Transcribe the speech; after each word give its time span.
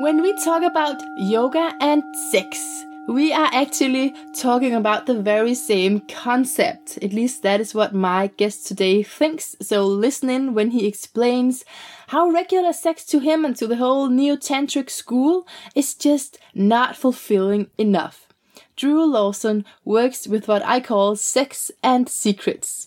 When 0.00 0.22
we 0.22 0.32
talk 0.44 0.62
about 0.62 1.02
yoga 1.16 1.74
and 1.80 2.04
sex, 2.30 2.84
we 3.08 3.32
are 3.32 3.50
actually 3.52 4.14
talking 4.32 4.72
about 4.72 5.06
the 5.06 5.20
very 5.20 5.56
same 5.56 6.02
concept. 6.02 6.98
At 7.02 7.12
least 7.12 7.42
that 7.42 7.60
is 7.60 7.74
what 7.74 7.92
my 7.92 8.28
guest 8.36 8.68
today 8.68 9.02
thinks. 9.02 9.56
So 9.60 9.84
listen 9.84 10.30
in 10.30 10.54
when 10.54 10.70
he 10.70 10.86
explains 10.86 11.64
how 12.06 12.28
regular 12.30 12.72
sex 12.72 13.04
to 13.06 13.18
him 13.18 13.44
and 13.44 13.56
to 13.56 13.66
the 13.66 13.74
whole 13.74 14.08
neo-tantric 14.08 14.88
school 14.88 15.48
is 15.74 15.96
just 15.96 16.38
not 16.54 16.96
fulfilling 16.96 17.68
enough. 17.76 18.28
Drew 18.76 19.04
Lawson 19.04 19.64
works 19.84 20.28
with 20.28 20.46
what 20.46 20.64
I 20.64 20.78
call 20.78 21.16
sex 21.16 21.72
and 21.82 22.08
secrets. 22.08 22.86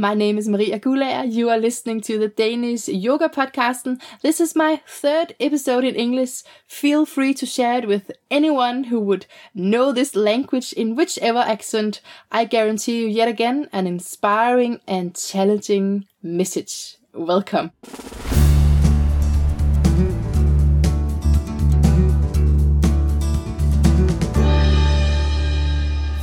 My 0.00 0.14
name 0.14 0.38
is 0.38 0.48
Maria 0.48 0.80
Gulager. 0.80 1.30
You 1.30 1.50
are 1.50 1.58
listening 1.58 2.00
to 2.08 2.18
the 2.18 2.28
Danish 2.28 2.88
Yoga 2.88 3.28
Podcast. 3.28 4.00
This 4.22 4.40
is 4.40 4.56
my 4.56 4.80
third 4.86 5.34
episode 5.38 5.84
in 5.84 5.94
English. 5.94 6.42
Feel 6.66 7.04
free 7.04 7.34
to 7.34 7.44
share 7.44 7.80
it 7.80 7.86
with 7.86 8.10
anyone 8.30 8.84
who 8.84 8.98
would 8.98 9.26
know 9.54 9.92
this 9.92 10.16
language 10.16 10.72
in 10.72 10.96
whichever 10.96 11.40
accent. 11.40 12.00
I 12.32 12.46
guarantee 12.46 13.02
you 13.02 13.08
yet 13.08 13.28
again 13.28 13.68
an 13.74 13.86
inspiring 13.86 14.80
and 14.88 15.14
challenging 15.14 16.06
message. 16.22 16.96
Welcome. 17.12 17.72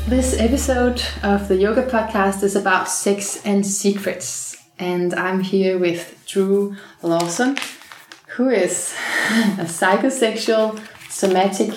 This 0.07 0.39
episode 0.39 1.01
of 1.21 1.47
the 1.47 1.55
Yoga 1.57 1.83
Podcast 1.83 2.41
is 2.43 2.55
about 2.55 2.87
sex 2.87 3.41
and 3.45 3.65
secrets. 3.65 4.55
And 4.79 5.13
I'm 5.13 5.41
here 5.41 5.77
with 5.77 6.23
Drew 6.25 6.75
Lawson, 7.01 7.57
who 8.29 8.49
is 8.49 8.93
a 9.59 9.65
psychosexual, 9.65 10.79
somatic, 11.09 11.73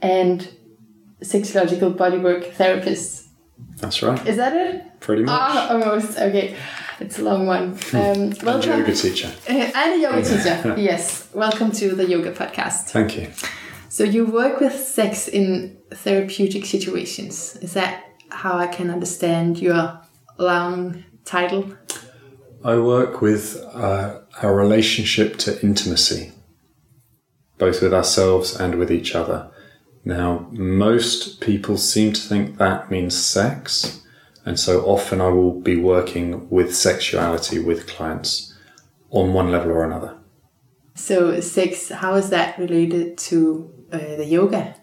and 0.00 0.46
sexological 1.22 1.94
bodywork 1.96 2.52
therapist. 2.52 3.28
That's 3.78 4.02
right. 4.02 4.26
Is 4.26 4.36
that 4.36 4.54
it? 4.54 5.00
Pretty 5.00 5.22
much. 5.22 5.32
Ah, 5.40 5.70
almost. 5.72 6.18
Okay. 6.18 6.56
It's 7.00 7.18
a 7.18 7.22
long 7.22 7.46
one. 7.46 7.78
Um, 7.94 8.30
welcome. 8.42 8.42
And 8.44 8.64
a 8.64 8.66
yoga 8.78 8.94
teacher. 8.94 9.32
And 9.48 9.94
a 9.94 9.98
yoga 9.98 10.22
teacher. 10.22 10.74
yes. 10.78 11.28
Welcome 11.32 11.72
to 11.72 11.94
the 11.94 12.06
Yoga 12.06 12.32
Podcast. 12.32 12.90
Thank 12.90 13.16
you. 13.16 13.30
So 13.92 14.04
you 14.04 14.24
work 14.24 14.58
with 14.58 14.72
sex 14.72 15.28
in 15.28 15.76
therapeutic 15.90 16.64
situations. 16.64 17.56
Is 17.56 17.74
that 17.74 18.06
how 18.30 18.56
I 18.56 18.66
can 18.66 18.88
understand 18.88 19.58
your 19.58 20.00
long 20.38 21.04
title? 21.26 21.76
I 22.64 22.78
work 22.78 23.20
with 23.20 23.62
uh, 23.74 24.20
our 24.40 24.56
relationship 24.56 25.36
to 25.40 25.60
intimacy, 25.62 26.32
both 27.58 27.82
with 27.82 27.92
ourselves 27.92 28.58
and 28.58 28.76
with 28.76 28.90
each 28.90 29.14
other. 29.14 29.50
Now, 30.06 30.48
most 30.52 31.42
people 31.42 31.76
seem 31.76 32.14
to 32.14 32.20
think 32.22 32.56
that 32.56 32.90
means 32.90 33.14
sex, 33.14 34.00
and 34.46 34.58
so 34.58 34.86
often 34.86 35.20
I 35.20 35.28
will 35.28 35.60
be 35.60 35.76
working 35.76 36.48
with 36.48 36.74
sexuality 36.74 37.58
with 37.58 37.86
clients 37.86 38.54
on 39.10 39.34
one 39.34 39.50
level 39.50 39.70
or 39.70 39.84
another. 39.84 40.16
So, 40.94 41.40
sex, 41.40 41.88
how 41.88 42.14
is 42.14 42.30
that 42.30 42.58
related 42.58 43.16
to 43.28 43.81
uh, 43.92 44.16
the 44.16 44.24
yoga? 44.24 44.74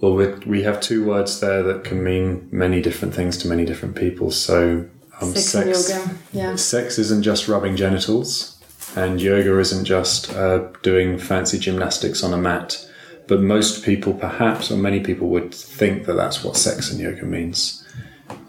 Well, 0.00 0.14
we 0.14 0.26
we 0.46 0.62
have 0.64 0.80
two 0.80 1.04
words 1.04 1.40
there 1.40 1.62
that 1.62 1.84
can 1.84 2.02
mean 2.02 2.48
many 2.50 2.82
different 2.82 3.14
things 3.14 3.38
to 3.38 3.48
many 3.48 3.64
different 3.64 3.94
people. 3.94 4.30
So, 4.32 4.88
um, 5.20 5.32
sex, 5.34 5.84
sex, 5.84 5.90
yoga, 5.90 6.18
yeah. 6.32 6.56
Sex 6.56 6.98
isn't 6.98 7.22
just 7.22 7.46
rubbing 7.46 7.76
genitals, 7.76 8.60
and 8.96 9.20
yoga 9.20 9.58
isn't 9.60 9.84
just 9.84 10.32
uh, 10.34 10.68
doing 10.82 11.18
fancy 11.18 11.58
gymnastics 11.58 12.24
on 12.24 12.34
a 12.34 12.38
mat. 12.38 12.88
But 13.28 13.40
most 13.40 13.84
people, 13.84 14.14
perhaps, 14.14 14.70
or 14.72 14.76
many 14.76 14.98
people, 15.00 15.28
would 15.28 15.54
think 15.54 16.06
that 16.06 16.14
that's 16.14 16.42
what 16.42 16.56
sex 16.56 16.90
and 16.90 17.00
yoga 17.00 17.24
means. 17.24 17.86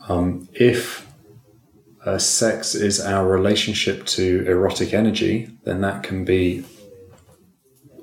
Um, 0.10 0.50
if 0.54 1.08
uh, 2.04 2.18
sex 2.18 2.74
is 2.76 3.00
our 3.00 3.28
relationship 3.28 4.06
to 4.08 4.44
erotic 4.48 4.94
energy, 4.94 5.52
then 5.64 5.82
that 5.82 6.04
can 6.04 6.26
be 6.26 6.66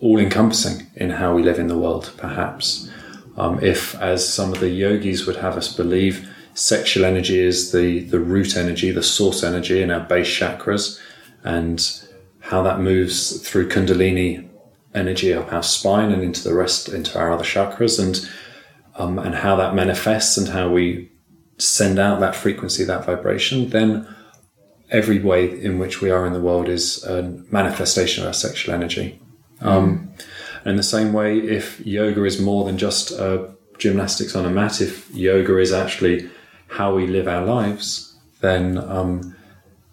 all 0.00 0.18
encompassing 0.18 0.86
in 0.96 1.10
how 1.10 1.34
we 1.34 1.42
live 1.42 1.58
in 1.58 1.68
the 1.68 1.78
world, 1.78 2.12
perhaps. 2.16 2.90
Um, 3.36 3.62
if, 3.62 3.94
as 3.96 4.26
some 4.26 4.52
of 4.52 4.60
the 4.60 4.70
yogis 4.70 5.26
would 5.26 5.36
have 5.36 5.56
us 5.56 5.74
believe, 5.74 6.28
sexual 6.54 7.04
energy 7.04 7.38
is 7.38 7.72
the, 7.72 8.00
the 8.00 8.20
root 8.20 8.56
energy, 8.56 8.90
the 8.90 9.02
source 9.02 9.42
energy 9.42 9.82
in 9.82 9.90
our 9.90 10.00
base 10.00 10.28
chakras, 10.28 11.00
and 11.44 12.04
how 12.40 12.62
that 12.62 12.80
moves 12.80 13.40
through 13.48 13.68
Kundalini 13.68 14.48
energy 14.94 15.32
up 15.32 15.52
our 15.52 15.62
spine 15.62 16.10
and 16.10 16.22
into 16.22 16.42
the 16.42 16.54
rest, 16.54 16.88
into 16.88 17.18
our 17.18 17.32
other 17.32 17.44
chakras, 17.44 17.98
and 18.02 18.28
um, 18.96 19.18
and 19.18 19.34
how 19.34 19.56
that 19.56 19.74
manifests 19.74 20.36
and 20.36 20.48
how 20.48 20.68
we 20.68 21.10
send 21.58 21.98
out 21.98 22.20
that 22.20 22.34
frequency, 22.34 22.84
that 22.84 23.04
vibration, 23.04 23.70
then 23.70 24.06
every 24.90 25.20
way 25.20 25.48
in 25.62 25.78
which 25.78 26.00
we 26.00 26.10
are 26.10 26.26
in 26.26 26.32
the 26.32 26.40
world 26.40 26.68
is 26.68 27.02
a 27.04 27.22
manifestation 27.50 28.22
of 28.22 28.28
our 28.28 28.34
sexual 28.34 28.74
energy. 28.74 29.20
Um, 29.60 30.12
in 30.64 30.76
the 30.76 30.82
same 30.82 31.12
way, 31.12 31.38
if 31.38 31.84
yoga 31.86 32.24
is 32.24 32.40
more 32.40 32.64
than 32.64 32.78
just 32.78 33.12
gymnastics 33.78 34.36
on 34.36 34.44
a 34.44 34.50
mat, 34.50 34.80
if 34.80 35.10
yoga 35.14 35.58
is 35.58 35.72
actually 35.72 36.30
how 36.68 36.94
we 36.94 37.06
live 37.06 37.26
our 37.26 37.44
lives, 37.44 38.14
then 38.40 38.78
um, 38.78 39.34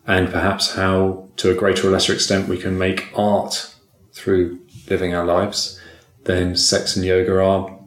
and 0.05 0.29
perhaps 0.31 0.75
how, 0.75 1.27
to 1.37 1.51
a 1.51 1.53
greater 1.53 1.87
or 1.87 1.91
lesser 1.91 2.13
extent, 2.13 2.47
we 2.47 2.57
can 2.57 2.77
make 2.77 3.11
art 3.15 3.73
through 4.13 4.59
living 4.89 5.13
our 5.13 5.25
lives, 5.25 5.79
then 6.23 6.55
sex 6.55 6.95
and 6.95 7.05
yoga 7.05 7.43
are 7.43 7.77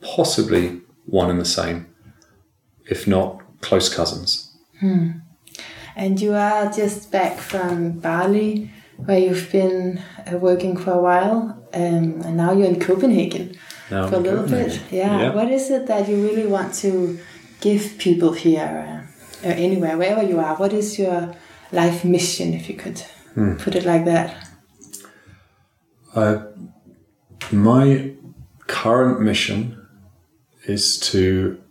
possibly 0.00 0.80
one 1.06 1.30
and 1.30 1.40
the 1.40 1.44
same, 1.44 1.92
if 2.86 3.06
not 3.06 3.40
close 3.60 3.92
cousins. 3.92 4.56
Hmm. 4.80 5.10
And 5.96 6.20
you 6.20 6.34
are 6.34 6.70
just 6.70 7.10
back 7.10 7.38
from 7.38 7.98
Bali 7.98 8.70
where 8.98 9.18
you've 9.18 9.50
been 9.52 10.02
uh, 10.26 10.36
working 10.38 10.76
for 10.76 10.92
a 10.92 11.00
while, 11.00 11.38
um, 11.72 12.20
and 12.24 12.36
now 12.36 12.52
you're 12.52 12.66
in 12.66 12.80
Copenhagen 12.80 13.56
now 13.90 14.08
for 14.08 14.16
a 14.16 14.20
little 14.20 14.46
bit. 14.46 14.80
Yeah. 14.90 15.20
yeah. 15.20 15.34
What 15.34 15.50
is 15.50 15.70
it 15.70 15.86
that 15.86 16.08
you 16.08 16.16
really 16.16 16.46
want 16.46 16.74
to 16.82 17.18
give 17.60 17.96
people 17.98 18.32
here, 18.32 19.06
uh, 19.44 19.48
or 19.48 19.52
anywhere, 19.52 19.96
wherever 19.96 20.22
you 20.22 20.40
are? 20.40 20.56
What 20.56 20.72
is 20.72 20.98
your 20.98 21.34
life 21.72 22.04
mission, 22.04 22.54
if 22.54 22.68
you 22.68 22.74
could 22.74 22.98
hmm. 23.34 23.56
put 23.56 23.74
it 23.76 23.84
like 23.84 24.04
that? 24.04 24.48
Uh, 26.14 26.46
my 27.52 28.12
current 28.66 29.20
mission 29.20 29.86
is 30.64 30.98
to 30.98 31.62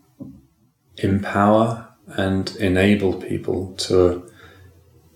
empower 0.97 1.87
and 2.07 2.55
enable 2.55 3.13
people 3.13 3.73
to 3.75 4.26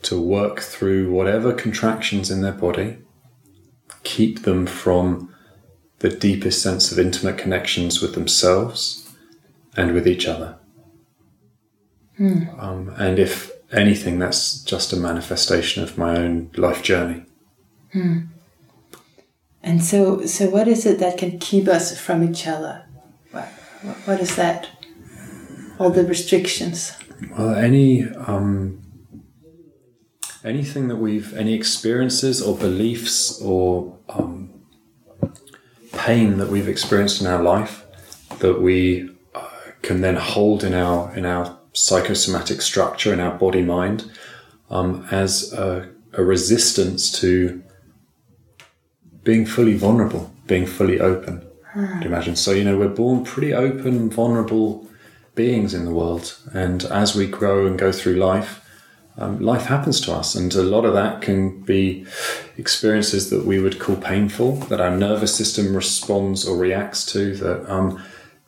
to 0.04 0.20
work 0.20 0.60
through 0.60 1.12
whatever 1.12 1.54
contractions 1.54 2.32
in 2.32 2.42
their 2.42 2.52
body, 2.52 2.98
keep 4.04 4.44
them 4.44 4.66
from 4.66 5.34
the 6.00 6.10
deepest 6.10 6.62
sense 6.62 6.92
of 6.92 6.98
intimate 6.98 7.38
connections 7.38 8.02
with 8.02 8.16
themselves 8.16 9.08
and 9.78 9.94
with 9.94 10.08
each 10.08 10.28
other. 10.28 10.58
Hmm. 12.18 12.44
Um, 12.60 12.94
and 12.98 13.20
if 13.20 13.52
anything, 13.72 14.20
that's 14.20 14.64
just 14.64 14.94
a 14.94 14.98
manifestation 14.98 15.84
of 15.84 15.98
my 15.98 16.18
own 16.18 16.50
life 16.56 16.84
journey. 16.84 17.26
Hmm. 17.94 18.20
And 19.64 19.84
so, 19.84 20.26
so 20.26 20.50
what 20.50 20.68
is 20.68 20.86
it 20.86 21.00
that 21.00 21.18
can 21.18 21.38
keep 21.40 21.68
us 21.68 21.98
from 22.00 22.24
each 22.24 22.48
other? 22.48 22.86
What, 23.32 23.46
what 24.06 24.20
is 24.20 24.36
that? 24.36 24.70
All 25.78 25.92
the 25.92 26.04
restrictions. 26.04 26.94
Well, 27.38 27.54
any 27.54 28.08
um, 28.10 28.82
anything 30.44 30.88
that 30.88 30.98
we've, 30.98 31.34
any 31.34 31.54
experiences 31.54 32.42
or 32.42 32.58
beliefs 32.58 33.42
or 33.42 33.98
um, 34.10 34.50
pain 35.94 36.38
that 36.38 36.50
we've 36.50 36.68
experienced 36.68 37.22
in 37.22 37.28
our 37.28 37.42
life 37.42 37.86
that 38.40 38.62
we 38.62 39.10
uh, 39.36 39.48
can 39.82 40.02
then 40.02 40.16
hold 40.16 40.64
in 40.64 40.74
our 40.74 41.16
in 41.16 41.26
our 41.26 41.58
psychosomatic 41.74 42.62
structure 42.62 43.14
in 43.14 43.20
our 43.20 43.38
body 43.38 43.62
mind 43.62 44.12
um, 44.70 45.08
as 45.12 45.54
a, 45.54 45.90
a 46.14 46.24
resistance 46.24 47.12
to 47.20 47.64
being 49.24 49.46
fully 49.46 49.76
vulnerable, 49.76 50.34
being 50.48 50.66
fully 50.66 51.00
open. 51.00 51.46
Hmm. 51.74 52.02
imagine? 52.02 52.36
So 52.36 52.52
you 52.52 52.64
know 52.64 52.78
we're 52.78 52.90
born 52.90 53.24
pretty 53.24 53.54
open, 53.54 54.10
vulnerable 54.10 54.88
beings 55.36 55.74
in 55.74 55.86
the 55.86 55.92
world, 55.92 56.38
and 56.54 56.84
as 56.86 57.16
we 57.16 57.28
grow 57.28 57.66
and 57.66 57.78
go 57.80 57.92
through 57.92 58.16
life, 58.16 58.61
um, 59.18 59.40
life 59.40 59.66
happens 59.66 60.00
to 60.02 60.14
us, 60.14 60.36
and 60.36 60.54
a 60.56 60.64
lot 60.64 60.86
of 60.86 60.94
that 60.94 61.22
can 61.22 61.62
be 61.62 62.06
experiences 62.58 63.30
that 63.30 63.46
we 63.46 63.60
would 63.60 63.80
call 63.80 63.98
painful, 63.98 64.54
that 64.70 64.80
our 64.80 64.96
nervous 64.96 65.36
system 65.36 65.76
responds 65.76 66.48
or 66.48 66.58
reacts 66.58 67.06
to, 67.08 67.36
that 67.36 67.70
um, 67.70 68.02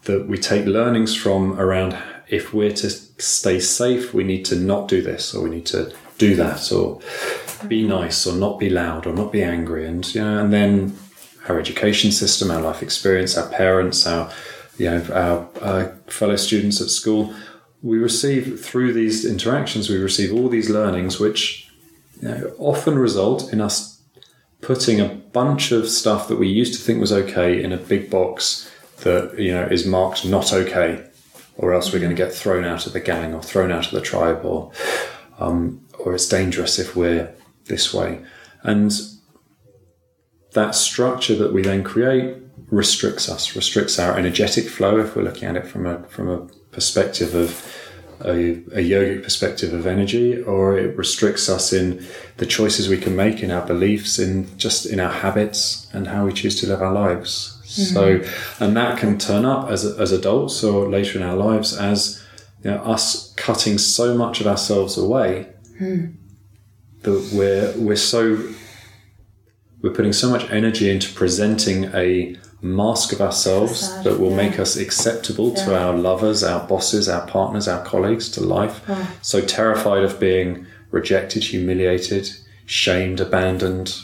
that 0.03 0.27
we 0.27 0.37
take 0.37 0.65
learnings 0.65 1.15
from 1.15 1.59
around. 1.59 1.97
If 2.29 2.53
we're 2.53 2.71
to 2.71 2.89
stay 2.89 3.59
safe, 3.59 4.13
we 4.13 4.23
need 4.23 4.45
to 4.45 4.55
not 4.55 4.87
do 4.87 5.01
this, 5.01 5.33
or 5.35 5.43
we 5.43 5.49
need 5.49 5.65
to 5.67 5.93
do 6.17 6.35
that, 6.37 6.71
or 6.71 7.01
be 7.67 7.85
nice, 7.85 8.25
or 8.25 8.33
not 8.33 8.57
be 8.57 8.69
loud, 8.69 9.05
or 9.05 9.13
not 9.13 9.31
be 9.31 9.43
angry, 9.43 9.85
and 9.85 10.15
you 10.15 10.21
know, 10.21 10.39
and 10.39 10.53
then 10.53 10.97
our 11.49 11.59
education 11.59 12.11
system, 12.11 12.49
our 12.49 12.61
life 12.61 12.81
experience, 12.81 13.37
our 13.37 13.49
parents, 13.49 14.07
our 14.07 14.31
you 14.77 14.89
know 14.89 15.05
our, 15.13 15.61
our 15.61 15.97
fellow 16.07 16.37
students 16.37 16.81
at 16.81 16.89
school. 16.89 17.35
We 17.83 17.99
receive 17.99 18.59
through 18.59 18.93
these 18.93 19.25
interactions, 19.25 19.89
we 19.89 19.97
receive 19.97 20.33
all 20.33 20.49
these 20.49 20.69
learnings, 20.69 21.19
which 21.19 21.69
you 22.21 22.29
know, 22.29 22.55
often 22.57 22.97
result 22.97 23.53
in 23.53 23.61
us 23.61 24.01
putting 24.61 24.99
a 24.99 25.09
bunch 25.09 25.71
of 25.71 25.89
stuff 25.89 26.27
that 26.29 26.37
we 26.37 26.47
used 26.47 26.73
to 26.73 26.79
think 26.79 26.99
was 26.99 27.11
okay 27.11 27.61
in 27.61 27.71
a 27.71 27.77
big 27.77 28.09
box 28.09 28.71
that 29.01 29.37
you 29.37 29.53
know 29.53 29.63
is 29.63 29.85
marked 29.85 30.25
not 30.25 30.53
okay, 30.53 31.05
or 31.57 31.73
else 31.73 31.91
we're 31.91 31.99
going 31.99 32.15
to 32.15 32.23
get 32.23 32.33
thrown 32.33 32.63
out 32.63 32.87
of 32.87 32.93
the 32.93 32.99
gang 32.99 33.33
or 33.33 33.43
thrown 33.43 33.71
out 33.71 33.85
of 33.85 33.91
the 33.91 34.01
tribe, 34.01 34.43
or 34.43 34.71
um, 35.37 35.85
or 35.99 36.15
it's 36.15 36.27
dangerous 36.27 36.79
if 36.79 36.95
we're 36.95 37.33
this 37.65 37.93
way. 37.93 38.23
And 38.63 38.91
that 40.53 40.75
structure 40.75 41.35
that 41.35 41.53
we 41.53 41.61
then 41.61 41.83
create 41.83 42.37
restricts 42.69 43.27
us, 43.29 43.55
restricts 43.55 43.99
our 43.99 44.17
energetic 44.17 44.69
flow 44.69 44.99
if 44.99 45.15
we're 45.15 45.23
looking 45.23 45.49
at 45.49 45.57
it 45.57 45.67
from 45.67 45.85
a 45.85 46.03
from 46.03 46.29
a 46.29 46.47
perspective 46.73 47.35
of 47.35 47.65
a, 48.21 48.51
a 48.71 48.83
yogic 48.83 49.23
perspective 49.23 49.73
of 49.73 49.85
energy, 49.85 50.41
or 50.41 50.77
it 50.77 50.97
restricts 50.97 51.49
us 51.49 51.73
in 51.73 52.05
the 52.37 52.45
choices 52.45 52.87
we 52.87 52.97
can 52.97 53.15
make 53.15 53.43
in 53.43 53.51
our 53.51 53.65
beliefs, 53.65 54.19
in 54.19 54.57
just 54.57 54.85
in 54.85 54.99
our 54.99 55.11
habits 55.11 55.87
and 55.93 56.07
how 56.07 56.25
we 56.25 56.33
choose 56.33 56.59
to 56.61 56.67
live 56.67 56.81
our 56.81 56.93
lives. 56.93 57.59
Mm-hmm. 57.65 57.93
So, 57.93 58.65
and 58.65 58.77
that 58.77 58.97
can 58.99 59.17
turn 59.17 59.45
up 59.45 59.69
as 59.69 59.85
as 59.85 60.11
adults 60.11 60.63
or 60.63 60.89
later 60.89 61.17
in 61.17 61.23
our 61.23 61.35
lives 61.35 61.75
as 61.75 62.23
you 62.63 62.71
know, 62.71 62.77
us 62.77 63.33
cutting 63.33 63.77
so 63.77 64.15
much 64.15 64.39
of 64.41 64.47
ourselves 64.47 64.97
away 64.97 65.47
mm. 65.81 66.13
that 67.01 67.29
we're 67.33 67.73
we're 67.77 67.95
so 67.95 68.37
we're 69.81 69.93
putting 69.93 70.13
so 70.13 70.29
much 70.29 70.49
energy 70.49 70.89
into 70.89 71.13
presenting 71.13 71.85
a 71.93 72.37
mask 72.63 73.11
of 73.11 73.21
ourselves 73.21 74.01
that 74.03 74.17
will 74.19 74.31
yeah. 74.31 74.37
make 74.37 74.59
us 74.59 74.77
acceptable 74.77 75.49
yeah. 75.49 75.65
to 75.65 75.79
our 75.79 75.93
lovers, 75.93 76.43
our 76.43 76.65
bosses, 76.65 77.09
our 77.09 77.27
partners, 77.27 77.67
our 77.67 77.83
colleagues, 77.83 78.29
to 78.29 78.41
life. 78.41 78.81
So 79.21 79.41
terrified 79.41 80.03
of 80.03 80.19
being 80.19 80.65
rejected, 80.91 81.43
humiliated, 81.43 82.29
shamed, 82.65 83.19
abandoned, 83.19 83.99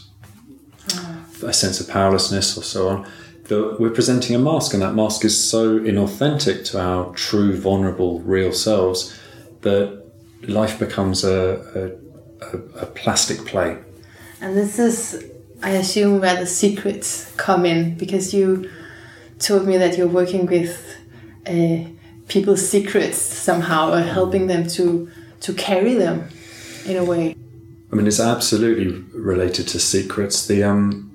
a 1.43 1.53
sense 1.53 1.79
of 1.79 1.87
powerlessness, 1.87 2.57
or 2.57 2.63
so 2.63 2.89
on. 2.89 3.07
That 3.45 3.77
we're 3.79 3.89
presenting 3.91 4.35
a 4.35 4.39
mask, 4.39 4.73
and 4.73 4.83
that 4.83 4.93
mask 4.93 5.23
is 5.23 5.41
so 5.49 5.79
inauthentic 5.79 6.65
to 6.71 6.79
our 6.79 7.13
true, 7.13 7.57
vulnerable, 7.57 8.19
real 8.19 8.51
selves 8.51 9.17
that 9.61 10.05
life 10.43 10.77
becomes 10.77 11.23
a, 11.23 11.97
a, 12.41 12.57
a 12.81 12.85
plastic 12.87 13.45
play. 13.45 13.77
And 14.41 14.55
this 14.55 14.79
is 14.79 15.31
I 15.61 15.71
assume 15.71 16.21
where 16.21 16.35
the 16.35 16.45
secrets 16.45 17.31
come 17.35 17.65
in 17.65 17.95
because 17.95 18.33
you 18.33 18.69
told 19.39 19.67
me 19.67 19.77
that 19.77 19.97
you're 19.97 20.07
working 20.07 20.45
with 20.45 20.97
uh, 21.47 21.89
people's 22.27 22.67
secrets 22.67 23.17
somehow 23.17 23.93
or 23.93 24.01
helping 24.01 24.47
them 24.47 24.67
to 24.67 25.09
to 25.41 25.53
carry 25.53 25.93
them 25.93 26.27
in 26.85 26.97
a 26.97 27.03
way. 27.03 27.35
I 27.91 27.95
mean, 27.95 28.07
it's 28.07 28.19
absolutely 28.19 28.87
related 29.13 29.67
to 29.69 29.79
secrets. 29.79 30.47
The 30.47 30.63
um, 30.63 31.09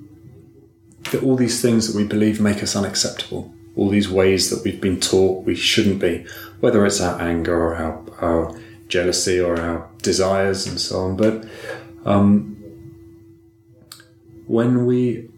the, 1.11 1.20
all 1.20 1.37
these 1.37 1.62
things 1.62 1.87
that 1.87 1.96
we 1.96 2.06
believe 2.06 2.41
make 2.41 2.62
us 2.62 2.76
unacceptable. 2.76 3.52
All 3.76 3.88
these 3.88 4.08
ways 4.08 4.50
that 4.50 4.62
we've 4.64 4.81
been 4.81 5.00
taught 5.00 5.44
we 5.44 5.55
shouldn't 5.55 6.00
be, 6.00 6.26
whether 6.61 6.85
it's 6.87 7.00
our 7.00 7.20
anger 7.20 7.56
or 7.56 7.75
our, 7.75 8.02
our 8.20 8.61
jealousy 8.88 9.41
or 9.41 9.61
our 9.61 9.88
desires 10.02 10.67
and 10.67 10.81
so 10.81 11.00
on. 11.00 11.17
But 11.17 11.44
um, 12.05 12.54
when 14.55 14.87
we 14.87 15.29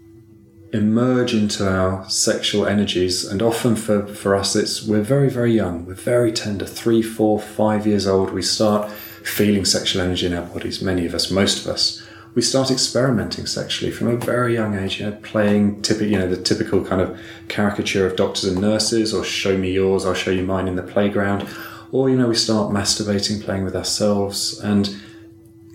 emerge 0.75 1.33
into 1.33 1.67
our 1.67 2.07
sexual 2.07 2.67
energies, 2.67 3.25
and 3.25 3.41
often 3.41 3.75
for, 3.75 4.07
for 4.07 4.35
us, 4.35 4.55
it's 4.55 4.83
we're 4.87 5.01
very, 5.01 5.31
very 5.31 5.55
young, 5.55 5.87
we're 5.87 5.95
very 5.95 6.31
tender, 6.31 6.67
three, 6.67 7.01
four, 7.01 7.41
five 7.41 7.87
years 7.87 8.07
old, 8.07 8.31
we 8.31 8.43
start 8.43 8.93
feeling 9.25 9.65
sexual 9.65 10.03
energy 10.03 10.27
in 10.27 10.35
our 10.35 10.45
bodies, 10.45 10.83
many 10.83 11.07
of 11.07 11.15
us, 11.15 11.31
most 11.31 11.65
of 11.65 11.73
us. 11.73 12.07
We 12.35 12.43
start 12.43 12.71
experimenting 12.71 13.47
sexually 13.47 13.91
from 13.91 14.09
a 14.09 14.19
very 14.19 14.53
young 14.53 14.79
age, 14.79 15.01
you 15.01 15.07
know, 15.07 15.17
playing 15.23 15.81
typical, 15.81 16.09
you 16.09 16.19
know, 16.19 16.29
the 16.29 16.43
typical 16.43 16.85
kind 16.85 17.01
of 17.01 17.19
caricature 17.49 18.07
of 18.07 18.17
doctors 18.17 18.45
and 18.45 18.61
nurses, 18.61 19.15
or 19.15 19.25
show 19.25 19.57
me 19.57 19.73
yours, 19.73 20.05
I'll 20.05 20.13
show 20.13 20.31
you 20.31 20.45
mine 20.45 20.69
in 20.69 20.77
the 20.77 20.83
playground. 20.83 21.49
Or, 21.91 22.11
you 22.11 22.19
know, 22.19 22.29
we 22.29 22.35
start 22.35 22.71
masturbating, 22.71 23.43
playing 23.43 23.65
with 23.65 23.77
ourselves, 23.77 24.61
and 24.61 24.95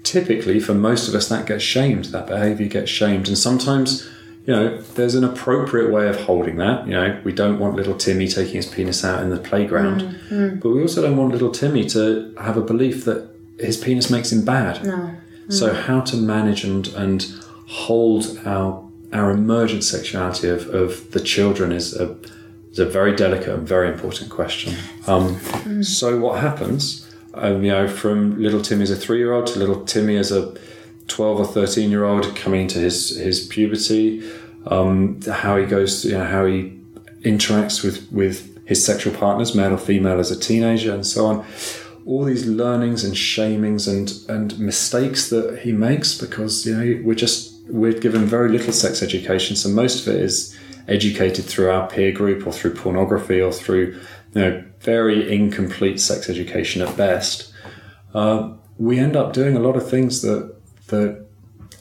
typically 0.03 0.59
for 0.59 0.73
most 0.73 1.07
of 1.07 1.15
us 1.15 1.29
that 1.29 1.45
gets 1.45 1.63
shamed 1.63 2.05
that 2.05 2.27
behavior 2.27 2.67
gets 2.67 2.89
shamed 2.89 3.27
and 3.27 3.37
sometimes 3.37 4.09
you 4.45 4.53
know 4.53 4.81
there's 4.95 5.15
an 5.15 5.23
appropriate 5.23 5.91
way 5.91 6.07
of 6.07 6.19
holding 6.21 6.57
that 6.57 6.85
you 6.87 6.93
know 6.93 7.19
we 7.23 7.31
don't 7.31 7.59
want 7.59 7.75
little 7.75 7.95
timmy 7.95 8.27
taking 8.27 8.55
his 8.55 8.65
penis 8.65 9.05
out 9.05 9.21
in 9.21 9.29
the 9.29 9.37
playground 9.37 10.01
mm-hmm. 10.01 10.59
but 10.59 10.69
we 10.69 10.81
also 10.81 11.01
don't 11.01 11.17
want 11.17 11.31
little 11.31 11.51
timmy 11.51 11.85
to 11.85 12.33
have 12.39 12.57
a 12.57 12.61
belief 12.61 13.05
that 13.05 13.29
his 13.59 13.77
penis 13.77 14.09
makes 14.09 14.31
him 14.31 14.43
bad 14.43 14.83
no. 14.83 14.91
mm-hmm. 14.91 15.51
so 15.51 15.73
how 15.73 16.01
to 16.01 16.17
manage 16.17 16.63
and 16.63 16.87
and 16.89 17.33
hold 17.67 18.39
our 18.45 18.87
our 19.13 19.31
emergent 19.31 19.83
sexuality 19.83 20.47
of, 20.47 20.67
of 20.69 21.11
the 21.11 21.19
children 21.19 21.71
is 21.71 21.95
a 21.95 22.15
is 22.71 22.79
a 22.79 22.85
very 22.85 23.15
delicate 23.15 23.49
and 23.49 23.67
very 23.67 23.89
important 23.89 24.31
question 24.31 24.73
um, 25.05 25.35
mm. 25.35 25.85
so 25.85 26.17
what 26.17 26.39
happens 26.39 27.00
um, 27.33 27.63
you 27.63 27.71
know, 27.71 27.87
from 27.87 28.41
little 28.41 28.61
Timmy 28.61 28.83
as 28.83 28.91
a 28.91 28.95
three 28.95 29.17
year 29.17 29.33
old 29.33 29.47
to 29.47 29.59
little 29.59 29.85
Timmy 29.85 30.17
as 30.17 30.31
a 30.31 30.55
12 31.07 31.39
or 31.39 31.45
13 31.45 31.89
year 31.89 32.03
old 32.03 32.35
coming 32.35 32.61
into 32.61 32.79
his, 32.79 33.17
his 33.17 33.45
puberty, 33.47 34.29
um, 34.67 35.21
how 35.21 35.57
he 35.57 35.65
goes, 35.65 36.05
you 36.05 36.13
know, 36.13 36.25
how 36.25 36.45
he 36.45 36.77
interacts 37.21 37.83
with, 37.83 38.11
with 38.11 38.65
his 38.65 38.83
sexual 38.85 39.13
partners, 39.13 39.55
male 39.55 39.73
or 39.73 39.77
female, 39.77 40.19
as 40.19 40.31
a 40.31 40.39
teenager, 40.39 40.93
and 40.93 41.05
so 41.05 41.25
on. 41.25 41.45
All 42.05 42.23
these 42.23 42.47
learnings 42.47 43.03
and 43.03 43.13
shamings 43.13 43.87
and, 43.87 44.11
and 44.29 44.57
mistakes 44.59 45.29
that 45.29 45.59
he 45.59 45.71
makes 45.71 46.17
because, 46.17 46.65
you 46.65 46.75
know, 46.75 47.01
we're 47.03 47.15
just, 47.15 47.53
we're 47.67 47.93
given 47.93 48.25
very 48.25 48.49
little 48.49 48.73
sex 48.73 49.03
education. 49.03 49.55
So 49.55 49.69
most 49.69 50.05
of 50.05 50.15
it 50.15 50.21
is 50.21 50.57
educated 50.87 51.45
through 51.45 51.69
our 51.69 51.87
peer 51.87 52.11
group 52.11 52.45
or 52.47 52.51
through 52.51 52.73
pornography 52.73 53.39
or 53.39 53.51
through 53.51 53.99
you 54.33 54.41
know, 54.41 54.63
very 54.79 55.31
incomplete 55.31 55.99
sex 55.99 56.29
education 56.29 56.81
at 56.81 56.95
best, 56.97 57.53
uh, 58.13 58.51
we 58.77 58.97
end 58.97 59.15
up 59.15 59.33
doing 59.33 59.55
a 59.55 59.59
lot 59.59 59.75
of 59.75 59.89
things 59.89 60.21
that 60.21 60.55
that 60.87 61.25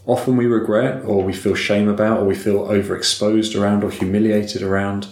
often 0.06 0.36
we 0.36 0.46
regret 0.46 1.04
or 1.04 1.22
we 1.22 1.32
feel 1.32 1.54
shame 1.54 1.88
about 1.88 2.20
or 2.20 2.24
we 2.24 2.34
feel 2.34 2.66
overexposed 2.66 3.60
around 3.60 3.84
or 3.84 3.90
humiliated 3.90 4.62
around. 4.62 5.06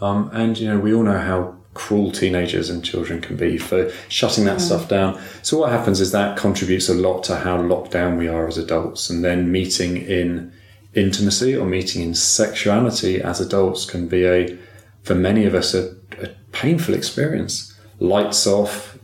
Um, 0.00 0.30
and 0.32 0.58
you 0.58 0.68
know, 0.68 0.78
we 0.78 0.94
all 0.94 1.02
know 1.02 1.18
how 1.18 1.56
cruel 1.74 2.12
teenagers 2.12 2.70
and 2.70 2.84
children 2.84 3.20
can 3.20 3.36
be 3.36 3.58
for 3.58 3.90
shutting 4.08 4.44
that 4.44 4.58
mm. 4.58 4.60
stuff 4.60 4.88
down. 4.88 5.20
So 5.42 5.58
what 5.58 5.70
happens 5.70 6.00
is 6.00 6.12
that 6.12 6.36
contributes 6.36 6.88
a 6.88 6.94
lot 6.94 7.24
to 7.24 7.36
how 7.36 7.60
locked 7.60 7.90
down 7.90 8.16
we 8.16 8.28
are 8.28 8.46
as 8.46 8.58
adults, 8.58 9.10
and 9.10 9.24
then 9.24 9.50
meeting 9.50 9.96
in 9.96 10.52
intimacy 10.94 11.56
or 11.56 11.66
meeting 11.66 12.02
in 12.02 12.14
sexuality 12.14 13.20
as 13.20 13.40
adults 13.40 13.84
can 13.84 14.06
be 14.06 14.24
a, 14.24 14.56
for 15.02 15.16
many 15.16 15.44
of 15.44 15.54
us, 15.54 15.74
a 15.74 15.96
a 16.22 16.30
painful 16.54 16.94
experience. 16.94 17.74
Lights 17.98 18.46
off, 18.46 18.98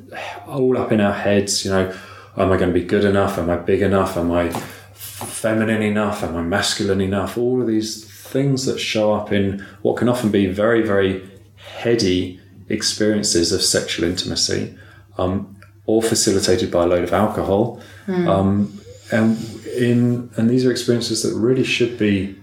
all 0.47 0.78
up 0.78 0.92
in 0.92 1.00
our 1.00 1.12
heads. 1.12 1.64
You 1.64 1.73
know, 1.73 1.97
am 2.37 2.52
I 2.52 2.57
going 2.57 2.73
to 2.73 2.78
be 2.78 2.85
good 2.85 3.04
enough? 3.04 3.38
Am 3.38 3.50
I 3.50 3.57
big 3.57 3.83
enough? 3.83 4.16
Am 4.16 4.33
I 4.33 4.50
feminine 4.50 5.83
enough? 5.83 6.23
Am 6.23 6.37
I 6.37 6.42
masculine 6.42 7.00
enough? 7.00 7.37
All 7.37 7.61
of 7.61 7.66
these 7.66 8.04
things 8.04 8.64
that 8.66 8.78
show 8.78 9.12
up 9.12 9.33
in 9.33 9.66
what 9.83 9.97
can 9.97 10.09
often 10.09 10.30
be 10.30 10.47
very, 10.47 10.83
very 10.83 11.28
heady 11.57 12.40
experiences 12.69 13.52
of 13.52 13.62
sexual 13.62 14.09
intimacy, 14.09 14.76
um, 15.19 15.57
all 15.87 16.00
facilitated 16.00 16.71
by 16.71 16.85
a 16.85 16.87
load 16.87 17.04
of 17.04 17.12
alcohol. 17.12 17.80
Mm. 18.07 18.28
Um, 18.28 18.80
and 19.12 19.38
in 19.66 20.30
and 20.37 20.49
these 20.49 20.64
are 20.64 20.71
experiences 20.71 21.23
that 21.23 21.35
really 21.35 21.64
should 21.64 21.99
be 21.99 22.37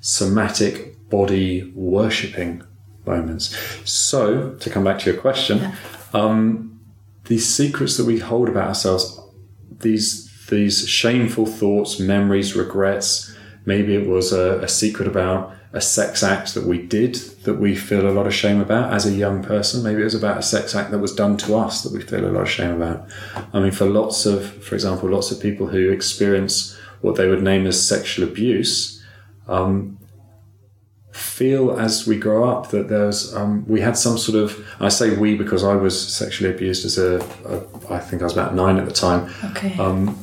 somatic 0.00 1.08
body 1.08 1.72
worshipping 1.74 2.62
moments. 3.06 3.56
So, 3.84 4.54
to 4.54 4.70
come 4.70 4.84
back 4.84 4.98
to 5.00 5.10
your 5.10 5.20
question, 5.20 5.58
yeah. 5.58 5.74
um, 6.12 6.80
these 7.24 7.48
secrets 7.48 7.96
that 7.96 8.04
we 8.04 8.18
hold 8.18 8.48
about 8.48 8.68
ourselves, 8.68 9.20
these 9.70 10.26
these 10.48 10.88
shameful 10.88 11.46
thoughts, 11.46 11.98
memories, 11.98 12.54
regrets. 12.54 13.34
Maybe 13.64 13.96
it 13.96 14.06
was 14.06 14.32
a, 14.32 14.60
a 14.60 14.68
secret 14.68 15.08
about 15.08 15.56
a 15.72 15.80
sex 15.80 16.22
act 16.22 16.54
that 16.54 16.64
we 16.64 16.80
did 16.80 17.16
that 17.44 17.54
we 17.54 17.74
feel 17.74 18.08
a 18.08 18.10
lot 18.10 18.26
of 18.26 18.34
shame 18.34 18.60
about 18.60 18.92
as 18.92 19.06
a 19.06 19.12
young 19.12 19.42
person. 19.42 19.82
Maybe 19.82 20.00
it 20.00 20.04
was 20.04 20.14
about 20.14 20.38
a 20.38 20.42
sex 20.42 20.74
act 20.74 20.90
that 20.90 21.00
was 21.00 21.14
done 21.14 21.36
to 21.38 21.56
us 21.56 21.82
that 21.82 21.92
we 21.92 22.00
feel 22.00 22.24
a 22.24 22.30
lot 22.30 22.42
of 22.42 22.50
shame 22.50 22.80
about. 22.80 23.08
I 23.52 23.60
mean, 23.60 23.72
for 23.72 23.86
lots 23.86 24.24
of, 24.24 24.64
for 24.64 24.74
example, 24.74 25.10
lots 25.10 25.30
of 25.30 25.40
people 25.40 25.66
who 25.66 25.90
experience 25.90 26.76
what 27.02 27.16
they 27.16 27.28
would 27.28 27.42
name 27.42 27.66
as 27.66 27.86
sexual 27.86 28.26
abuse, 28.26 29.04
um, 29.48 29.95
feel 31.16 31.78
as 31.78 32.06
we 32.06 32.16
grow 32.18 32.48
up 32.48 32.70
that 32.70 32.88
there's 32.88 33.34
um, 33.34 33.66
we 33.66 33.80
had 33.80 33.96
some 33.96 34.18
sort 34.18 34.36
of 34.36 34.66
I 34.80 34.88
say 34.88 35.16
we 35.16 35.36
because 35.36 35.64
I 35.64 35.74
was 35.74 36.14
sexually 36.14 36.54
abused 36.54 36.84
as 36.84 36.98
a, 36.98 37.18
a 37.44 37.94
I 37.94 37.98
think 37.98 38.22
I 38.22 38.24
was 38.24 38.32
about 38.32 38.54
nine 38.54 38.76
at 38.76 38.84
the 38.84 38.92
time. 38.92 39.32
Okay. 39.50 39.76
Um, 39.78 40.18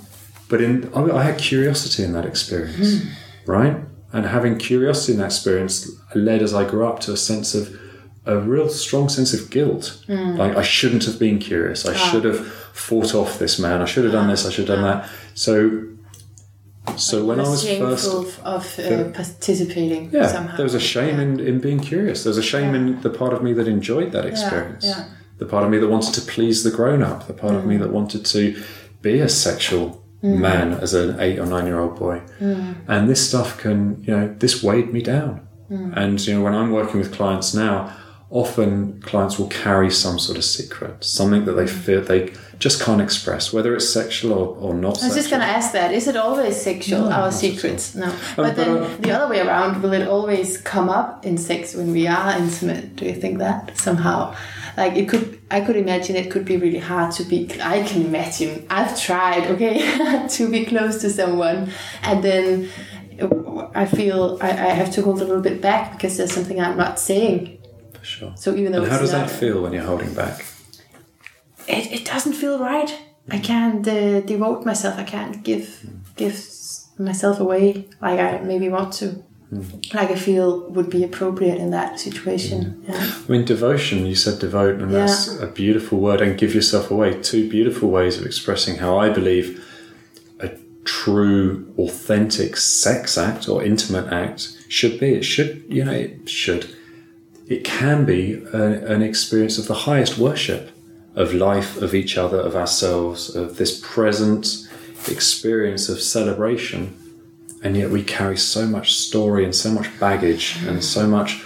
but 0.49 0.61
in 0.61 0.93
I, 0.93 1.01
I, 1.03 1.23
had 1.23 1.39
curiosity 1.39 2.03
in 2.03 2.13
that 2.13 2.25
experience, 2.25 2.95
mm. 2.95 3.11
right? 3.47 3.77
and 4.13 4.27
having 4.27 4.57
curiosity 4.57 5.13
in 5.13 5.19
that 5.19 5.25
experience 5.25 5.91
led 6.13 6.41
as 6.41 6.53
I 6.53 6.69
grew 6.69 6.85
up 6.85 6.99
to 7.01 7.11
a 7.11 7.17
sense 7.17 7.55
of 7.55 7.79
a 8.25 8.37
real 8.37 8.69
strong 8.69 9.09
sense 9.09 9.33
of 9.33 9.49
guilt. 9.49 10.01
Mm. 10.07 10.37
Like 10.37 10.55
I 10.55 10.61
shouldn't 10.61 11.03
have 11.05 11.19
been 11.19 11.39
curious. 11.39 11.85
Ah. 11.85 11.89
I 11.89 11.93
should 11.95 12.23
have 12.23 12.47
fought 12.47 13.15
off 13.15 13.39
this 13.39 13.59
man. 13.59 13.81
I 13.81 13.85
should 13.85 14.03
have 14.05 14.13
done 14.13 14.29
this. 14.29 14.45
I 14.45 14.51
should 14.51 14.67
have 14.69 14.79
done 14.79 14.83
that. 14.83 15.09
So, 15.33 15.87
so 16.97 17.25
when 17.25 17.39
I 17.39 17.43
was 17.43 17.63
first, 17.63 18.05
shameful 18.05 18.25
of 18.45 18.79
uh, 18.79 19.09
participating 19.11 20.09
yeah, 20.11 20.27
somehow. 20.27 20.55
there 20.57 20.63
was 20.65 20.73
a 20.75 20.79
shame 20.79 21.19
in, 21.19 21.39
in 21.39 21.59
being 21.59 21.79
curious. 21.79 22.23
There 22.23 22.29
was 22.31 22.37
a 22.37 22.43
shame 22.43 22.73
Yeah. 22.73 22.79
in 22.79 23.01
the 23.01 23.09
part 23.09 23.33
of 23.33 23.41
me 23.43 23.53
that 23.53 23.67
enjoyed 23.67 24.11
that 24.11 24.25
experience. 24.25 24.85
yeah. 24.85 25.05
The 25.39 25.45
part 25.45 25.63
of 25.65 25.71
me 25.71 25.77
that 25.79 25.87
wanted 25.89 26.13
to 26.13 26.21
please 26.21 26.63
the 26.63 26.71
grown 26.71 27.01
up. 27.01 27.27
The 27.27 27.33
part 27.33 27.55
of 27.55 27.63
Mm. 27.63 27.67
me 27.71 27.77
that 27.77 27.91
wanted 27.91 28.23
to 28.35 28.41
be 29.01 29.19
a 29.19 29.27
sexual 29.27 30.03
man 30.21 30.73
as 30.73 30.93
an 30.93 31.19
eight 31.19 31.37
or 31.37 31.45
nine 31.45 31.65
year 31.65 31.79
old 31.79 31.95
boy. 31.99 32.21
Mm. 32.39 32.75
And 32.87 33.09
this 33.09 33.27
stuff 33.27 33.57
can, 33.57 34.01
you 34.05 34.15
know, 34.15 34.33
this 34.39 34.63
weighed 34.63 34.93
me 34.93 35.01
down. 35.01 35.41
Mm. 35.69 35.91
And, 35.97 36.25
you 36.27 36.35
know, 36.35 36.41
when 36.43 36.53
I'm 36.55 36.71
working 36.71 36.99
with 37.01 37.11
clients 37.11 37.53
now, 37.53 37.91
often 38.29 39.01
clients 39.01 39.37
will 39.37 39.47
carry 39.47 39.91
some 39.91 40.17
sort 40.19 40.37
of 40.37 40.45
secret, 40.45 41.03
something 41.03 41.43
that 41.45 41.53
they 41.53 41.65
Mm. 41.65 41.69
feel 41.85 42.01
they 42.01 42.31
just 42.59 42.81
can't 42.81 43.01
express, 43.01 43.51
whether 43.51 43.75
it's 43.75 43.91
sexual 43.91 44.31
or, 44.33 44.55
or 44.57 44.73
not 44.73 44.85
I 44.85 44.89
was 44.89 44.99
sexual. 45.01 45.15
just 45.15 45.29
going 45.31 45.41
to 45.41 45.47
ask 45.47 45.71
that. 45.73 45.91
Is 45.93 46.07
it 46.07 46.15
always 46.15 46.55
sexual, 46.61 47.11
our 47.11 47.31
secrets? 47.31 47.95
No. 47.95 48.05
Um, 48.05 48.11
but 48.35 48.43
but 48.43 48.55
then 48.55 48.77
I- 48.83 48.95
the 48.97 49.11
other 49.11 49.27
way 49.29 49.39
around, 49.41 49.81
will 49.81 49.93
it 49.93 50.07
always 50.07 50.57
come 50.59 50.89
up 50.89 51.25
in 51.25 51.37
sex 51.37 51.73
when 51.75 51.91
we 51.91 52.07
are 52.07 52.37
intimate? 52.37 52.95
Do 52.95 53.05
you 53.05 53.13
think 53.15 53.39
that 53.39 53.77
somehow? 53.77 54.35
Like 54.77 54.93
it 54.95 55.07
could, 55.09 55.39
I 55.51 55.61
could 55.61 55.75
imagine 55.75 56.15
it 56.15 56.31
could 56.31 56.45
be 56.45 56.57
really 56.57 56.79
hard 56.79 57.11
to 57.15 57.23
be, 57.23 57.49
I 57.61 57.83
can 57.83 58.05
imagine, 58.05 58.65
I've 58.69 58.99
tried, 58.99 59.43
okay, 59.51 60.27
to 60.29 60.49
be 60.49 60.65
close 60.65 61.01
to 61.01 61.09
someone 61.09 61.71
and 62.01 62.23
then 62.23 62.69
uh, 63.21 63.67
I 63.75 63.85
feel 63.85 64.39
I, 64.41 64.49
I 64.49 64.69
have 64.79 64.91
to 64.93 65.01
hold 65.03 65.21
a 65.21 65.25
little 65.25 65.41
bit 65.43 65.61
back 65.61 65.91
because 65.93 66.17
there's 66.17 66.33
something 66.33 66.59
I'm 66.59 66.77
not 66.77 66.99
saying. 66.99 67.59
For 67.99 68.05
sure. 68.05 68.33
So 68.35 68.55
even 68.55 68.71
though 68.71 68.81
And 68.83 68.91
how 68.91 68.97
it's 68.99 69.11
does 69.11 69.13
not, 69.13 69.27
that 69.27 69.39
feel 69.39 69.61
when 69.61 69.73
you're 69.73 69.83
holding 69.83 70.13
back? 70.15 70.43
It, 71.67 71.91
it 71.91 72.05
doesn't 72.05 72.33
feel 72.33 72.59
right. 72.59 72.99
I 73.29 73.37
mm. 73.37 73.43
can't 73.43 73.87
uh, 73.87 74.21
devote 74.21 74.65
myself. 74.65 74.97
I 74.97 75.03
can't 75.03 75.43
give 75.43 75.85
give 76.15 76.35
myself 76.97 77.39
away 77.39 77.87
like 78.01 78.19
I 78.19 78.39
maybe 78.39 78.69
want 78.69 78.93
to. 78.93 79.23
Mm. 79.51 79.93
Like 79.93 80.09
I 80.09 80.15
feel 80.15 80.69
would 80.71 80.89
be 80.89 81.03
appropriate 81.03 81.57
in 81.57 81.71
that 81.71 81.99
situation. 81.99 82.83
Mm. 82.85 82.89
Yeah. 82.89 83.13
I 83.27 83.31
mean, 83.31 83.45
devotion, 83.45 84.05
you 84.05 84.15
said 84.15 84.39
devote, 84.39 84.81
and 84.81 84.93
that's 84.93 85.39
a 85.39 85.47
beautiful 85.47 85.99
word, 85.99 86.21
and 86.21 86.37
give 86.37 86.53
yourself 86.53 86.91
away. 86.91 87.21
Two 87.21 87.49
beautiful 87.49 87.89
ways 87.89 88.17
of 88.17 88.25
expressing 88.25 88.77
how 88.77 88.97
I 88.97 89.09
believe 89.09 89.63
a 90.39 90.51
true, 90.83 91.73
authentic 91.77 92.57
sex 92.57 93.17
act 93.17 93.47
or 93.47 93.63
intimate 93.63 94.11
act 94.11 94.57
should 94.67 94.99
be. 94.99 95.13
It 95.13 95.23
should, 95.23 95.63
you 95.69 95.85
know, 95.85 95.93
it 95.93 96.29
should. 96.29 96.75
It 97.47 97.63
can 97.63 98.05
be 98.05 98.41
a, 98.53 98.63
an 98.93 99.01
experience 99.01 99.57
of 99.57 99.67
the 99.67 99.73
highest 99.73 100.17
worship 100.17 100.72
of 101.15 101.33
life, 101.33 101.81
of 101.81 101.93
each 101.93 102.17
other, 102.17 102.39
of 102.39 102.55
ourselves, 102.55 103.35
of 103.35 103.57
this 103.57 103.79
present 103.79 104.67
experience 105.07 105.89
of 105.89 106.01
celebration. 106.01 106.97
And 107.63 107.77
yet 107.77 107.91
we 107.91 108.03
carry 108.03 108.37
so 108.37 108.65
much 108.67 108.93
story 108.93 109.45
and 109.45 109.55
so 109.55 109.71
much 109.71 109.87
baggage 109.99 110.57
and 110.65 110.83
so 110.83 111.07
much 111.07 111.43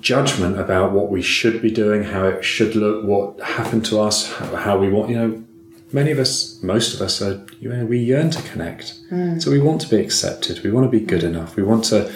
judgment 0.00 0.58
about 0.58 0.92
what 0.92 1.10
we 1.10 1.22
should 1.22 1.62
be 1.62 1.70
doing, 1.70 2.02
how 2.02 2.26
it 2.26 2.44
should 2.44 2.74
look, 2.74 3.04
what 3.04 3.40
happened 3.40 3.84
to 3.86 4.00
us, 4.00 4.32
how, 4.32 4.78
we 4.78 4.88
want. 4.88 5.10
You 5.10 5.16
know, 5.16 5.44
many 5.92 6.10
of 6.10 6.18
us, 6.18 6.62
most 6.62 6.94
of 6.94 7.00
us, 7.00 7.22
are 7.22 7.44
you 7.60 7.68
know, 7.68 7.86
we 7.86 7.98
yearn 7.98 8.30
to 8.30 8.42
connect. 8.42 8.98
Hmm. 9.08 9.38
So 9.38 9.50
we 9.50 9.60
want 9.60 9.80
to 9.82 9.88
be 9.88 9.96
accepted. 9.96 10.62
We 10.62 10.70
want 10.70 10.90
to 10.90 10.90
be 10.90 11.04
good 11.04 11.22
enough. 11.22 11.56
We 11.56 11.62
want 11.62 11.84
to 11.86 12.12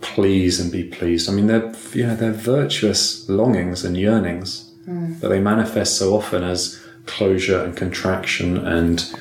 please 0.00 0.60
and 0.60 0.70
be 0.70 0.84
pleased. 0.84 1.28
I 1.28 1.32
mean, 1.32 1.46
they're 1.46 1.74
you 1.92 2.06
know 2.06 2.14
they're 2.14 2.32
virtuous 2.32 3.28
longings 3.28 3.84
and 3.84 3.96
yearnings, 3.96 4.67
Mm. 4.88 5.20
but 5.20 5.28
they 5.28 5.38
manifest 5.38 5.98
so 5.98 6.16
often 6.16 6.42
as 6.42 6.82
closure 7.04 7.62
and 7.62 7.76
contraction 7.76 8.56
and 8.56 9.12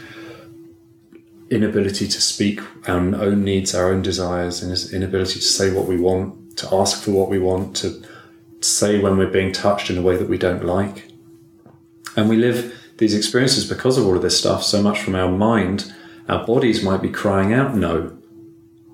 inability 1.50 2.08
to 2.08 2.22
speak 2.22 2.62
our 2.88 2.98
own 2.98 3.44
needs, 3.44 3.76
our 3.76 3.92
own 3.92 4.02
desires, 4.02 4.64
and 4.64 4.94
inability 4.94 5.40
to 5.40 5.46
say 5.46 5.74
what 5.74 5.86
we 5.86 6.00
want, 6.00 6.58
to 6.58 6.74
ask 6.74 7.04
for 7.04 7.12
what 7.12 7.30
we 7.30 7.40
want, 7.40 7.76
to 7.78 8.02
say 8.62 9.00
when 9.00 9.18
we're 9.18 9.30
being 9.30 9.52
touched 9.52 9.90
in 9.90 9.98
a 9.98 10.02
way 10.02 10.16
that 10.16 10.30
we 10.30 10.38
don't 10.38 10.66
like. 10.66 11.12
And 12.16 12.30
we 12.30 12.38
live 12.38 12.74
these 12.98 13.14
experiences 13.14 13.66
because 13.66 13.98
of 13.98 14.06
all 14.06 14.16
of 14.16 14.22
this 14.22 14.40
stuff 14.40 14.64
so 14.64 14.82
much 14.82 15.00
from 15.02 15.16
our 15.16 15.30
mind. 15.30 15.94
Our 16.30 16.46
bodies 16.46 16.84
might 16.84 17.02
be 17.02 17.10
crying 17.10 17.54
out 17.54 17.76
no, 17.76 18.18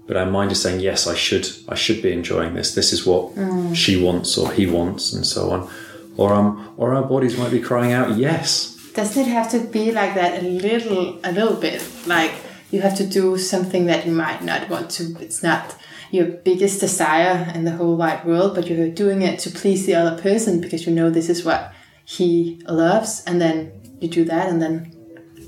but 0.07 0.17
our 0.17 0.25
mind 0.25 0.51
is 0.51 0.61
saying 0.61 0.81
yes, 0.81 1.07
I 1.07 1.15
should, 1.15 1.47
I 1.69 1.75
should 1.75 2.01
be 2.01 2.11
enjoying 2.11 2.53
this. 2.53 2.75
This 2.75 2.93
is 2.93 3.05
what 3.05 3.35
mm. 3.35 3.75
she 3.75 4.01
wants 4.01 4.37
or 4.37 4.51
he 4.51 4.65
wants, 4.65 5.13
and 5.13 5.25
so 5.25 5.51
on. 5.51 5.69
Or 6.17 6.33
um, 6.33 6.73
or 6.77 6.93
our 6.93 7.03
bodies 7.03 7.37
might 7.37 7.51
be 7.51 7.59
crying 7.59 7.91
out 7.91 8.17
yes. 8.17 8.77
Doesn't 8.93 9.23
it 9.23 9.27
have 9.27 9.49
to 9.51 9.59
be 9.59 9.91
like 9.91 10.13
that 10.13 10.43
a 10.43 10.45
little, 10.45 11.19
a 11.23 11.31
little 11.31 11.55
bit? 11.55 11.83
Like 12.05 12.33
you 12.71 12.81
have 12.81 12.95
to 12.97 13.07
do 13.07 13.37
something 13.37 13.85
that 13.85 14.05
you 14.05 14.11
might 14.11 14.43
not 14.43 14.69
want 14.69 14.91
to. 14.91 15.15
It's 15.19 15.41
not 15.41 15.75
your 16.11 16.25
biggest 16.25 16.79
desire 16.79 17.51
in 17.55 17.65
the 17.65 17.71
whole 17.71 17.95
wide 17.95 18.23
world, 18.23 18.53
but 18.53 18.67
you're 18.67 18.89
doing 18.89 19.23
it 19.23 19.39
to 19.39 19.49
please 19.49 19.87
the 19.87 19.95
other 19.95 20.21
person 20.21 20.61
because 20.61 20.85
you 20.85 20.93
know 20.93 21.09
this 21.09 21.29
is 21.29 21.43
what 21.43 21.73
he 22.05 22.61
loves, 22.67 23.23
and 23.25 23.41
then 23.41 23.71
you 23.99 24.07
do 24.07 24.25
that, 24.25 24.49
and 24.49 24.61
then 24.61 24.93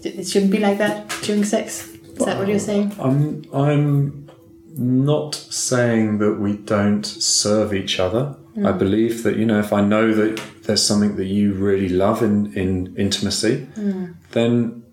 it 0.04 0.28
shouldn't 0.28 0.52
be 0.52 0.60
like 0.60 0.78
that 0.80 1.10
during 1.22 1.44
sex. 1.44 1.90
Is 1.90 2.26
that 2.26 2.38
what 2.38 2.48
you're 2.48 2.60
saying? 2.60 2.96
I'm 3.00 3.44
I'm 3.54 4.30
not 4.78 5.36
saying 5.36 6.18
that 6.20 6.40
we 6.40 6.58
don't 6.58 7.06
serve 7.06 7.74
each 7.74 8.00
other. 8.00 8.36
I 8.58 8.72
mm. 8.72 8.80
believe 8.80 9.24
that 9.24 9.36
you 9.36 9.46
know 9.46 9.60
if 9.60 9.74
I 9.74 9.82
know 9.82 10.14
that 10.14 10.42
there's 10.64 10.82
something 10.82 11.18
that 11.18 11.26
you 11.26 11.54
really 11.54 11.90
love 11.90 12.24
in 12.24 12.54
in 12.54 12.96
intimacy, 12.98 13.68
mm. 13.76 14.16
then 14.32 14.84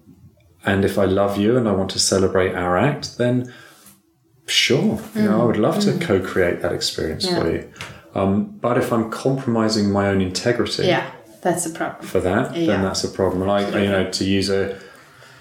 and 0.64 0.84
if 0.84 0.98
I 0.98 1.04
love 1.04 1.38
you 1.38 1.56
and 1.56 1.68
I 1.68 1.72
want 1.72 1.90
to 1.90 1.98
celebrate 1.98 2.54
our 2.54 2.76
act, 2.76 3.18
then 3.18 3.52
sure, 4.46 5.00
you 5.14 5.22
know 5.22 5.40
I 5.40 5.42
mm. 5.42 5.46
would 5.46 5.56
love 5.58 5.80
to 5.80 5.98
co-create 5.98 6.60
that 6.62 6.72
experience 6.72 7.24
Yeah. 7.24 7.40
for 7.40 7.50
you. 7.52 7.72
Um, 8.14 8.58
but 8.60 8.76
if 8.78 8.92
I'm 8.92 9.10
compromising 9.10 9.90
my 9.90 10.08
own 10.08 10.20
integrity, 10.20 10.86
Yeah, 10.86 11.06
that's 11.40 11.64
a 11.66 11.70
problem. 11.70 12.06
for 12.06 12.20
that, 12.20 12.56
Yeah. 12.56 12.66
then 12.66 12.82
that's 12.82 13.04
a 13.04 13.08
problem. 13.08 13.46
Like 13.46 13.72
you 13.74 13.88
know, 13.88 14.10
to 14.10 14.24
use 14.24 14.50
a, 14.50 14.76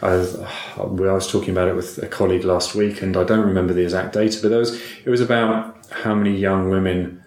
I 0.02 0.16
was, 0.16 0.40
I 0.78 0.84
was 0.84 1.28
talking 1.32 1.50
about 1.50 1.68
it 1.68 1.76
with 1.76 1.98
a 2.02 2.08
colleague 2.08 2.44
last 2.44 2.74
week, 2.76 3.02
and 3.02 3.18
I 3.18 3.24
don't 3.24 3.46
remember 3.46 3.74
the 3.74 3.82
exact 3.84 4.14
data, 4.14 4.40
but 4.42 4.50
there 4.50 4.60
was 4.60 4.80
it 5.06 5.10
was 5.10 5.22
about 5.22 5.78
how 5.92 6.16
many 6.16 6.36
young 6.36 6.70
women, 6.70 7.21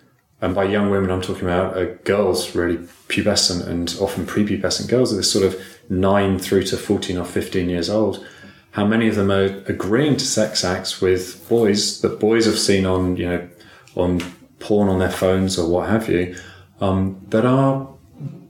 and 0.44 0.54
by 0.54 0.64
young 0.64 0.90
women 0.90 1.10
I'm 1.10 1.22
talking 1.22 1.44
about 1.44 1.76
uh, 1.76 1.94
girls, 2.04 2.54
really 2.54 2.76
pubescent 3.08 3.66
and 3.66 3.96
often 3.98 4.26
prepubescent 4.26 4.88
girls, 4.88 5.10
are 5.10 5.16
this 5.16 5.32
sort 5.32 5.46
of 5.46 5.60
nine 5.88 6.38
through 6.38 6.64
to 6.64 6.76
fourteen 6.76 7.16
or 7.16 7.24
fifteen 7.24 7.70
years 7.70 7.88
old. 7.88 8.26
How 8.72 8.84
many 8.84 9.08
of 9.08 9.14
them 9.16 9.30
are 9.30 9.62
agreeing 9.66 10.16
to 10.18 10.24
sex 10.24 10.62
acts 10.62 11.00
with 11.00 11.48
boys 11.48 12.02
that 12.02 12.20
boys 12.20 12.44
have 12.44 12.58
seen 12.58 12.84
on 12.84 13.16
you 13.16 13.26
know 13.26 13.48
on 13.96 14.20
porn 14.58 14.88
on 14.88 14.98
their 14.98 15.10
phones 15.10 15.58
or 15.58 15.66
what 15.68 15.88
have 15.88 16.10
you, 16.10 16.36
um, 16.80 17.24
that 17.28 17.46
are 17.46 17.88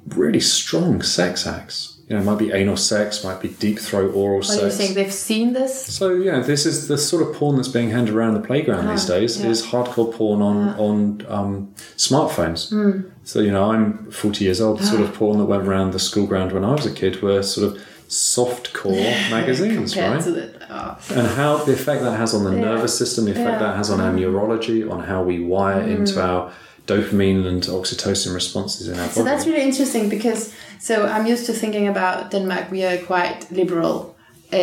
really 0.08 0.40
strong 0.40 1.00
sex 1.00 1.46
acts. 1.46 1.93
You 2.08 2.16
know, 2.16 2.23
it 2.23 2.25
might 2.25 2.38
be 2.38 2.52
anal 2.52 2.76
sex, 2.76 3.25
might 3.25 3.40
be 3.40 3.49
deep 3.49 3.78
throat 3.78 4.14
oral 4.14 4.40
What 4.40 4.50
are 4.50 4.66
you 4.66 4.70
saying? 4.70 4.94
They've 4.94 5.12
seen 5.12 5.54
this? 5.54 5.87
So 5.87 6.14
yeah, 6.14 6.40
this 6.40 6.66
is 6.66 6.87
the 6.87 6.99
sort 6.99 7.26
of 7.26 7.34
porn 7.34 7.56
that's 7.56 7.68
being 7.68 7.90
handed 7.90 8.14
around 8.14 8.34
the 8.34 8.40
playground 8.40 8.88
these 8.88 9.08
ah, 9.08 9.14
days. 9.14 9.40
yeah. 9.40 9.49
Is 9.49 9.66
hardcore 9.66 10.12
porn 10.12 10.42
on 10.42 10.68
ah. 10.68 10.78
on 10.78 11.26
um, 11.28 11.75
smartphones. 11.96 12.68
Hmm. 12.68 13.08
So 13.25 13.40
you 13.40 13.50
know, 13.50 13.70
I'm 13.70 14.11
40 14.11 14.44
years 14.44 14.61
old. 14.61 14.80
The 14.80 14.87
sort 14.87 15.00
of 15.00 15.11
ah. 15.14 15.18
porn 15.18 15.38
that 15.38 15.46
went 15.46 15.66
around 15.66 15.92
the 15.92 15.99
school 15.99 16.26
ground 16.26 16.52
when 16.52 16.62
I 16.62 16.73
was 16.73 16.84
a 16.84 16.92
kid 16.92 17.23
were 17.23 17.42
sort 17.42 17.73
of 17.73 17.82
soft 18.08 18.75
core 18.75 18.92
magazines, 19.30 19.96
right? 19.96 20.23
the, 20.23 20.52
oh, 20.70 20.99
and 21.11 21.26
how 21.28 21.56
the 21.64 21.73
effect 21.73 22.02
that 22.02 22.18
has 22.18 22.34
on 22.34 22.44
the 22.44 22.52
Yeah. 22.52 22.66
nervous 22.66 22.96
system, 22.96 23.25
the 23.25 23.32
effect 23.32 23.49
Yeah. 23.49 23.56
Mm. 23.56 23.61
that 23.61 23.76
has 23.76 23.90
on 23.90 24.00
our 24.00 24.12
mm. 24.12 24.20
neurology, 24.20 24.84
on 24.84 25.00
how 25.00 25.23
we 25.23 25.40
wire 25.40 25.80
into 25.80 26.14
mm. 26.14 26.23
our 26.23 26.52
dopamine 26.86 27.46
and 27.46 27.62
oxytocin 27.62 28.34
responses 28.34 28.88
in 28.88 28.98
our 28.98 29.08
So 29.08 29.22
body. 29.22 29.30
that's 29.30 29.46
really 29.46 29.62
interesting 29.62 30.08
because 30.08 30.52
so 30.80 31.06
I'm 31.06 31.26
used 31.26 31.46
to 31.46 31.52
thinking 31.52 31.88
about 31.88 32.30
Denmark. 32.30 32.70
We 32.70 32.84
are 32.84 32.98
quite 32.98 33.46
liberal 33.50 34.14
uh, 34.52 34.56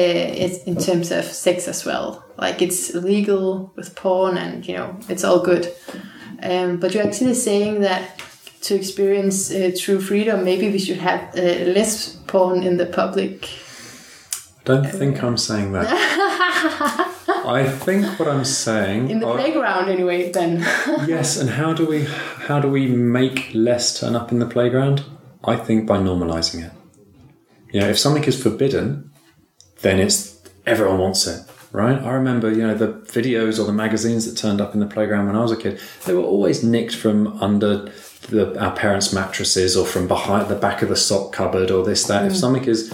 in 0.66 0.76
terms 0.78 1.12
of 1.12 1.26
sex 1.26 1.68
as 1.68 1.86
well. 1.86 2.24
Like 2.38 2.62
it's 2.62 2.94
legal 2.94 3.72
with 3.76 3.96
porn, 3.96 4.38
and 4.38 4.68
you 4.68 4.76
know 4.78 4.96
it's 5.10 5.24
all 5.24 5.40
good. 5.40 5.66
Um, 6.44 6.78
but 6.80 6.94
you're 6.94 7.08
actually 7.08 7.34
saying 7.36 7.82
that 7.82 8.02
to 8.62 8.76
experience 8.76 9.52
uh, 9.52 9.72
true 9.78 10.00
freedom, 10.00 10.44
maybe 10.44 10.70
we 10.72 10.80
should 10.80 10.98
have 11.00 11.22
uh, 11.36 11.42
less 11.76 12.16
porn 12.28 12.64
in 12.64 12.78
the 12.78 12.86
public. 12.86 13.50
Don't 14.66 14.86
think 14.92 15.24
I'm 15.24 15.38
saying 15.38 15.72
that. 15.74 15.88
I 17.46 17.68
think 17.68 18.20
what 18.20 18.28
I'm 18.28 18.46
saying. 18.46 19.10
In 19.10 19.20
the 19.20 19.28
are- 19.28 19.36
playground, 19.36 19.90
anyway. 19.90 20.32
Then 20.32 20.60
yes, 21.08 21.38
and 21.38 21.50
how 21.50 21.74
do 21.74 21.86
we 21.86 22.06
how 22.48 22.60
do 22.60 22.68
we 22.68 22.88
make 22.88 23.52
less 23.54 24.00
turn 24.00 24.16
up 24.16 24.32
in 24.32 24.40
the 24.40 24.46
playground? 24.46 25.04
I 25.44 25.56
think 25.56 25.88
by 25.88 25.98
normalizing 25.98 26.66
it. 26.66 26.72
You 27.72 27.82
know, 27.82 27.90
if 27.90 27.98
something 27.98 28.24
is 28.26 28.42
forbidden, 28.42 29.12
then 29.82 30.00
it's 30.00 30.40
everyone 30.66 31.00
wants 31.00 31.26
it. 31.28 31.42
right? 31.72 31.98
I 31.98 32.12
remember, 32.12 32.52
you 32.52 32.68
know, 32.68 32.76
the 32.76 32.94
videos 33.12 33.60
or 33.60 33.66
the 33.66 33.74
magazines 33.74 34.26
that 34.26 34.38
turned 34.38 34.62
up 34.62 34.74
in 34.74 34.80
the 34.80 34.86
playground 34.86 35.28
when 35.28 35.36
I 35.36 35.42
was 35.42 35.52
a 35.52 35.58
kid. 35.58 35.80
They 36.06 36.14
were 36.14 36.22
always 36.22 36.64
nicked 36.64 36.96
from 36.96 37.42
under 37.42 37.92
the, 38.30 38.60
our 38.60 38.76
parents' 38.76 39.14
mattresses 39.14 39.76
or 39.76 39.86
from 39.86 40.08
behind 40.08 40.50
the 40.50 40.56
back 40.56 40.82
of 40.82 40.90
the 40.90 40.96
sock 40.96 41.34
cupboard 41.34 41.72
or 41.72 41.84
this 41.84 42.04
that. 42.06 42.26
If 42.26 42.34
mm. 42.34 42.40
something 42.40 42.66
is, 42.66 42.94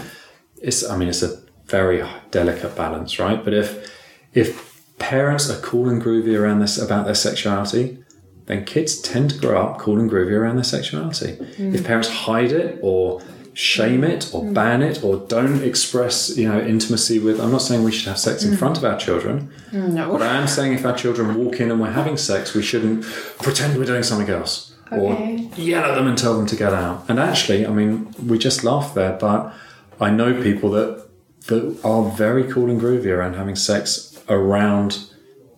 it's 0.62 0.88
I 0.88 0.96
mean, 0.98 1.10
it's 1.10 1.24
a 1.24 1.42
very 1.66 2.04
delicate 2.32 2.76
balance, 2.76 3.20
right? 3.20 3.44
But 3.44 3.54
if 3.54 3.97
if 4.38 4.84
parents 5.00 5.50
are 5.50 5.60
cool 5.62 5.90
and 5.90 6.02
groovy 6.02 6.40
around 6.40 6.60
this 6.60 6.78
about 6.78 7.06
their 7.06 7.16
sexuality, 7.16 7.98
then 8.46 8.64
kids 8.66 9.02
tend 9.02 9.32
to 9.32 9.38
grow 9.40 9.60
up 9.60 9.80
cool 9.80 10.00
and 10.00 10.10
groovy 10.10 10.32
around 10.32 10.56
their 10.58 10.64
sexuality. 10.64 11.34
Mm. 11.58 11.74
If 11.74 11.84
parents 11.84 12.08
hide 12.08 12.52
it 12.52 12.80
or 12.84 13.22
shame 13.54 14.04
it 14.04 14.30
or 14.34 14.44
mm. 14.44 14.54
ban 14.54 14.84
it 14.84 15.04
or 15.04 15.18
don't 15.18 15.64
express, 15.64 16.38
you 16.38 16.48
know, 16.48 16.62
intimacy 16.62 17.18
with 17.18 17.42
I'm 17.42 17.52
not 17.52 17.64
saying 17.64 17.84
we 17.84 17.92
should 17.92 18.08
have 18.10 18.20
sex 18.20 18.44
in 18.44 18.54
mm. 18.54 18.60
front 18.60 18.78
of 18.78 18.86
our 18.86 18.98
children. 18.98 19.52
No. 19.74 20.12
But 20.12 20.22
I 20.22 20.36
am 20.36 20.48
saying 20.48 20.74
if 20.74 20.86
our 20.86 20.96
children 20.96 21.36
walk 21.36 21.60
in 21.60 21.72
and 21.72 21.82
we're 21.82 21.92
having 21.92 22.16
sex, 22.16 22.54
we 22.54 22.62
shouldn't 22.62 23.06
pretend 23.42 23.78
we're 23.78 23.86
doing 23.86 24.04
something 24.04 24.30
else. 24.30 24.76
Okay. 24.92 25.02
Or 25.02 25.60
yell 25.60 25.84
at 25.84 25.96
them 25.96 26.08
and 26.08 26.18
tell 26.18 26.38
them 26.38 26.46
to 26.46 26.56
get 26.56 26.74
out. 26.74 27.10
And 27.10 27.20
actually, 27.20 27.66
I 27.66 27.72
mean, 27.72 28.14
we 28.24 28.38
just 28.38 28.64
laughed 28.64 28.94
there, 28.94 29.18
but 29.20 29.52
I 30.00 30.12
know 30.12 30.40
people 30.42 30.70
that 30.72 31.08
that 31.48 31.80
are 31.84 32.12
very 32.12 32.44
cool 32.52 32.70
and 32.70 32.80
groovy 32.80 33.08
around 33.08 33.34
having 33.34 33.56
sex 33.56 34.17
around 34.30 35.10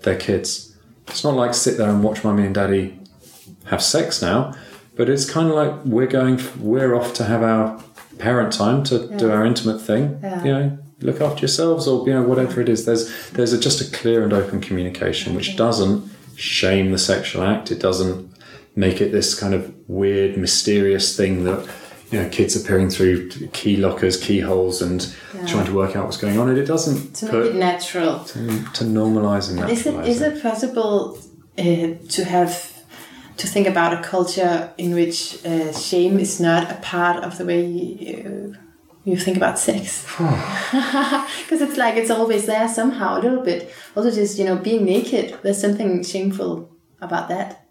their 0.02 0.18
kids. 0.18 0.76
It's 1.08 1.24
not 1.24 1.36
like 1.36 1.54
sit 1.54 1.78
there 1.78 1.90
and 1.90 2.04
watch 2.04 2.24
mummy 2.24 2.46
and 2.46 2.54
daddy 2.54 3.00
have 3.66 3.82
sex 3.82 4.22
now, 4.22 4.54
but 4.96 5.10
it's 5.10 5.30
kind 5.30 5.50
of 5.50 5.56
like 5.56 5.86
we're 5.86 6.08
going, 6.08 6.40
we're 6.60 6.96
off 6.96 7.14
to 7.16 7.24
have 7.24 7.44
our 7.44 7.84
parent 8.20 8.54
time 8.54 8.84
to 8.84 9.08
do 9.18 9.32
our 9.32 9.46
intimate 9.46 9.80
thing. 9.80 10.20
Yeah. 10.22 10.44
You 10.44 10.52
know, 10.52 10.78
look 11.02 11.22
after 11.22 11.42
yourselves 11.42 11.88
or 11.88 12.06
you 12.08 12.14
know 12.14 12.24
whatever 12.24 12.62
it 12.62 12.70
is. 12.70 12.86
There's 12.86 13.30
there's 13.32 13.54
a, 13.54 13.60
just 13.60 13.82
a 13.82 13.98
clear 13.98 14.24
and 14.24 14.34
open 14.34 14.62
communication 14.62 15.36
which 15.36 15.56
doesn't 15.56 16.10
shame 16.36 16.92
the 16.92 16.98
sexual 16.98 17.44
act. 17.44 17.72
It 17.72 17.80
doesn't 17.80 18.30
make 18.76 19.02
it 19.02 19.12
this 19.12 19.38
kind 19.38 19.54
of 19.54 19.74
weird, 19.90 20.38
mysterious 20.38 21.16
thing 21.16 21.44
that 21.46 21.68
you 22.12 22.22
know 22.22 22.30
kids 22.30 22.56
are 22.56 22.66
peering 22.68 22.90
through 22.90 23.30
key 23.54 23.76
lockers, 23.78 24.18
keyholes, 24.18 24.82
and 24.82 25.16
trying 25.48 25.66
to 25.66 25.74
work 25.74 25.96
out 25.96 26.06
what's 26.06 26.18
going 26.18 26.38
on. 26.40 26.50
And 26.50 26.58
it 26.58 26.66
doesn't 26.66 27.16
To 27.18 27.26
make 27.26 27.52
it 27.52 27.56
natural. 27.56 28.24
to 28.26 28.40
normalise 28.84 29.50
and 29.50 29.60
it 29.60 29.64
naturalise 29.64 30.08
is 30.08 30.22
it 30.22 30.42
possible 30.42 31.18
uh, 31.58 31.64
to 32.16 32.24
have 32.24 32.52
to 33.38 33.48
think 33.48 33.68
about 33.68 33.94
a 33.94 34.02
culture 34.02 34.74
in 34.78 34.94
which 34.94 35.46
uh, 35.46 35.72
shame 35.72 36.20
is 36.20 36.40
not 36.40 36.70
a 36.72 36.76
part 36.82 37.24
of 37.24 37.38
the 37.38 37.46
way 37.46 37.66
you, 37.66 38.56
you 39.06 39.16
think 39.18 39.38
about 39.38 39.58
sex? 39.60 40.06
Because 41.42 41.62
it's 41.62 41.78
like 41.78 41.96
it's 41.96 42.12
always 42.12 42.46
there 42.46 42.68
somehow 42.68 43.18
a 43.18 43.22
little 43.22 43.44
bit. 43.44 43.72
Also, 43.96 44.12
just 44.12 44.38
you 44.40 44.46
know, 44.46 44.56
being 44.58 44.84
naked. 44.86 45.38
There's 45.44 45.62
something 45.62 46.04
shameful 46.04 46.70
about 47.02 47.30
that. 47.30 47.66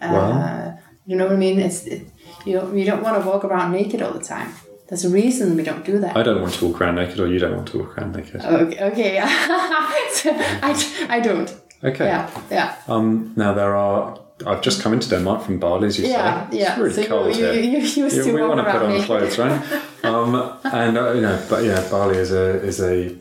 Uh, 0.00 0.12
Well. 0.12 0.78
you 1.06 1.16
know 1.16 1.24
what 1.26 1.34
I 1.34 1.38
mean? 1.38 1.58
It's 1.58 1.84
it, 1.86 2.02
you 2.44 2.52
don't, 2.58 2.76
you 2.78 2.84
don't 2.84 3.02
want 3.02 3.22
to 3.22 3.28
walk 3.28 3.44
around 3.44 3.72
naked 3.72 4.02
all 4.02 4.12
the 4.12 4.24
time. 4.24 4.48
There's 4.88 5.04
a 5.04 5.10
reason 5.10 5.56
we 5.56 5.62
don't 5.62 5.84
do 5.86 5.98
that. 6.00 6.16
I 6.16 6.22
don't 6.22 6.42
want 6.42 6.54
to 6.54 6.66
walk 6.66 6.80
around 6.80 6.96
naked, 6.96 7.18
or 7.20 7.26
you 7.26 7.38
don't 7.38 7.56
want 7.56 7.68
to 7.68 7.78
walk 7.78 7.96
around 7.96 8.14
naked. 8.14 8.40
Okay, 8.44 8.84
okay, 8.84 9.18
So, 10.12 10.30
I, 10.62 11.06
I 11.08 11.20
don't. 11.20 11.54
Okay. 11.82 12.04
Yeah, 12.06 12.30
yeah. 12.50 12.76
Um, 12.88 13.32
now 13.36 13.54
there 13.54 13.74
are. 13.74 14.18
I've 14.46 14.60
just 14.60 14.82
come 14.82 14.92
into 14.92 15.08
Denmark 15.08 15.42
from 15.44 15.58
Bali, 15.58 15.86
as 15.86 15.98
you 15.98 16.06
Yeah, 16.08 16.50
say. 16.50 16.58
yeah. 16.58 16.70
It's 16.72 16.78
really 16.78 16.92
so 16.94 17.06
cold 17.08 17.36
you, 17.36 17.44
here. 17.44 17.52
you, 17.54 17.60
you 17.70 17.78
used 17.78 18.24
to 18.24 18.32
we 18.34 18.42
want 18.42 18.58
to 18.60 18.70
put 18.72 18.82
on 18.82 18.90
naked. 18.90 19.06
clothes, 19.06 19.38
right? 19.38 19.62
um, 20.04 20.34
and 20.64 20.98
uh, 20.98 21.12
you 21.12 21.20
know, 21.22 21.38
but 21.48 21.64
yeah, 21.64 21.80
Bali 21.90 22.16
is 22.18 22.32
a 22.32 22.60
is 22.62 22.80
a 22.80 23.16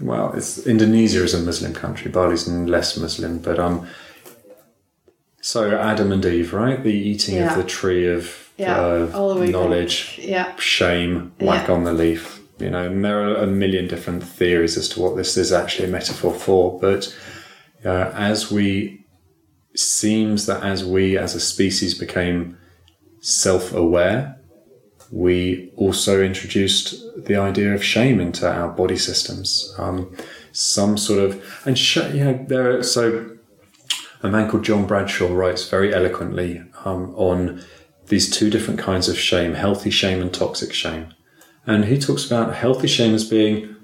well, 0.00 0.32
it's 0.34 0.66
Indonesia 0.66 1.22
is 1.22 1.34
a 1.34 1.40
Muslim 1.40 1.72
country. 1.72 2.10
Bali's 2.10 2.48
less 2.48 2.96
Muslim, 2.96 3.38
but 3.38 3.58
um, 3.58 3.86
so 5.40 5.76
Adam 5.78 6.10
and 6.12 6.24
Eve, 6.24 6.52
right? 6.52 6.82
The 6.82 6.90
eating 6.92 7.36
Yeah. 7.36 7.50
of 7.50 7.56
the 7.56 7.64
tree 7.64 8.08
of 8.08 8.45
Yeah, 8.56 8.80
uh, 8.80 9.10
all 9.14 9.34
the 9.34 9.40
way 9.40 9.46
back. 9.46 9.52
knowledge, 9.52 10.18
Yeah, 10.22 10.56
shame, 10.56 11.32
whack 11.40 11.68
Yeah. 11.68 11.74
on 11.74 11.84
the 11.84 11.92
leaf. 11.92 12.40
You 12.58 12.70
know, 12.70 12.86
and 12.86 13.04
there 13.04 13.20
are 13.20 13.36
a 13.36 13.46
million 13.46 13.86
different 13.86 14.22
theories 14.24 14.78
as 14.78 14.88
to 14.90 15.00
what 15.02 15.14
this 15.16 15.36
is 15.36 15.52
actually 15.52 15.88
a 15.88 15.92
metaphor 15.92 16.32
for. 16.32 16.78
But 16.80 17.14
uh, 17.84 18.10
as 18.14 18.50
we 18.50 19.04
seems 19.74 20.46
that 20.46 20.62
as 20.62 20.82
we 20.82 21.18
as 21.18 21.34
a 21.34 21.40
species 21.40 21.92
became 21.98 22.56
self-aware, 23.20 24.36
we 25.12 25.70
also 25.76 26.22
introduced 26.22 26.94
the 27.26 27.36
idea 27.36 27.74
of 27.74 27.84
shame 27.84 28.20
into 28.20 28.50
our 28.50 28.68
body 28.68 28.96
systems. 28.96 29.74
Um, 29.78 30.16
some 30.52 30.96
sort 30.96 31.18
of 31.20 31.60
and 31.66 31.78
sh- 31.78 31.96
you 32.14 32.24
know 32.24 32.44
there. 32.48 32.78
Are, 32.78 32.82
so 32.82 33.30
a 34.22 34.28
man 34.28 34.48
called 34.50 34.64
John 34.64 34.86
Bradshaw 34.86 35.30
writes 35.32 35.68
very 35.68 35.92
eloquently 35.94 36.62
um, 36.86 37.14
on 37.16 37.62
these 38.08 38.30
two 38.30 38.50
different 38.50 38.78
kinds 38.80 39.08
of 39.08 39.18
shame: 39.18 39.54
healthy 39.54 39.90
shame 39.90 40.20
and 40.20 40.32
toxic 40.32 40.72
shame. 40.72 41.08
And 41.66 41.86
he 41.86 41.98
talks 41.98 42.24
about 42.24 42.54
healthy 42.54 42.86
shame 42.86 43.12
as 43.14 43.24
being, 43.28 43.74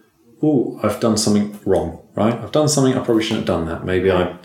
oh, 0.41 0.79
I've 0.85 1.01
done 1.01 1.17
something 1.17 1.59
wrong, 1.67 2.01
right? 2.15 2.33
I've 2.35 2.53
done 2.53 2.69
something 2.69 2.95
I 2.95 3.05
probably 3.05 3.25
shouldn't 3.25 3.49
have 3.49 3.57
done 3.59 3.67
that. 3.67 3.85
Maybe 3.85 4.11
I 4.13 4.37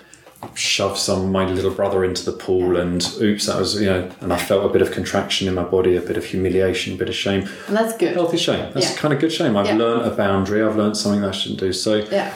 shoved 0.55 0.97
some 0.97 1.31
my 1.31 1.45
little 1.45 1.71
brother 1.71 2.03
into 2.03 2.23
the 2.25 2.31
pool, 2.31 2.77
and 2.77 3.03
oops, 3.21 3.45
that 3.45 3.59
was 3.59 3.79
you 3.79 3.87
know, 3.87 4.09
and 4.21 4.33
I 4.33 4.37
felt 4.37 4.65
a 4.65 4.69
bit 4.73 4.81
of 4.81 4.91
contraction 4.91 5.47
in 5.47 5.53
my 5.53 5.63
body, 5.63 5.95
a 5.95 6.01
bit 6.01 6.17
of 6.17 6.25
humiliation, 6.25 6.93
a 6.93 6.97
bit 6.97 7.09
of 7.09 7.15
shame. 7.15 7.47
and 7.67 7.75
that's 7.77 7.95
good. 7.97 8.13
Healthy 8.13 8.37
shame. 8.37 8.71
That's 8.73 8.91
Yeah. 8.91 8.97
kind 8.97 9.13
of 9.13 9.19
good 9.19 9.31
shame. 9.31 9.55
I've 9.57 9.67
Yeah. 9.67 9.77
learned 9.77 10.01
a 10.05 10.11
boundary. 10.15 10.63
I've 10.63 10.75
learned 10.77 10.97
something 10.97 11.21
that 11.21 11.29
I 11.29 11.31
shouldn't 11.33 11.59
do. 11.59 11.73
So 11.73 12.03
Yeah, 12.11 12.31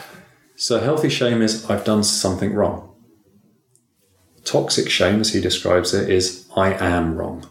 so 0.56 0.78
healthy 0.80 1.08
shame 1.08 1.42
is 1.42 1.68
I've 1.70 1.84
done 1.84 2.02
something 2.04 2.54
wrong. 2.54 2.88
Toxic 4.44 4.90
shame, 4.90 5.20
as 5.20 5.32
he 5.32 5.40
describes 5.40 5.94
it, 5.94 6.10
is 6.10 6.46
I 6.56 6.74
am 6.74 7.16
wrong. 7.16 7.48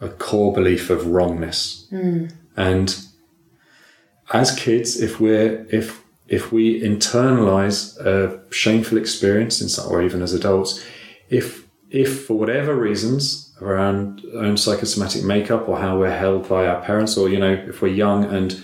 A 0.00 0.08
core 0.08 0.52
belief 0.52 0.90
of 0.90 1.06
wrongness. 1.06 1.86
And 2.56 2.96
as 4.32 4.54
kids, 4.54 5.00
if 5.00 5.20
we're 5.20 5.66
if 5.70 6.02
if 6.28 6.50
we 6.52 6.80
internalize 6.82 7.98
a 8.00 8.40
shameful 8.52 8.98
experience 8.98 9.60
in 9.60 9.68
some, 9.68 9.90
or 9.90 10.02
even 10.02 10.22
as 10.22 10.34
adults, 10.34 10.84
if 11.30 11.66
if 11.90 12.26
for 12.26 12.34
whatever 12.34 12.74
reasons 12.74 13.54
around 13.62 14.22
our 14.34 14.44
own 14.44 14.56
psychosomatic 14.56 15.24
makeup 15.24 15.68
or 15.68 15.78
how 15.78 15.98
we're 15.98 16.18
held 16.18 16.48
by 16.48 16.66
our 16.66 16.82
parents, 16.82 17.16
or 17.16 17.28
you 17.28 17.38
know, 17.38 17.52
if 17.52 17.80
we're 17.80 17.88
young 17.88 18.24
and 18.24 18.62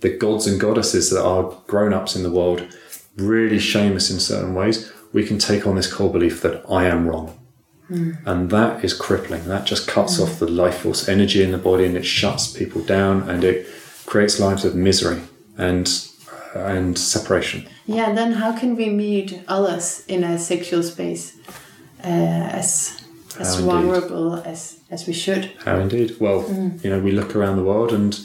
the 0.00 0.10
gods 0.10 0.46
and 0.46 0.60
goddesses 0.60 1.10
that 1.10 1.24
are 1.24 1.56
grown-ups 1.66 2.14
in 2.14 2.22
the 2.22 2.30
world 2.30 2.66
really 3.16 3.58
shame 3.58 3.96
us 3.96 4.10
in 4.10 4.18
certain 4.18 4.54
ways, 4.54 4.92
we 5.14 5.24
can 5.24 5.38
take 5.38 5.66
on 5.66 5.76
this 5.76 5.90
core 5.90 6.12
belief 6.12 6.42
that 6.42 6.62
I 6.68 6.84
am 6.86 7.08
wrong. 7.08 7.38
Hmm. 7.86 8.12
And 8.26 8.50
that 8.50 8.84
is 8.84 8.92
crippling. 8.92 9.46
That 9.46 9.64
just 9.64 9.86
cuts 9.88 10.16
hmm. 10.16 10.24
off 10.24 10.38
the 10.38 10.48
life 10.48 10.78
force 10.78 11.08
energy 11.08 11.42
in 11.42 11.52
the 11.52 11.58
body 11.58 11.86
and 11.86 11.96
it 11.96 12.04
shuts 12.04 12.52
people 12.52 12.82
down 12.82 13.28
and 13.30 13.44
it 13.44 13.66
creates 14.04 14.38
lives 14.38 14.66
of 14.66 14.74
misery 14.74 15.22
and 15.56 15.88
and 16.54 16.96
separation. 16.96 17.66
yeah. 17.86 18.12
Then 18.12 18.32
how 18.32 18.56
can 18.56 18.76
we 18.76 18.88
meet 18.88 19.42
others 19.48 20.04
in 20.06 20.22
a 20.22 20.38
sexual 20.38 20.82
space 20.82 21.36
uh, 22.04 22.60
as 22.60 23.02
as 23.38 23.54
How 23.54 23.60
indeed. 23.60 23.70
vulnerable 23.70 24.34
as 24.36 24.78
as 24.90 25.06
we 25.06 25.12
should? 25.12 25.52
How 25.64 25.78
indeed? 25.78 26.16
Well, 26.20 26.42
hmm. 26.42 26.78
you 26.82 26.90
know, 26.90 27.00
we 27.00 27.12
look 27.12 27.36
around 27.36 27.56
the 27.56 27.64
world 27.64 27.92
and 27.92 28.18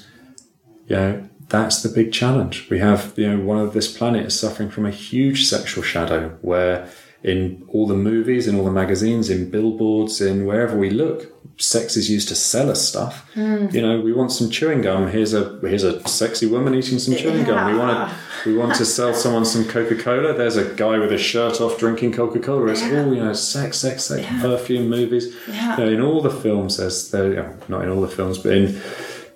you 0.88 0.96
know, 0.96 1.29
that's 1.50 1.82
the 1.82 1.90
big 1.90 2.14
challenge. 2.14 2.70
We 2.70 2.80
have, 2.80 3.14
you 3.18 3.30
know, 3.30 3.44
one 3.44 3.58
of 3.58 3.74
this 3.74 3.92
planet 3.92 4.28
is 4.28 4.40
suffering 4.40 4.70
from 4.70 4.86
a 4.86 4.92
huge 4.92 5.46
sexual 5.46 5.84
shadow 5.84 6.38
where 6.42 6.90
in 7.24 7.66
all 7.68 7.86
the 7.86 7.96
movies, 7.96 8.48
in 8.48 8.56
all 8.56 8.64
the 8.64 8.72
magazines, 8.72 9.30
in 9.30 9.50
billboards, 9.50 10.22
in 10.22 10.46
wherever 10.46 10.78
we 10.78 10.90
look, 10.90 11.34
sex 11.58 11.98
is 11.98 12.10
used 12.10 12.30
to 12.30 12.36
sell 12.36 12.70
us 12.70 12.88
stuff. 12.88 13.30
Mm. 13.36 13.74
You 13.74 13.82
know, 13.82 14.00
we 14.00 14.14
want 14.14 14.32
some 14.32 14.50
chewing 14.50 14.82
gum. 14.82 15.10
Here's 15.10 15.34
a 15.34 15.60
here's 15.62 15.84
a 15.84 16.08
sexy 16.08 16.46
woman 16.46 16.74
eating 16.76 17.00
some 17.00 17.16
chewing 17.16 17.44
gum. 17.44 17.74
We 17.74 17.78
want 17.78 18.10
to 18.10 18.50
we 18.50 18.56
want 18.56 18.76
to 18.76 18.86
sell 18.86 19.14
someone 19.14 19.44
some 19.44 19.66
Coca 19.68 19.96
Cola. 19.96 20.34
There's 20.34 20.56
a 20.56 20.74
guy 20.76 20.98
with 20.98 21.12
a 21.12 21.18
shirt 21.18 21.60
off 21.60 21.78
drinking 21.78 22.14
Coca 22.14 22.40
Cola. 22.40 22.72
It's 22.72 22.84
all 22.84 23.14
you 23.14 23.22
know, 23.22 23.34
sex, 23.34 23.78
sex, 23.78 24.06
sex, 24.06 24.26
perfume, 24.42 24.90
movies. 24.90 25.36
Yeah. 25.48 25.78
You 25.78 25.86
know, 25.86 25.92
in 25.92 26.02
all 26.02 26.22
the 26.22 26.32
films, 26.32 26.78
there's 26.78 27.12
there, 27.12 27.30
you 27.30 27.36
know, 27.36 27.58
not 27.68 27.84
in 27.84 27.90
all 27.90 28.02
the 28.02 28.08
films, 28.08 28.38
but 28.38 28.54
in 28.54 28.82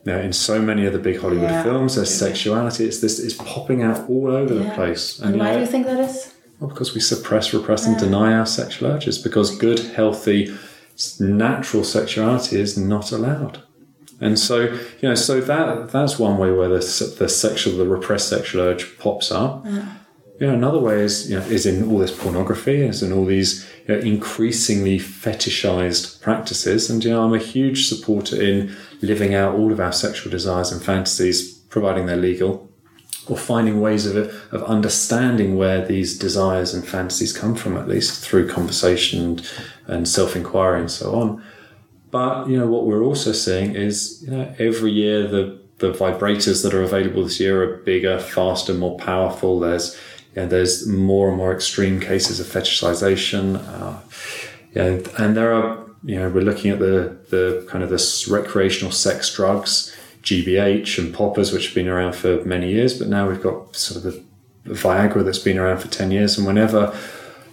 you 0.06 0.12
know, 0.12 0.20
in 0.20 0.34
so 0.34 0.62
many 0.62 0.86
of 0.86 0.94
the 0.94 1.00
big 1.00 1.20
Hollywood 1.22 1.50
Yeah. 1.50 1.64
films, 1.64 1.96
there's 1.96 2.14
sexuality. 2.14 2.86
It's 2.86 3.00
this 3.00 3.20
it's 3.20 3.36
popping 3.36 3.82
out 3.84 4.10
all 4.10 4.28
over 4.28 4.54
the 4.54 4.70
place. 4.72 5.20
And 5.20 5.36
you 5.36 5.40
why 5.42 5.50
know, 5.52 5.54
do 5.56 5.60
you 5.62 5.66
think 5.68 5.86
that 5.86 6.00
is? 6.00 6.34
well, 6.60 6.70
because 6.70 6.94
we 6.94 7.02
suppress, 7.02 7.54
repress, 7.54 7.86
and 7.86 7.98
deny 7.98 8.34
our 8.34 8.46
sexual 8.46 8.92
urges. 8.92 9.18
Because 9.18 9.56
good, 9.58 9.80
healthy, 9.80 10.54
natural 11.20 11.84
sexuality 11.84 12.60
is 12.60 12.78
not 12.78 13.12
allowed. 13.12 13.60
And 14.22 14.40
so, 14.40 14.60
you 15.02 15.10
know, 15.10 15.16
so 15.16 15.42
that 15.42 15.92
that's 15.92 16.18
one 16.20 16.38
way 16.38 16.52
where 16.52 16.70
the 16.70 17.16
the 17.20 17.28
sexual, 17.28 17.78
the 17.78 17.86
repressed 17.88 18.30
sexual 18.30 18.62
urge 18.62 18.98
pops 18.98 19.32
up. 19.32 19.66
You 20.40 20.48
know, 20.48 20.54
another 20.54 20.80
way 20.80 21.02
is 21.02 21.30
you 21.30 21.38
know 21.40 21.46
is 21.46 21.66
in 21.66 21.90
all 21.90 22.00
this 22.00 22.16
pornography, 22.16 22.82
is 22.84 23.04
in 23.04 23.12
all 23.12 23.26
these 23.26 23.66
you 23.88 23.96
know, 23.96 24.02
increasingly 24.02 24.98
fetishized 25.00 26.22
practices. 26.22 26.90
And 26.90 27.04
you 27.04 27.12
know, 27.12 27.24
I'm 27.24 27.34
a 27.34 27.38
huge 27.40 27.88
supporter 27.88 28.42
in 28.42 28.76
living 29.04 29.36
out 29.36 29.56
all 29.56 29.72
of 29.72 29.80
our 29.80 29.92
sexual 29.92 30.32
desires 30.32 30.72
and 30.72 30.84
fantasies, 30.84 31.54
providing 31.70 32.06
they're 32.06 32.16
legal 32.16 32.70
or 33.28 33.38
finding 33.38 33.80
ways 33.80 34.06
of, 34.06 34.18
of 34.52 34.64
understanding 34.64 35.56
where 35.56 35.86
these 35.86 36.18
desires 36.18 36.74
and 36.74 36.86
fantasies 36.86 37.32
come 37.32 37.56
from, 37.56 37.78
at 37.78 37.88
least 37.88 38.26
through 38.26 38.50
conversation 38.50 39.24
and, 39.24 39.52
and 39.88 40.08
self 40.08 40.36
inquiry 40.36 40.80
and 40.80 40.92
so 40.92 41.16
on. 41.16 41.44
But 42.12 42.48
you 42.48 42.58
know 42.58 42.68
what 42.68 42.86
we're 42.86 43.04
also 43.04 43.32
seeing 43.32 43.76
is 43.76 44.22
you 44.24 44.32
know 44.32 44.54
every 44.60 44.92
year 44.92 45.28
the 45.28 45.60
the 45.80 45.92
vibrators 45.92 46.64
that 46.64 46.74
are 46.74 46.84
available 46.84 47.24
this 47.24 47.40
year 47.40 47.64
are 47.64 47.78
bigger, 47.78 48.20
faster, 48.20 48.74
more 48.74 48.98
powerful. 48.98 49.60
There's 49.60 50.00
you 50.36 50.44
know, 50.44 50.48
there's 50.48 50.88
more 50.88 51.30
and 51.30 51.38
more 51.38 51.54
extreme 51.54 52.00
cases 52.00 52.40
of 52.40 52.46
fetishization. 52.48 53.58
Uh, 53.68 54.00
yeah, 54.76 55.00
and 55.18 55.36
there 55.36 55.54
are 55.54 55.83
you 56.04 56.20
know 56.20 56.30
we're 56.30 56.44
looking 56.44 56.72
at 56.72 56.80
the 56.80 57.18
the 57.30 57.66
kind 57.70 57.84
of 57.84 57.90
this 57.90 58.28
recreational 58.28 58.92
sex 58.92 59.34
drugs 59.34 59.96
GBH 60.24 60.98
and 60.98 61.14
poppers, 61.14 61.52
which 61.52 61.68
have 61.68 61.76
been 61.76 61.90
around 61.90 62.16
for 62.16 62.44
many 62.46 62.72
years, 62.72 62.98
but 62.98 63.10
now 63.10 63.28
we've 63.28 63.44
got 63.44 63.76
sort 63.76 64.04
of 64.04 64.14
the 64.14 64.24
Viagra 64.74 65.24
that's 65.24 65.40
been 65.40 65.60
around 65.60 65.80
for 65.80 65.90
10 65.90 66.12
years. 66.12 66.38
And 66.38 66.48
whenever 66.48 66.98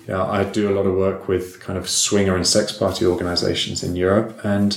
you 0.07 0.15
know, 0.15 0.25
I 0.25 0.45
do 0.45 0.71
a 0.71 0.75
lot 0.75 0.87
of 0.87 0.95
work 0.95 1.27
with 1.27 1.61
kind 1.61 1.77
of 1.77 1.89
swinger 1.89 2.37
and 2.37 2.47
sex 2.47 2.73
party 2.73 3.05
organizations 3.05 3.83
in 3.83 3.97
Europe, 3.97 4.39
and 4.45 4.77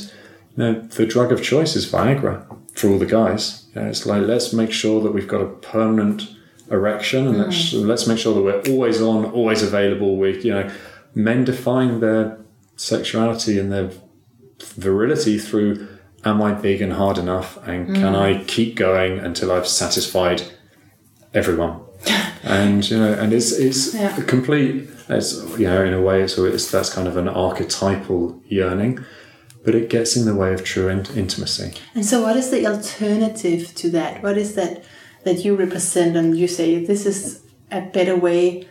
you 0.58 0.64
know, 0.64 0.82
the 0.82 1.06
drug 1.06 1.32
of 1.32 1.44
choice 1.44 1.76
is 1.76 1.90
Viagra 1.90 2.46
for 2.74 2.90
all 2.90 2.98
the 2.98 3.06
guys. 3.06 3.68
You 3.76 3.82
know, 3.82 3.88
it's 3.88 4.06
like, 4.06 4.24
let's 4.24 4.54
make 4.54 4.72
sure 4.72 5.02
that 5.02 5.12
we've 5.12 5.28
got 5.28 5.42
a 5.42 5.48
permanent 5.48 6.30
erection 6.72 7.28
and 7.28 7.36
mm. 7.36 7.46
let's, 7.46 7.74
let's 7.74 8.08
make 8.08 8.18
sure 8.18 8.34
that 8.34 8.42
we're 8.42 8.74
always 8.74 9.02
on, 9.02 9.26
always 9.26 9.62
available. 9.62 10.18
We, 10.18 10.42
you 10.42 10.52
know, 10.52 10.72
men 11.14 11.44
define 11.44 12.00
their 12.00 12.38
sexuality 12.76 13.60
and 13.60 13.72
their 13.72 13.92
virility 14.76 15.38
through 15.38 15.88
am 16.26 16.42
I 16.42 16.54
big 16.54 16.82
and 16.82 16.94
hard 16.94 17.18
enough? 17.18 17.58
And 17.68 17.88
mm. 17.88 17.96
can 17.96 18.16
I 18.16 18.44
keep 18.46 18.76
going 18.76 19.20
until 19.20 19.52
I've 19.52 19.68
satisfied 19.68 20.44
everyone? 21.34 21.82
and 22.44 22.90
you 22.90 22.98
know, 22.98 23.14
and 23.14 23.34
it's 23.34 23.52
it's 23.52 23.94
yeah. 23.94 24.18
a 24.18 24.24
complete. 24.24 24.90
It's 25.10 25.34
you 25.58 25.68
know, 25.68 25.84
in 25.84 25.94
a 25.94 26.02
way, 26.02 26.22
it's, 26.22 26.38
it's 26.38 26.70
that's 26.72 26.94
kind 26.94 27.08
of 27.08 27.18
an 27.18 27.28
archetypal 27.28 28.42
yearning, 28.48 29.04
but 29.64 29.76
it 29.76 29.90
gets 29.90 30.16
in 30.18 30.26
the 30.26 30.36
way 30.36 30.54
of 30.54 30.64
true 30.64 30.90
in- 30.90 31.06
intimacy. 31.16 31.74
And 31.96 32.06
so, 32.06 32.22
what 32.22 32.36
is 32.36 32.52
the 32.52 32.66
alternative 32.68 33.74
to 33.76 33.90
that? 33.92 34.22
What 34.24 34.38
is 34.38 34.56
that 34.56 34.84
that 35.24 35.46
you 35.46 35.56
represent, 35.56 36.18
and 36.18 36.38
you 36.38 36.48
say 36.48 36.84
this 36.84 37.06
is 37.06 37.42
a 37.72 37.82
better 37.82 38.18
way 38.18 38.68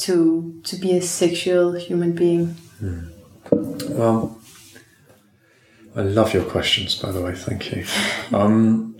to 0.00 0.60
to 0.64 0.76
be 0.76 0.96
a 0.96 1.02
sexual 1.02 1.72
human 1.72 2.12
being? 2.12 2.48
Hmm. 2.78 3.13
Well, 3.94 4.36
I 5.94 6.00
love 6.00 6.34
your 6.34 6.42
questions, 6.42 6.96
by 6.96 7.12
the 7.12 7.22
way. 7.22 7.34
Thank 7.34 7.72
you. 7.72 7.84
Um, 8.32 8.96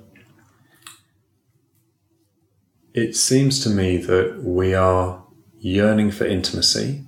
it 2.92 3.16
seems 3.16 3.59
to 3.64 3.70
me 3.70 3.96
that 3.96 4.44
we 4.44 4.72
are 4.74 5.24
yearning 5.59 6.12
for 6.12 6.26
intimacy, 6.26 7.02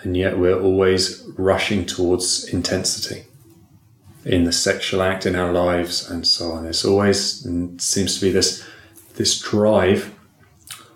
and 0.00 0.16
yet 0.16 0.38
we're 0.38 0.58
always 0.58 1.22
rushing 1.36 1.84
towards 1.84 2.44
intensity 2.44 3.24
in 4.24 4.44
the 4.44 4.52
sexual 4.52 5.02
act 5.02 5.26
in 5.26 5.36
our 5.36 5.52
lives 5.52 6.08
and 6.08 6.26
so 6.26 6.52
on. 6.52 6.62
There's 6.62 6.86
always 6.86 7.46
seems 7.76 8.14
to 8.14 8.20
be 8.24 8.30
this 8.30 8.64
this 9.16 9.38
drive 9.38 10.14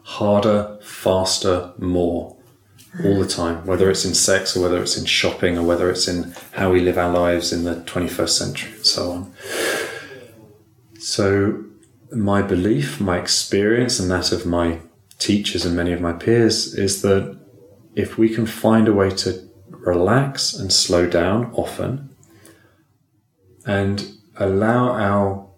harder, 0.03 0.79
faster, 0.81 1.75
more 1.77 2.38
all 3.05 3.19
the 3.19 3.29
time, 3.29 3.65
whether 3.67 3.91
it's 3.91 4.05
in 4.05 4.15
sex 4.15 4.57
or 4.57 4.63
whether 4.63 4.81
it's 4.83 4.97
in 4.97 5.05
shopping 5.05 5.59
or 5.59 5.63
whether 5.63 5.91
it's 5.91 6.09
in 6.09 6.35
how 6.53 6.73
we 6.73 6.81
live 6.81 6.99
our 6.99 7.13
lives 7.13 7.53
in 7.53 7.65
the 7.65 7.77
21st 7.77 8.29
century 8.29 8.73
and 8.73 8.87
so 8.87 9.11
on. 9.13 9.35
So, 10.99 11.65
my 12.11 12.43
belief, 12.43 13.01
my 13.01 13.19
experience, 13.19 14.01
and 14.01 14.11
that 14.11 14.33
of 14.33 14.47
my 14.47 14.81
teachers 15.19 15.65
and 15.65 15.77
many 15.77 15.93
of 15.93 16.01
my 16.01 16.13
peers 16.13 16.75
is 16.75 17.03
that 17.03 17.39
if 17.95 18.17
we 18.17 18.29
can 18.29 18.47
find 18.47 18.89
a 18.89 18.93
way 18.93 19.11
to 19.11 19.49
relax 19.71 20.55
and 20.55 20.73
slow 20.73 21.07
down 21.07 21.53
often 21.53 22.15
and 23.67 24.13
allow 24.37 24.91
our 24.93 25.49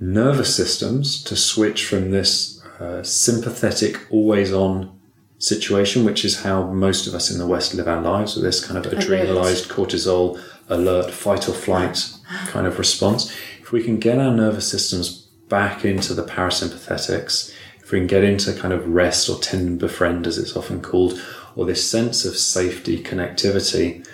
nervous 0.00 0.54
systems 0.54 1.22
to 1.24 1.36
switch 1.36 1.84
from 1.86 2.10
this 2.10 2.64
uh, 2.80 3.02
sympathetic, 3.02 4.00
always 4.10 4.52
on 4.52 4.95
situation, 5.38 6.04
which 6.04 6.24
is 6.24 6.42
how 6.42 6.64
most 6.64 7.06
of 7.06 7.14
us 7.14 7.30
in 7.30 7.38
the 7.38 7.46
West 7.46 7.74
live 7.74 7.88
our 7.88 8.00
lives 8.00 8.34
with 8.34 8.44
this 8.44 8.64
kind 8.64 8.84
of 8.84 8.90
adrenalized 8.92 9.68
cortisol 9.68 10.40
alert, 10.68 11.10
fight 11.10 11.48
or 11.48 11.52
flight 11.52 12.10
kind 12.46 12.66
of 12.66 12.78
response. 12.78 13.34
If 13.60 13.72
we 13.72 13.82
can 13.82 13.98
get 13.98 14.18
our 14.18 14.32
nervous 14.32 14.68
systems 14.68 15.26
back 15.48 15.84
into 15.84 16.14
the 16.14 16.22
parasympathetics, 16.22 17.52
if 17.80 17.92
we 17.92 17.98
can 17.98 18.06
get 18.06 18.24
into 18.24 18.52
kind 18.52 18.74
of 18.74 18.88
rest 18.88 19.28
or 19.28 19.38
tend 19.38 19.68
and 19.68 19.78
befriend, 19.78 20.26
as 20.26 20.38
it's 20.38 20.56
often 20.56 20.80
called, 20.80 21.22
or 21.54 21.64
this 21.64 21.88
sense 21.88 22.24
of 22.24 22.36
safety, 22.36 23.02
connectivity, 23.02 24.06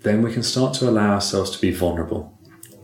then 0.00 0.22
we 0.22 0.32
can 0.32 0.42
start 0.42 0.74
to 0.74 0.88
allow 0.88 1.12
ourselves 1.12 1.50
to 1.50 1.60
be 1.60 1.70
vulnerable. 1.70 2.38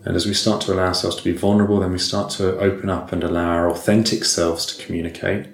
And 0.04 0.14
as 0.14 0.26
we 0.26 0.34
start 0.34 0.60
to 0.62 0.72
allow 0.72 0.86
ourselves 0.86 1.16
to 1.16 1.24
be 1.24 1.32
vulnerable, 1.32 1.80
then 1.80 1.92
we 1.92 1.98
start 1.98 2.30
to 2.32 2.58
open 2.58 2.88
up 2.88 3.12
and 3.12 3.24
allow 3.24 3.48
our 3.48 3.70
authentic 3.70 4.24
selves 4.24 4.64
to 4.66 4.84
communicate 4.84 5.48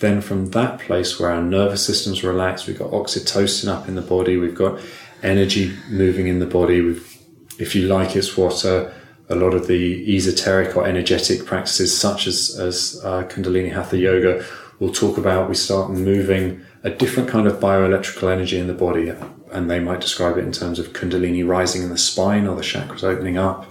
then 0.00 0.20
from 0.20 0.50
that 0.50 0.80
place 0.80 1.20
where 1.20 1.30
our 1.30 1.42
nervous 1.42 1.84
system's 1.84 2.24
relaxed, 2.24 2.66
we've 2.66 2.78
got 2.78 2.90
oxytocin 2.90 3.68
up 3.68 3.86
in 3.86 3.94
the 3.94 4.02
body, 4.02 4.36
we've 4.36 4.54
got 4.54 4.80
energy 5.22 5.76
moving 5.88 6.26
in 6.26 6.38
the 6.38 6.46
body. 6.46 6.80
We've, 6.80 7.18
if 7.58 7.74
you 7.74 7.86
like, 7.86 8.16
it's 8.16 8.36
what 8.36 8.64
uh, 8.64 8.90
a 9.28 9.34
lot 9.34 9.54
of 9.54 9.66
the 9.66 10.16
esoteric 10.16 10.76
or 10.76 10.86
energetic 10.86 11.44
practices, 11.44 11.96
such 11.96 12.26
as 12.26 12.58
as 12.58 13.00
uh, 13.04 13.24
Kundalini 13.24 13.72
Hatha 13.72 13.98
Yoga, 13.98 14.44
will 14.78 14.92
talk 14.92 15.18
about. 15.18 15.48
We 15.48 15.54
start 15.54 15.90
moving 15.90 16.64
a 16.82 16.90
different 16.90 17.28
kind 17.28 17.46
of 17.46 17.60
bioelectrical 17.60 18.32
energy 18.32 18.58
in 18.58 18.66
the 18.66 18.74
body, 18.74 19.12
and 19.52 19.70
they 19.70 19.80
might 19.80 20.00
describe 20.00 20.38
it 20.38 20.44
in 20.44 20.52
terms 20.52 20.78
of 20.78 20.94
Kundalini 20.94 21.46
rising 21.46 21.82
in 21.82 21.90
the 21.90 21.98
spine 21.98 22.46
or 22.46 22.56
the 22.56 22.62
chakras 22.62 23.04
opening 23.04 23.36
up. 23.36 23.70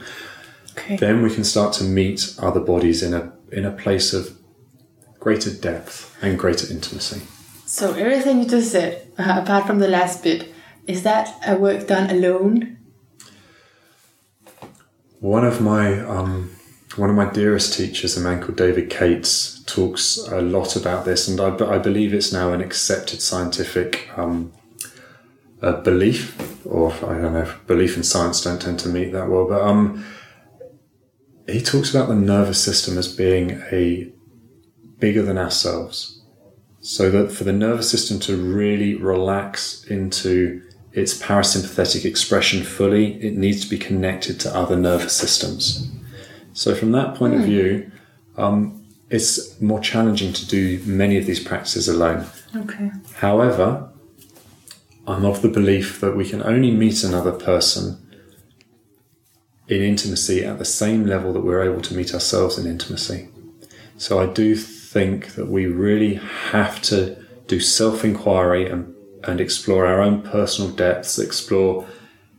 Okay. 0.77 0.95
Then 0.95 1.23
we 1.23 1.33
can 1.33 1.43
start 1.43 1.73
to 1.73 1.83
meet 1.83 2.35
other 2.39 2.59
bodies 2.59 3.01
in 3.01 3.13
a 3.15 3.33
in 3.51 3.65
a 3.65 3.71
place 3.71 4.13
of 4.13 4.37
greater 5.19 5.51
depth 5.51 6.08
and 6.21 6.37
greater 6.37 6.71
intimacy. 6.71 7.21
So 7.65 7.93
everything 7.93 8.41
you 8.41 8.49
just 8.49 8.71
said, 8.71 9.11
uh, 9.17 9.41
apart 9.43 9.67
from 9.67 9.79
the 9.79 9.87
last 9.87 10.23
bit, 10.23 10.51
is 10.87 11.03
that 11.03 11.39
a 11.45 11.55
work 11.55 11.87
done 11.87 12.09
alone? 12.09 12.77
One 15.19 15.45
of 15.45 15.61
my 15.61 15.99
um, 15.99 16.51
one 16.95 17.09
of 17.09 17.15
my 17.15 17.29
dearest 17.31 17.77
teachers, 17.77 18.17
a 18.17 18.21
man 18.21 18.41
called 18.41 18.57
David 18.57 18.89
Cates, 18.89 19.63
talks 19.65 20.17
a 20.17 20.41
lot 20.41 20.75
about 20.75 21.05
this, 21.05 21.27
and 21.27 21.39
I, 21.39 21.75
I 21.75 21.77
believe 21.77 22.13
it's 22.13 22.33
now 22.33 22.53
an 22.53 22.61
accepted 22.61 23.21
scientific 23.21 24.09
um, 24.17 24.51
uh, 25.61 25.73
belief, 25.81 26.65
or 26.65 26.91
I 26.93 27.21
don't 27.21 27.33
know, 27.33 27.53
belief 27.67 27.95
and 27.95 28.05
science 28.05 28.41
don't 28.41 28.61
tend 28.61 28.79
to 28.79 28.89
meet 28.89 29.11
that 29.11 29.29
well, 29.29 29.47
but 29.47 29.61
um, 29.61 30.03
he 31.47 31.61
talks 31.61 31.93
about 31.93 32.07
the 32.07 32.15
nervous 32.15 32.63
system 32.63 32.97
as 32.97 33.13
being 33.13 33.61
a 33.71 34.11
bigger 34.99 35.21
than 35.21 35.37
ourselves. 35.37 36.21
So 36.81 37.09
that 37.11 37.31
for 37.31 37.43
the 37.43 37.53
nervous 37.53 37.89
system 37.89 38.19
to 38.21 38.37
really 38.37 38.95
relax 38.95 39.83
into 39.85 40.61
its 40.93 41.19
parasympathetic 41.19 42.05
expression 42.05 42.63
fully, 42.63 43.21
it 43.21 43.35
needs 43.35 43.61
to 43.63 43.69
be 43.69 43.77
connected 43.77 44.39
to 44.41 44.55
other 44.55 44.75
nervous 44.75 45.15
systems. 45.15 45.89
So, 46.53 46.73
from 46.73 46.91
that 46.93 47.15
point 47.15 47.33
mm. 47.33 47.37
of 47.37 47.41
hmm. 47.43 47.49
view, 47.49 47.91
um, 48.37 48.85
it's 49.09 49.59
more 49.61 49.79
challenging 49.79 50.33
to 50.33 50.47
do 50.47 50.81
many 50.85 51.17
of 51.17 51.25
these 51.25 51.39
practices 51.39 51.87
alone. 51.87 52.25
Okay. 52.55 52.91
However, 53.15 53.89
I'm 55.07 55.25
of 55.25 55.41
the 55.41 55.47
belief 55.47 55.99
that 56.01 56.15
we 56.15 56.27
can 56.27 56.43
only 56.43 56.71
meet 56.71 57.03
another 57.03 57.31
person 57.31 57.97
in 59.67 59.81
intimacy 59.81 60.43
at 60.43 60.57
the 60.57 60.65
same 60.65 61.05
level 61.05 61.33
that 61.33 61.41
we're 61.41 61.63
able 61.63 61.81
to 61.81 61.93
meet 61.93 62.13
ourselves 62.13 62.57
in 62.57 62.67
intimacy. 62.67 63.29
So 63.97 64.19
I 64.19 64.25
do 64.25 64.55
think 64.89 65.35
that 65.35 65.47
we 65.47 65.67
really 65.67 66.15
have 66.15 66.81
to 66.81 67.15
do 67.45 67.59
self 67.59 68.03
inquiry 68.03 68.67
and, 68.67 68.95
and 69.23 69.39
explore 69.39 69.85
our 69.85 70.01
own 70.01 70.23
personal 70.23 70.71
depths, 70.71 71.19
explore 71.19 71.87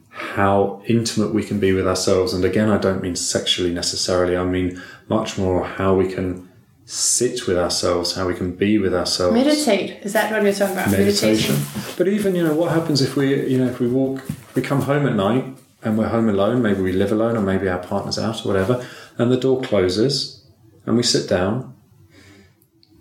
how 0.09 0.83
intimate 0.87 1.33
we 1.33 1.45
can 1.45 1.61
be 1.61 1.73
with 1.73 1.87
ourselves. 1.87 2.35
And 2.35 2.45
again, 2.45 2.69
I 2.69 2.79
don't 2.79 3.03
mean 3.03 3.15
sexually 3.15 3.73
necessarily, 3.73 4.37
I 4.37 4.43
mean 4.45 4.83
much 5.09 5.39
more 5.39 5.65
how 5.65 5.95
we 5.95 6.13
can 6.13 6.49
sit 6.87 7.47
with 7.47 7.57
ourselves, 7.57 8.17
how 8.17 8.27
we 8.27 8.35
can 8.35 8.53
be 8.57 8.79
with 8.79 8.95
ourselves. 8.95 9.33
Meditate. 9.33 10.03
Is 10.03 10.13
that 10.15 10.33
what 10.33 10.43
you're 10.43 10.53
talking 10.53 10.75
about? 10.75 10.91
Meditation. 10.91 11.55
Meditation. 11.55 11.95
But 11.97 12.09
even, 12.09 12.35
you 12.35 12.43
know, 12.43 12.55
what 12.55 12.73
happens 12.73 13.01
if 13.01 13.15
we, 13.15 13.49
you 13.49 13.59
know, 13.59 13.69
if 13.69 13.79
we 13.79 13.87
walk, 13.87 14.23
if 14.29 14.57
we 14.57 14.63
come 14.63 14.83
home 14.83 15.07
at 15.07 15.15
night 15.15 15.45
and 15.85 15.97
we're 15.97 16.09
home 16.09 16.29
alone, 16.29 16.63
maybe 16.63 16.83
we 16.83 16.93
live 16.93 17.13
alone 17.13 17.37
or 17.37 17.43
maybe 17.43 17.69
our 17.69 17.79
partner's 17.79 18.19
out 18.19 18.45
or 18.45 18.49
whatever, 18.49 18.85
and 19.19 19.31
the 19.31 19.37
door 19.37 19.63
closes 19.63 20.45
and 20.85 20.97
we 20.97 21.05
sit 21.05 21.29
down 21.29 21.77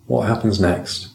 what 0.09 0.27
happens 0.27 0.59
next? 0.59 1.09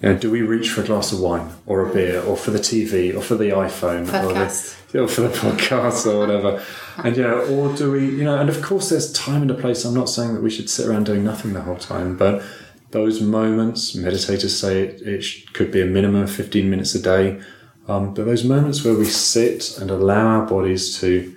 You 0.00 0.10
know, 0.10 0.18
do 0.18 0.30
we 0.30 0.40
reach 0.42 0.70
for 0.70 0.82
a 0.82 0.86
glass 0.86 1.12
of 1.12 1.18
wine 1.18 1.50
or 1.66 1.84
a 1.84 1.92
beer 1.92 2.22
or 2.22 2.36
for 2.36 2.52
the 2.52 2.60
TV 2.60 3.14
or 3.14 3.20
for 3.20 3.34
the 3.34 3.50
iPhone? 3.50 4.06
Podcast. 4.06 4.76
you 4.94 5.00
know, 5.00 5.08
for 5.08 5.22
the 5.22 5.28
podcast 5.28 6.06
or 6.06 6.20
whatever. 6.20 6.62
And 6.98 7.16
yeah, 7.16 7.32
or 7.32 7.74
do 7.74 7.90
we, 7.90 8.06
you 8.06 8.22
know, 8.22 8.38
and 8.38 8.48
of 8.48 8.62
course 8.62 8.88
there's 8.88 9.12
time 9.12 9.42
and 9.42 9.50
a 9.50 9.54
place. 9.54 9.84
I'm 9.84 9.94
not 9.94 10.08
saying 10.08 10.34
that 10.34 10.42
we 10.42 10.50
should 10.50 10.70
sit 10.70 10.86
around 10.86 11.06
doing 11.06 11.24
nothing 11.24 11.54
the 11.54 11.62
whole 11.62 11.76
time, 11.76 12.16
but 12.16 12.44
those 12.92 13.20
moments, 13.20 13.96
meditators 13.96 14.50
say 14.50 14.82
it, 14.82 15.02
it 15.02 15.52
could 15.52 15.72
be 15.72 15.80
a 15.80 15.86
minimum 15.86 16.22
of 16.22 16.30
15 16.30 16.70
minutes 16.70 16.94
a 16.94 17.02
day. 17.02 17.42
Um, 17.88 18.14
but 18.14 18.26
those 18.26 18.44
moments 18.44 18.84
where 18.84 18.94
we 18.94 19.06
sit 19.06 19.76
and 19.78 19.90
allow 19.90 20.26
our 20.26 20.46
bodies 20.46 21.00
to 21.00 21.36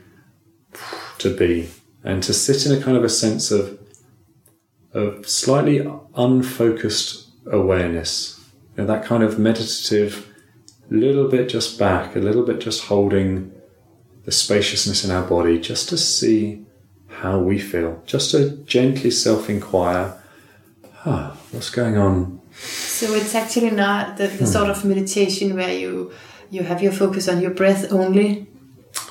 to 1.17 1.35
be 1.35 1.69
and 2.03 2.21
to 2.21 2.33
sit 2.33 2.67
in 2.67 2.71
a 2.71 2.83
kind 2.83 2.95
of 2.97 3.03
a 3.03 3.09
sense 3.09 3.49
of 3.49 3.79
of 4.95 5.27
slightly 5.27 5.85
unfocused 6.15 7.29
awareness, 7.51 8.39
you 8.75 8.83
know, 8.83 8.87
that 8.87 9.05
kind 9.05 9.23
of 9.23 9.37
meditative, 9.37 10.33
little 10.89 11.27
bit 11.27 11.49
just 11.49 11.77
back, 11.77 12.15
a 12.15 12.19
little 12.19 12.45
bit 12.45 12.59
just 12.59 12.85
holding 12.85 13.51
the 14.23 14.31
spaciousness 14.31 15.03
in 15.03 15.11
our 15.11 15.27
body, 15.27 15.59
just 15.59 15.89
to 15.89 15.97
see 15.97 16.65
how 17.07 17.37
we 17.37 17.59
feel, 17.59 18.01
just 18.05 18.31
to 18.31 18.51
gently 18.65 19.11
self 19.11 19.49
inquire, 19.49 20.17
ah, 21.05 21.37
what's 21.51 21.69
going 21.69 21.97
on? 21.97 22.41
So 22.53 23.13
it's 23.13 23.35
actually 23.35 23.71
not 23.71 24.17
the, 24.17 24.27
the 24.27 24.47
sort 24.47 24.69
of 24.69 24.85
meditation 24.85 25.55
where 25.55 25.73
you 25.73 26.13
you 26.49 26.63
have 26.63 26.81
your 26.81 26.93
focus 26.93 27.27
on 27.27 27.41
your 27.41 27.51
breath 27.51 27.91
only 27.91 28.47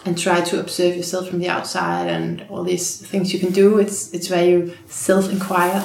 and 0.04 0.18
try 0.18 0.40
to 0.42 0.60
observe 0.60 0.96
yourself 0.96 1.28
from 1.28 1.38
the 1.38 1.48
outside 1.48 2.06
and 2.08 2.44
all 2.50 2.62
these 2.64 2.98
things 2.98 3.32
you 3.32 3.40
can 3.40 3.52
do. 3.52 3.78
It's 3.78 4.12
it's 4.12 4.28
where 4.30 4.44
you 4.44 4.74
self 4.88 5.30
inquire. 5.30 5.84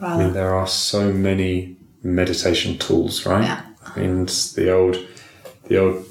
I 0.00 0.16
mean, 0.16 0.32
there 0.32 0.54
are 0.54 0.66
so 0.66 1.12
many 1.12 1.76
meditation 2.02 2.78
tools, 2.78 3.26
right? 3.26 3.44
Yeah. 3.44 3.62
I 3.94 4.00
mean, 4.00 4.26
the 4.54 4.72
old, 4.72 4.96
the 5.68 5.76
old 5.78 6.06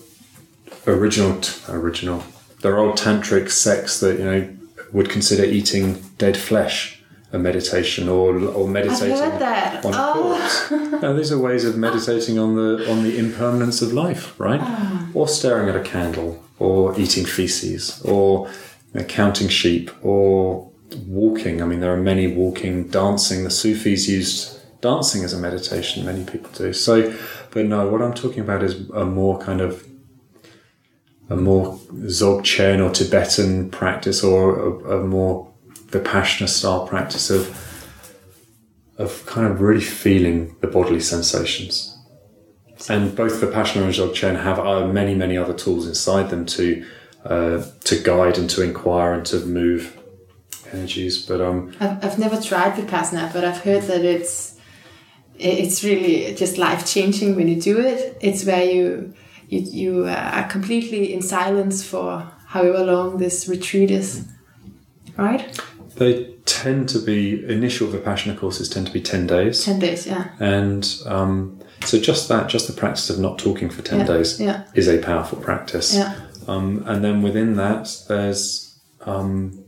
original, 0.86 1.40
original, 1.70 2.24
there 2.62 2.74
are 2.76 2.80
old 2.80 2.98
tantric 2.98 3.50
sects 3.50 4.00
that 4.02 4.20
you 4.20 4.26
know 4.26 4.56
would 4.92 5.10
consider 5.10 5.44
eating 5.44 6.02
dead 6.18 6.38
flesh 6.38 6.96
a 7.32 7.38
meditation, 7.38 8.10
or 8.10 8.40
or 8.58 8.68
meditating 8.68 9.16
heard 9.16 9.40
that. 9.40 9.86
on 9.86 9.94
a 9.94 9.98
Oh. 9.98 10.14
corpse. 10.14 10.72
now, 11.02 11.14
these 11.14 11.32
are 11.32 11.38
ways 11.38 11.64
of 11.64 11.78
meditating 11.78 12.40
on 12.40 12.56
the 12.56 12.90
on 12.92 13.04
the 13.04 13.18
impermanence 13.18 13.82
of 13.84 13.94
life, 13.94 14.34
right? 14.40 14.60
Ah. 14.64 15.08
Or 15.14 15.28
staring 15.28 15.70
at 15.70 15.76
a 15.76 15.82
candle, 15.82 16.44
or 16.60 17.00
eating 17.00 17.26
feces, 17.26 18.02
or 18.04 18.48
you 18.94 19.00
know, 19.00 19.06
counting 19.06 19.48
sheep, 19.48 19.92
or 20.04 20.72
walking. 21.08 21.62
I 21.62 21.66
mean, 21.66 21.80
there 21.80 21.94
are 21.94 22.02
many 22.02 22.28
walking, 22.28 22.88
dancing. 22.88 23.44
The 23.44 23.50
Sufis 23.50 24.08
used 24.08 24.60
dancing 24.82 25.24
as 25.24 25.34
a 25.34 25.38
meditation. 25.38 26.06
Many 26.06 26.26
people 26.26 26.52
do. 26.54 26.74
So, 26.74 27.14
but 27.52 27.66
no, 27.66 27.88
what 27.90 28.02
I'm 28.02 28.14
talking 28.14 28.42
about 28.42 28.64
is 28.64 28.90
a 28.92 29.06
more 29.06 29.40
kind 29.40 29.62
of 29.62 29.86
a 31.30 31.36
more 31.36 31.78
Dzogchen 31.94 32.84
or 32.84 32.92
Tibetan 32.92 33.70
practice, 33.70 34.24
or 34.24 34.60
a, 34.60 35.00
a 35.00 35.04
more 35.04 35.52
Vipassana 35.88 36.48
style 36.48 36.88
practice 36.88 37.30
of 37.30 37.66
of 38.98 39.26
kind 39.26 39.48
of 39.48 39.62
really 39.62 39.82
feeling 39.82 40.56
the 40.60 40.68
bodily 40.68 41.00
sensations. 41.00 41.99
And 42.88 43.16
both 43.16 43.42
Vipassana 43.42 43.84
and 43.84 43.94
Dzogchen 43.94 44.42
have 44.42 44.60
uh, 44.60 44.88
many, 44.88 45.14
many 45.14 45.38
other 45.38 45.54
tools 45.54 45.88
inside 45.88 46.30
them 46.30 46.46
to 46.46 46.86
uh, 47.26 47.66
to 47.84 48.02
guide 48.02 48.38
and 48.38 48.50
to 48.52 48.62
inquire 48.62 49.14
and 49.14 49.26
to 49.26 49.46
move 49.46 49.98
energies. 50.72 51.26
But 51.26 51.42
um, 51.42 51.76
I've, 51.80 52.04
I've 52.04 52.20
never 52.20 52.42
tried 52.42 52.74
Vipassana, 52.74 53.34
but 53.34 53.44
I've 53.44 53.62
heard 53.62 53.84
that 53.84 54.06
it's 54.06 54.58
it's 55.38 55.84
really 55.84 56.36
just 56.36 56.58
life 56.58 56.86
changing 56.86 57.36
when 57.36 57.48
you 57.48 57.60
do 57.60 57.80
it. 57.80 58.18
It's 58.22 58.46
where 58.46 58.64
you 58.64 59.14
you 59.48 59.60
you 59.60 60.06
uh, 60.06 60.32
are 60.34 60.48
completely 60.48 61.14
in 61.14 61.22
silence 61.22 61.84
for 61.84 62.32
however 62.48 62.84
long 62.84 63.18
this 63.18 63.48
retreat 63.48 63.92
is, 63.92 64.26
right? 65.18 65.60
They 66.00 66.34
tend 66.46 66.90
to 66.90 67.00
be 67.00 67.46
initial 67.46 67.88
Vipassana 67.88 68.38
courses 68.38 68.70
tend 68.70 68.88
to 68.88 68.94
be 68.94 69.02
ten 69.02 69.28
days. 69.28 69.64
Ten 69.64 69.80
days, 69.80 70.08
yeah. 70.08 70.30
And 70.40 70.84
um, 71.06 71.60
so 71.86 72.00
just 72.00 72.28
that, 72.30 72.50
just 72.50 72.68
the 72.68 72.74
practice 72.74 73.10
of 73.10 73.20
not 73.20 73.38
talking 73.40 73.70
for 73.70 73.82
10 73.82 74.00
Yeah, 74.00 74.06
days 74.06 74.40
yeah. 74.40 74.64
is 74.74 74.88
a 74.88 74.98
powerful 75.00 75.40
practice. 75.40 75.96
Yeah. 75.96 76.16
Um, 76.48 76.84
and 76.86 77.04
then 77.04 77.22
within 77.22 77.56
that, 77.56 78.04
there's 78.08 78.80
um, 79.02 79.64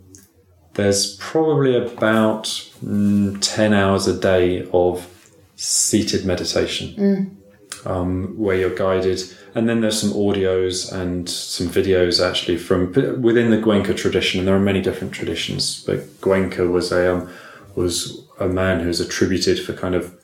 there's 0.74 1.16
probably 1.18 1.76
about 1.76 2.44
mm, 2.84 3.38
10 3.42 3.74
hours 3.74 4.08
a 4.08 4.18
day 4.20 4.68
of 4.74 5.08
seated 5.56 6.26
meditation 6.26 7.38
um, 7.86 8.38
where 8.38 8.58
you're 8.58 8.76
guided. 8.76 9.22
And 9.56 9.68
then 9.68 9.82
there's 9.82 10.00
some 10.00 10.12
audios 10.12 10.92
and 10.92 11.30
some 11.30 11.68
videos 11.68 12.26
actually 12.26 12.58
from 12.58 12.92
within 13.22 13.52
the 13.52 13.58
Goenka 13.58 13.96
tradition. 13.96 14.40
And 14.40 14.48
there 14.48 14.56
are 14.56 14.60
many 14.60 14.82
different 14.82 15.14
traditions, 15.14 15.84
but 15.84 16.00
Goenka 16.22 16.72
was 16.72 16.92
a 16.92 17.16
um, 17.16 17.30
was 17.76 18.28
a 18.40 18.48
man 18.48 18.82
who's 18.82 19.00
attributed 19.00 19.60
for 19.60 19.74
kind 19.74 19.96
of 19.96 20.16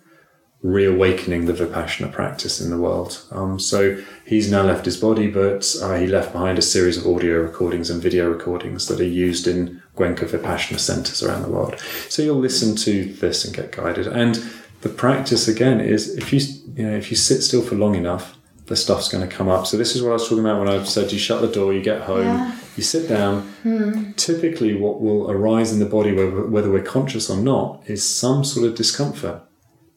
reawakening 0.64 1.46
the 1.46 1.54
Vipassana 1.54 2.12
practice 2.12 2.60
in 2.60 2.72
the 2.72 2.78
world. 2.78 3.24
Um, 3.32 3.60
so 3.60 4.02
he's 4.26 4.52
now 4.52 4.64
left 4.64 4.86
his 4.86 4.98
body, 4.98 5.30
but 5.30 5.74
uh, 5.82 5.96
he 5.96 6.08
left 6.08 6.34
behind 6.34 6.58
a 6.58 6.64
series 6.64 6.98
of 6.98 7.06
audio 7.06 7.40
recordings 7.42 7.90
and 7.90 8.02
video 8.02 8.30
recordings 8.30 8.88
that 8.88 9.00
are 9.00 9.06
used 9.06 9.48
in 9.48 9.82
Goenka 9.96 10.26
Vipassana 10.26 10.80
centers 10.80 11.22
around 11.22 11.44
the 11.44 11.50
world. 11.50 11.80
So 12.10 12.22
you'll 12.22 12.40
listen 12.40 12.76
to 12.78 13.06
this 13.14 13.46
and 13.46 13.56
get 13.56 13.72
guided. 13.72 14.08
And 14.08 14.38
the 14.82 14.90
practice 14.90 15.48
again 15.48 15.80
is 15.80 16.16
if 16.16 16.32
you 16.32 16.40
you 16.76 16.88
know 16.88 16.96
if 16.96 17.10
you 17.10 17.18
sit 17.18 17.42
still 17.42 17.62
for 17.62 17.76
long 17.76 17.96
enough, 17.96 18.38
the 18.68 18.76
stuff's 18.76 19.10
going 19.10 19.28
to 19.28 19.36
come 19.36 19.48
up. 19.48 19.66
So 19.68 19.78
this 19.78 19.96
is 19.96 20.02
what 20.02 20.10
I 20.10 20.14
was 20.14 20.24
talking 20.24 20.40
about 20.46 20.60
when 20.60 20.70
I 20.70 20.84
said 20.84 21.12
you 21.12 21.20
shut 21.20 21.42
the 21.42 21.48
door, 21.48 21.74
you 21.74 21.82
get 21.82 22.02
home, 22.02 22.26
Yeah. 22.26 22.56
you 22.76 22.84
sit 22.84 23.08
down. 23.08 23.42
Hmm. 23.64 24.12
Typically, 24.14 24.76
what 24.76 25.02
will 25.02 25.32
arise 25.32 25.72
in 25.72 25.80
the 25.80 25.86
body, 25.86 26.12
whether, 26.14 26.46
whether 26.46 26.70
we're 26.72 26.84
conscious 26.84 27.30
or 27.30 27.38
not, 27.38 27.82
is 27.86 28.08
some 28.08 28.44
sort 28.44 28.68
of 28.68 28.76
discomfort 28.76 29.42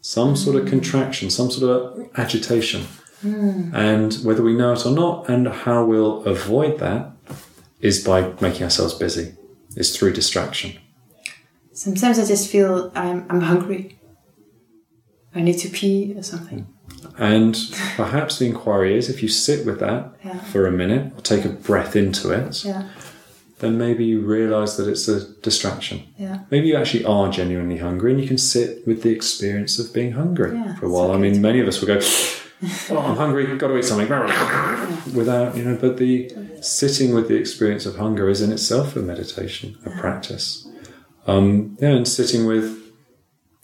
some 0.01 0.37
sort 0.37 0.57
of 0.57 0.63
hmm. 0.63 0.71
contraction, 0.71 1.31
some 1.31 1.51
sort 1.51 1.71
of 1.71 2.11
agitation. 2.17 2.87
Hmm. 3.21 3.75
And 3.75 4.15
whether 4.25 4.43
we 4.43 4.55
know 4.55 4.73
it 4.73 4.87
or 4.87 4.93
not, 4.93 5.29
and 5.29 5.47
how 5.47 5.85
we'll 5.85 6.25
avoid 6.25 6.79
that 6.79 7.13
is 7.81 8.03
by 8.03 8.33
making 8.41 8.63
ourselves 8.63 8.95
busy, 8.95 9.35
is 9.77 9.97
through 9.97 10.15
distraction. 10.15 10.79
Sometimes 11.73 12.19
I 12.19 12.25
just 12.25 12.51
feel 12.51 12.91
I'm 12.95 13.27
I'm 13.31 13.43
hungry. 13.43 13.99
I 15.35 15.41
need 15.43 15.59
to 15.59 15.69
pee 15.69 16.15
or 16.17 16.23
something. 16.23 16.67
And 17.19 17.57
perhaps 17.97 18.39
the 18.39 18.47
inquiry 18.47 18.97
is 18.97 19.09
if 19.09 19.23
you 19.23 19.29
sit 19.29 19.65
with 19.67 19.79
that 19.81 20.15
Yeah. 20.25 20.39
for 20.53 20.67
a 20.67 20.73
minute 20.73 21.13
or 21.17 21.21
take 21.23 21.45
a 21.45 21.49
breath 21.49 21.95
into 21.97 22.31
it, 22.31 22.65
Yeah, 22.65 22.83
then 23.61 23.79
maybe 23.79 24.05
you 24.05 24.21
realize 24.21 24.77
that 24.77 24.89
it's 24.89 25.07
a 25.09 25.21
distraction. 25.43 26.03
yeah. 26.19 26.41
Maybe 26.51 26.69
you 26.69 26.77
actually 26.77 27.05
are 27.05 27.31
genuinely 27.31 27.77
hungry 27.79 28.13
and 28.13 28.21
you 28.21 28.27
can 28.27 28.39
sit 28.39 28.87
with 28.87 29.03
the 29.03 29.11
experience 29.11 29.79
of 29.79 29.93
being 29.93 30.13
hungry 30.13 30.59
for 30.79 30.87
a 30.87 30.91
while. 30.91 31.13
I 31.13 31.19
mean, 31.19 31.41
many 31.41 31.61
of 31.61 31.69
us 31.69 31.81
will 31.81 31.89
go, 31.89 32.01
Oh, 32.91 32.99
I'm 32.99 33.17
hungry, 33.17 33.47
got 33.57 33.69
to 33.69 33.79
eat 33.79 33.85
something. 33.87 34.09
Without, 35.15 35.57
you 35.57 35.65
know, 35.65 35.79
but 35.81 35.97
the 35.97 36.31
sitting 36.61 37.15
with 37.15 37.29
the 37.29 37.37
experience 37.37 37.87
of 37.87 37.97
hunger 37.97 38.29
is 38.29 38.43
in 38.43 38.53
itself 38.53 38.97
a 38.97 39.01
meditation, 39.01 39.79
a 39.87 39.91
practice. 39.99 40.67
Um, 41.27 41.77
yeah, 41.81 41.91
and 41.91 42.07
sitting 42.07 42.45
with 42.47 42.77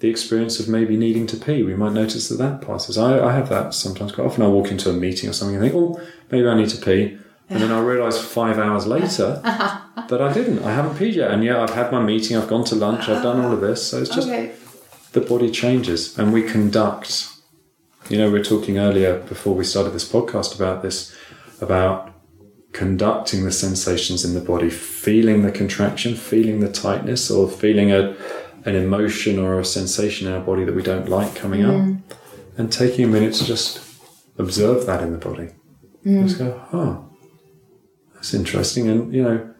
the 0.00 0.08
experience 0.08 0.60
of 0.60 0.68
maybe 0.68 0.96
needing 0.96 1.26
to 1.28 1.36
pee. 1.36 1.62
We 1.62 1.74
might 1.74 1.92
notice 1.92 2.28
that 2.28 2.36
that 2.36 2.60
passes. 2.60 2.98
I, 2.98 3.18
I 3.18 3.32
have 3.32 3.48
that 3.48 3.72
sometimes 3.74 4.12
quite 4.12 4.26
often. 4.26 4.42
I 4.42 4.48
walk 4.48 4.70
into 4.70 4.90
a 4.90 4.92
meeting 4.92 5.30
or 5.30 5.32
something 5.32 5.56
and 5.56 5.64
think, 5.64 5.74
oh, 5.74 6.00
maybe 6.30 6.46
I 6.46 6.54
need 6.56 6.68
to 6.70 6.76
pee. 6.84 7.18
And 7.48 7.62
then 7.62 7.70
I 7.72 7.80
realise 7.80 8.18
five 8.20 8.58
hours 8.58 8.86
later 8.86 9.40
that 9.44 10.20
I 10.20 10.32
didn't. 10.32 10.64
I 10.64 10.72
haven't 10.74 10.96
peed 10.98 11.14
yet. 11.14 11.30
And 11.30 11.42
yet 11.44 11.56
I've 11.56 11.70
had 11.74 11.92
my 11.92 12.02
meeting, 12.02 12.36
I've 12.36 12.48
gone 12.48 12.64
to 12.64 12.74
lunch, 12.74 13.08
I've 13.08 13.22
done 13.22 13.40
all 13.42 13.52
of 13.52 13.60
this. 13.60 13.86
So 13.88 14.00
it's 14.00 14.10
just 14.14 14.28
Okay. 14.28 14.52
the 15.12 15.20
body 15.20 15.50
changes 15.50 16.18
and 16.18 16.32
we 16.32 16.42
conduct. 16.42 17.28
You 18.10 18.18
know, 18.18 18.26
we 18.30 18.38
were 18.38 18.44
talking 18.44 18.78
earlier 18.78 19.20
before 19.20 19.54
we 19.54 19.64
started 19.64 19.90
this 19.94 20.06
podcast 20.10 20.54
about 20.54 20.82
this, 20.82 21.14
about 21.60 22.12
conducting 22.72 23.44
the 23.44 23.52
sensations 23.52 24.24
in 24.24 24.34
the 24.34 24.40
body, 24.40 24.68
feeling 24.68 25.42
the 25.42 25.50
contraction, 25.52 26.14
feeling 26.14 26.60
the 26.60 26.70
tightness, 26.70 27.30
or 27.30 27.48
feeling 27.48 27.90
a, 27.90 28.14
an 28.66 28.74
emotion 28.74 29.38
or 29.38 29.58
a 29.58 29.64
sensation 29.64 30.26
in 30.26 30.34
our 30.34 30.40
body 30.40 30.64
that 30.64 30.74
we 30.74 30.82
don't 30.82 31.08
like 31.08 31.34
coming 31.34 31.64
up, 31.64 31.74
mm. 31.74 32.02
and 32.58 32.70
taking 32.70 33.04
a 33.04 33.08
minute 33.08 33.32
to 33.34 33.44
just 33.44 33.80
observe 34.36 34.84
that 34.86 35.02
in 35.02 35.12
the 35.12 35.18
body. 35.18 35.48
Mm. 36.04 36.24
Just 36.24 36.38
go, 36.38 36.62
oh, 36.72 37.08
that's 38.12 38.34
interesting. 38.34 38.88
And, 38.88 39.14
you 39.14 39.22
know, 39.22 39.54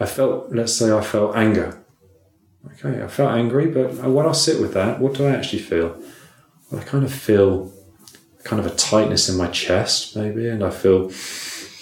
I 0.00 0.06
felt, 0.06 0.52
let's 0.52 0.72
say 0.72 0.96
I 0.96 1.02
felt 1.02 1.36
anger. 1.36 1.82
Okay, 2.72 3.02
I 3.02 3.08
felt 3.08 3.32
angry, 3.32 3.66
but 3.66 3.94
when 3.94 4.26
I 4.26 4.32
sit 4.32 4.60
with 4.60 4.74
that, 4.74 5.00
what 5.00 5.14
do 5.14 5.26
I 5.26 5.30
actually 5.30 5.62
feel? 5.62 6.00
Well, 6.70 6.80
I 6.80 6.84
kind 6.84 7.04
of 7.04 7.12
feel 7.12 7.72
kind 8.44 8.60
of 8.60 8.66
a 8.66 8.74
tightness 8.76 9.28
in 9.28 9.36
my 9.36 9.48
chest, 9.48 10.16
maybe, 10.16 10.48
and 10.48 10.62
I 10.62 10.70
feel 10.70 11.10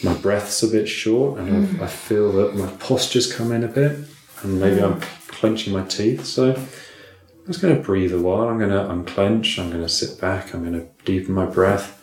my 0.02 0.14
breath's 0.14 0.62
a 0.62 0.68
bit 0.68 0.88
short, 0.88 1.38
and 1.38 1.80
I, 1.80 1.84
I 1.84 1.86
feel 1.86 2.32
that 2.32 2.54
my 2.54 2.68
posture's 2.78 3.32
come 3.32 3.52
in 3.52 3.64
a 3.64 3.68
bit, 3.68 3.98
and 4.44 4.60
maybe 4.60 4.82
I'm 4.82 5.00
clenching 5.28 5.72
my 5.72 5.84
teeth. 5.84 6.24
So 6.24 6.54
I'm 6.54 7.46
just 7.46 7.60
going 7.60 7.74
to 7.74 7.82
breathe 7.82 8.12
a 8.12 8.20
while. 8.20 8.48
I'm 8.48 8.58
going 8.58 8.70
to 8.70 8.90
unclench. 8.90 9.58
I'm 9.58 9.70
going 9.70 9.82
to 9.82 9.88
sit 9.88 10.20
back. 10.20 10.54
I'm 10.54 10.60
going 10.60 10.80
to 10.80 10.88
deepen 11.04 11.34
my 11.34 11.46
breath. 11.46 12.02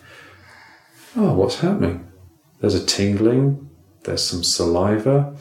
Oh, 1.16 1.34
what's 1.34 1.60
happening? 1.60 2.12
There's 2.60 2.76
a 2.76 2.86
tingling. 2.86 3.70
there's 4.04 4.24
some 4.24 4.44
saliva. 4.44 5.36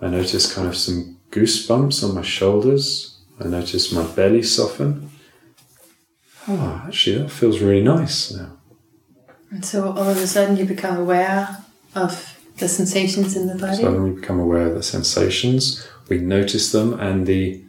I 0.00 0.08
notice 0.08 0.52
kind 0.52 0.68
of 0.68 0.76
some 0.76 1.18
goosebumps 1.30 2.06
on 2.06 2.14
my 2.14 2.22
shoulders. 2.22 3.20
I 3.40 3.44
notice 3.44 3.92
my 3.92 4.04
belly 4.04 4.42
soften. 4.42 5.10
Oh, 6.48 6.82
actually, 6.86 7.18
that 7.18 7.30
feels 7.30 7.60
really 7.60 7.82
nice 7.82 8.32
now. 8.32 8.58
And 9.50 9.64
so 9.64 9.90
all 9.90 10.08
of 10.08 10.16
a 10.16 10.26
sudden 10.26 10.56
you 10.56 10.64
become 10.64 10.96
aware 10.96 11.64
of 11.94 12.38
the 12.58 12.68
sensations 12.68 13.36
in 13.36 13.46
the 13.46 13.54
body. 13.54 13.82
Suddenly 13.82 14.10
you 14.10 14.16
become 14.16 14.40
aware 14.40 14.66
of 14.66 14.74
the 14.74 14.82
sensations, 14.82 15.86
we 16.08 16.18
notice 16.18 16.72
them, 16.72 16.98
and 17.00 17.26
the 17.26 17.64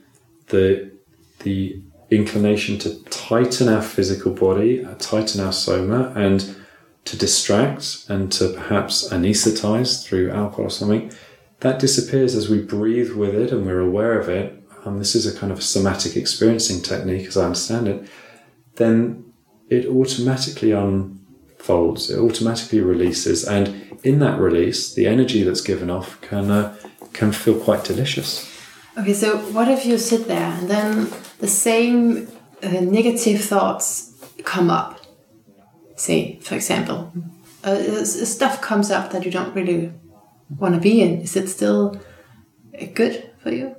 the 0.48 0.92
the 1.40 1.82
inclination 2.10 2.78
to 2.80 3.04
tighten 3.06 3.68
our 3.68 3.82
physical 3.82 4.34
body, 4.34 4.86
uh, 4.86 4.94
tighten 4.96 5.42
our 5.42 5.54
soma, 5.54 6.14
and 6.16 6.56
to 7.06 7.18
distract 7.18 8.06
and 8.08 8.32
to 8.32 8.54
perhaps 8.54 9.10
anesthetize 9.10 10.06
through 10.06 10.32
alcohol 10.32 10.66
or 10.66 10.70
something, 10.70 11.12
that 11.60 11.80
disappears 11.80 12.36
as 12.36 12.50
we 12.50 12.62
breathe 12.62 13.14
with 13.14 13.36
it 13.36 13.52
and 13.52 13.66
we're 13.66 13.80
aware 13.80 14.20
of 14.20 14.30
it. 14.30 14.64
And 14.86 15.00
this 15.00 15.16
is 15.16 15.26
a 15.26 15.38
kind 15.38 15.52
of 15.52 15.64
somatic 15.64 16.16
experiencing 16.16 16.82
technique, 16.82 17.28
as 17.28 17.38
I 17.38 17.46
understand 17.46 17.88
it. 17.88 18.10
Then 18.76 19.34
it 19.70 19.86
automatically 19.88 20.72
unfolds, 20.72 22.10
it 22.10 22.20
automatically 22.20 22.82
releases, 22.82 23.46
and 23.46 23.98
in 24.04 24.20
that 24.20 24.40
release, 24.40 24.94
the 24.94 25.08
energy 25.08 25.44
that's 25.44 25.62
given 25.62 25.90
off 25.90 26.20
can 26.20 26.52
uh, 26.52 26.76
can 27.14 27.32
feel 27.32 27.60
quite 27.60 27.84
delicious. 27.84 28.50
Okay, 28.98 29.14
so 29.14 29.38
what 29.54 29.68
if 29.70 29.86
you 29.86 29.98
sit 29.98 30.28
there 30.28 30.52
and 30.60 30.70
then 30.70 31.10
the 31.40 31.48
same 31.48 32.28
uh, 32.62 32.70
negative 32.82 33.44
thoughts 33.44 34.14
come 34.44 34.70
up? 34.70 35.00
Say, 35.96 36.40
for 36.42 36.56
example, 36.56 37.12
uh, 37.64 38.04
stuff 38.04 38.62
comes 38.62 38.92
up 38.92 39.12
that 39.12 39.26
you 39.26 39.32
don't 39.32 39.56
really 39.56 39.92
want 40.58 40.76
to 40.76 40.82
be 40.82 41.02
in. 41.02 41.22
Is 41.22 41.36
it 41.36 41.48
still 41.48 42.00
uh, 42.80 42.86
good 42.94 43.32
for 43.40 43.52
you? 43.52 43.76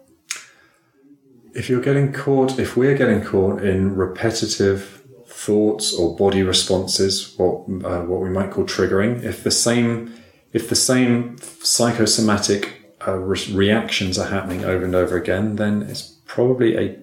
If 1.54 1.68
you're 1.68 1.82
getting 1.82 2.12
caught, 2.12 2.58
if 2.58 2.76
we're 2.76 2.96
getting 2.96 3.22
caught 3.22 3.62
in 3.62 3.94
repetitive 3.94 5.02
thoughts 5.26 5.92
or 5.92 6.16
body 6.16 6.42
responses, 6.42 7.34
what 7.36 7.68
uh, 7.84 8.02
what 8.02 8.20
we 8.20 8.30
might 8.30 8.50
call 8.50 8.64
triggering, 8.64 9.22
if 9.22 9.44
the 9.44 9.50
same 9.50 10.12
if 10.52 10.68
the 10.68 10.76
same 10.76 11.36
psychosomatic 11.38 12.83
uh, 13.06 13.16
re- 13.16 13.52
reactions 13.52 14.18
are 14.18 14.28
happening 14.28 14.64
over 14.64 14.84
and 14.84 14.94
over 14.94 15.16
again, 15.16 15.56
then 15.56 15.82
it's 15.82 16.02
probably 16.26 16.76
a 16.76 16.98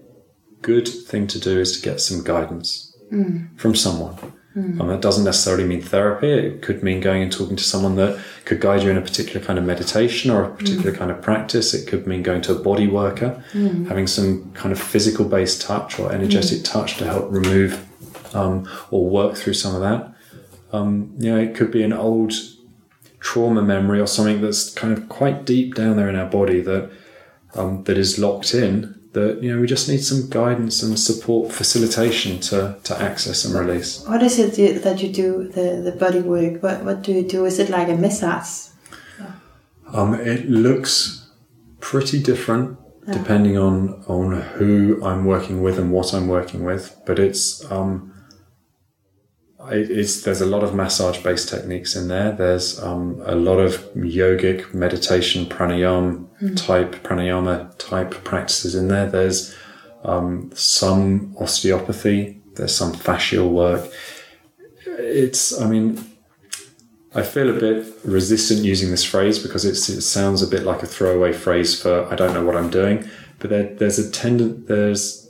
good 0.61 0.87
thing 0.87 1.27
to 1.27 1.39
do 1.39 1.59
is 1.59 1.79
to 1.79 1.81
get 1.81 1.99
some 1.99 2.23
guidance 2.23 2.95
mm. 3.11 3.47
from 3.59 3.75
someone. 3.75 4.15
Mm. 4.55 4.81
And 4.81 4.89
that 4.89 5.01
doesn't 5.01 5.23
necessarily 5.23 5.63
mean 5.63 5.81
therapy. 5.81 6.29
It 6.29 6.61
could 6.61 6.83
mean 6.83 6.99
going 6.99 7.23
and 7.23 7.31
talking 7.31 7.55
to 7.55 7.63
someone 7.63 7.95
that 7.95 8.19
could 8.43 8.59
guide 8.59 8.83
you 8.83 8.89
in 8.89 8.97
a 8.97 9.01
particular 9.01 9.45
kind 9.45 9.57
of 9.57 9.63
meditation 9.63 10.29
or 10.29 10.43
a 10.43 10.53
particular 10.53 10.91
mm. 10.91 10.97
kind 10.97 11.09
of 11.09 11.21
practice. 11.21 11.73
It 11.73 11.87
could 11.87 12.05
mean 12.05 12.21
going 12.21 12.41
to 12.43 12.55
a 12.57 12.59
body 12.59 12.87
worker, 12.87 13.41
mm. 13.53 13.87
having 13.87 14.07
some 14.07 14.51
kind 14.51 14.73
of 14.73 14.81
physical 14.81 15.25
based 15.25 15.61
touch 15.61 15.99
or 15.99 16.11
energetic 16.11 16.59
mm. 16.59 16.65
touch 16.65 16.97
to 16.97 17.05
help 17.05 17.31
remove 17.31 17.87
um, 18.35 18.67
or 18.89 19.09
work 19.09 19.35
through 19.35 19.53
some 19.53 19.73
of 19.73 19.81
that. 19.81 20.13
Um, 20.73 21.13
you 21.17 21.31
know, 21.31 21.39
it 21.39 21.55
could 21.55 21.71
be 21.71 21.83
an 21.83 21.93
old 21.93 22.33
trauma 23.21 23.61
memory 23.61 24.01
or 24.01 24.07
something 24.07 24.41
that's 24.41 24.73
kind 24.73 24.97
of 24.97 25.07
quite 25.07 25.45
deep 25.45 25.75
down 25.75 25.95
there 25.95 26.09
in 26.09 26.15
our 26.15 26.29
body 26.29 26.59
that 26.59 26.91
um, 27.53 27.83
that 27.83 27.97
is 27.97 28.19
locked 28.19 28.53
in 28.53 28.99
that 29.13 29.43
you 29.43 29.53
know 29.53 29.61
we 29.61 29.67
just 29.67 29.87
need 29.87 30.03
some 30.03 30.29
guidance 30.29 30.81
and 30.83 30.97
support 30.99 31.51
facilitation 31.51 32.39
to, 32.39 32.77
to 32.83 32.99
access 33.01 33.45
and 33.45 33.53
release. 33.53 34.05
What 34.07 34.23
is 34.23 34.39
it 34.39 34.83
that 34.83 35.01
you 35.01 35.09
do 35.09 35.47
the, 35.49 35.81
the 35.81 35.91
body 35.91 36.21
work? 36.21 36.63
What, 36.63 36.83
what 36.83 37.01
do 37.01 37.11
you 37.11 37.23
do? 37.27 37.45
Is 37.45 37.59
it 37.59 37.69
like 37.69 37.89
a 37.89 37.95
massage? 37.95 38.69
Um, 39.93 40.13
it 40.13 40.49
looks 40.49 41.29
pretty 41.79 42.21
different 42.21 42.77
depending 43.11 43.57
on 43.57 44.03
on 44.07 44.41
who 44.41 45.03
I'm 45.03 45.25
working 45.25 45.61
with 45.61 45.79
and 45.79 45.91
what 45.91 46.13
I'm 46.13 46.27
working 46.27 46.63
with 46.63 46.95
but 47.05 47.17
it's 47.17 47.69
um, 47.71 48.10
it's 49.69 50.23
there's 50.23 50.41
a 50.41 50.45
lot 50.45 50.63
of 50.63 50.73
massage 50.73 51.21
based 51.23 51.49
techniques 51.49 51.95
in 51.95 52.07
there. 52.07 52.31
There's 52.31 52.81
um, 52.81 53.21
a 53.25 53.35
lot 53.35 53.59
of 53.59 53.77
yogic 53.93 54.73
meditation 54.73 55.45
pranayama 55.45 56.25
mm. 56.41 56.65
type 56.65 56.95
pranayama 57.03 57.77
type 57.77 58.11
practices 58.23 58.75
in 58.75 58.87
there. 58.87 59.09
There's 59.09 59.55
um, 60.03 60.51
some 60.53 61.35
osteopathy. 61.39 62.41
There's 62.55 62.75
some 62.75 62.93
fascial 62.93 63.51
work. 63.51 63.91
It's 64.85 65.59
I 65.59 65.67
mean 65.67 66.03
I 67.13 67.23
feel 67.23 67.49
a 67.49 67.59
bit 67.59 67.85
resistant 68.03 68.61
using 68.61 68.89
this 68.89 69.03
phrase 69.03 69.37
because 69.39 69.65
it 69.65 69.75
sounds 69.75 70.41
a 70.41 70.47
bit 70.47 70.63
like 70.63 70.81
a 70.81 70.87
throwaway 70.87 71.33
phrase 71.33 71.79
for 71.81 72.05
I 72.11 72.15
don't 72.15 72.33
know 72.33 72.45
what 72.45 72.55
I'm 72.55 72.69
doing. 72.69 73.09
But 73.39 73.49
there, 73.49 73.75
there's 73.75 73.99
a 73.99 74.09
tendent 74.09 74.67
there's 74.67 75.29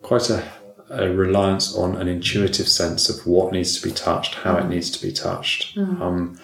quite 0.00 0.30
a 0.30 0.42
a 0.92 1.10
reliance 1.10 1.74
on 1.74 1.96
an 1.96 2.06
intuitive 2.06 2.68
sense 2.68 3.08
of 3.08 3.26
what 3.26 3.52
needs 3.52 3.80
to 3.80 3.88
be 3.88 3.94
touched, 3.94 4.34
how 4.36 4.56
it 4.58 4.68
needs 4.68 4.90
to 4.90 5.04
be 5.04 5.12
touched 5.12 5.76
mm. 5.76 6.00
um, 6.00 6.38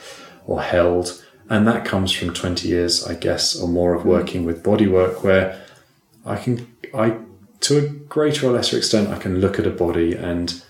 or 0.47 0.63
held. 0.63 1.23
And 1.51 1.67
that 1.69 1.85
comes 1.85 2.13
from 2.13 2.33
20 2.33 2.67
years, 2.67 3.07
I 3.07 3.15
guess, 3.15 3.59
or 3.59 3.69
more 3.69 3.95
of 3.95 4.05
working 4.05 4.45
with 4.45 4.63
body 4.63 4.87
work 4.87 5.23
where 5.23 5.61
I 6.25 6.37
can, 6.37 6.75
I, 6.95 7.19
to 7.61 7.79
a 7.79 7.89
greater 7.89 8.47
or 8.47 8.53
lesser 8.53 8.79
extent, 8.79 9.11
I 9.11 9.19
can 9.19 9.41
look 9.41 9.59
at 9.59 9.67
a 9.67 9.71
body 9.71 10.15
and 10.15 10.63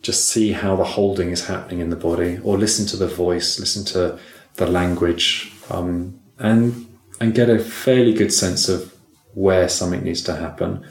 just 0.00 0.28
see 0.28 0.52
how 0.52 0.76
the 0.76 0.84
holding 0.84 1.30
is 1.30 1.46
happening 1.46 1.80
in 1.80 1.90
the 1.90 1.96
body 1.96 2.38
or 2.42 2.56
listen 2.56 2.86
to 2.86 2.96
the 2.96 3.08
voice, 3.08 3.60
listen 3.60 3.84
to 3.86 4.18
the 4.54 4.66
language, 4.66 5.52
um, 5.70 6.18
and, 6.38 6.86
and 7.20 7.34
get 7.34 7.50
a 7.50 7.58
fairly 7.58 8.14
good 8.14 8.32
sense 8.32 8.68
of 8.68 8.94
where 9.34 9.68
something 9.68 10.02
needs 10.02 10.22
to 10.22 10.36
happen 10.36 10.84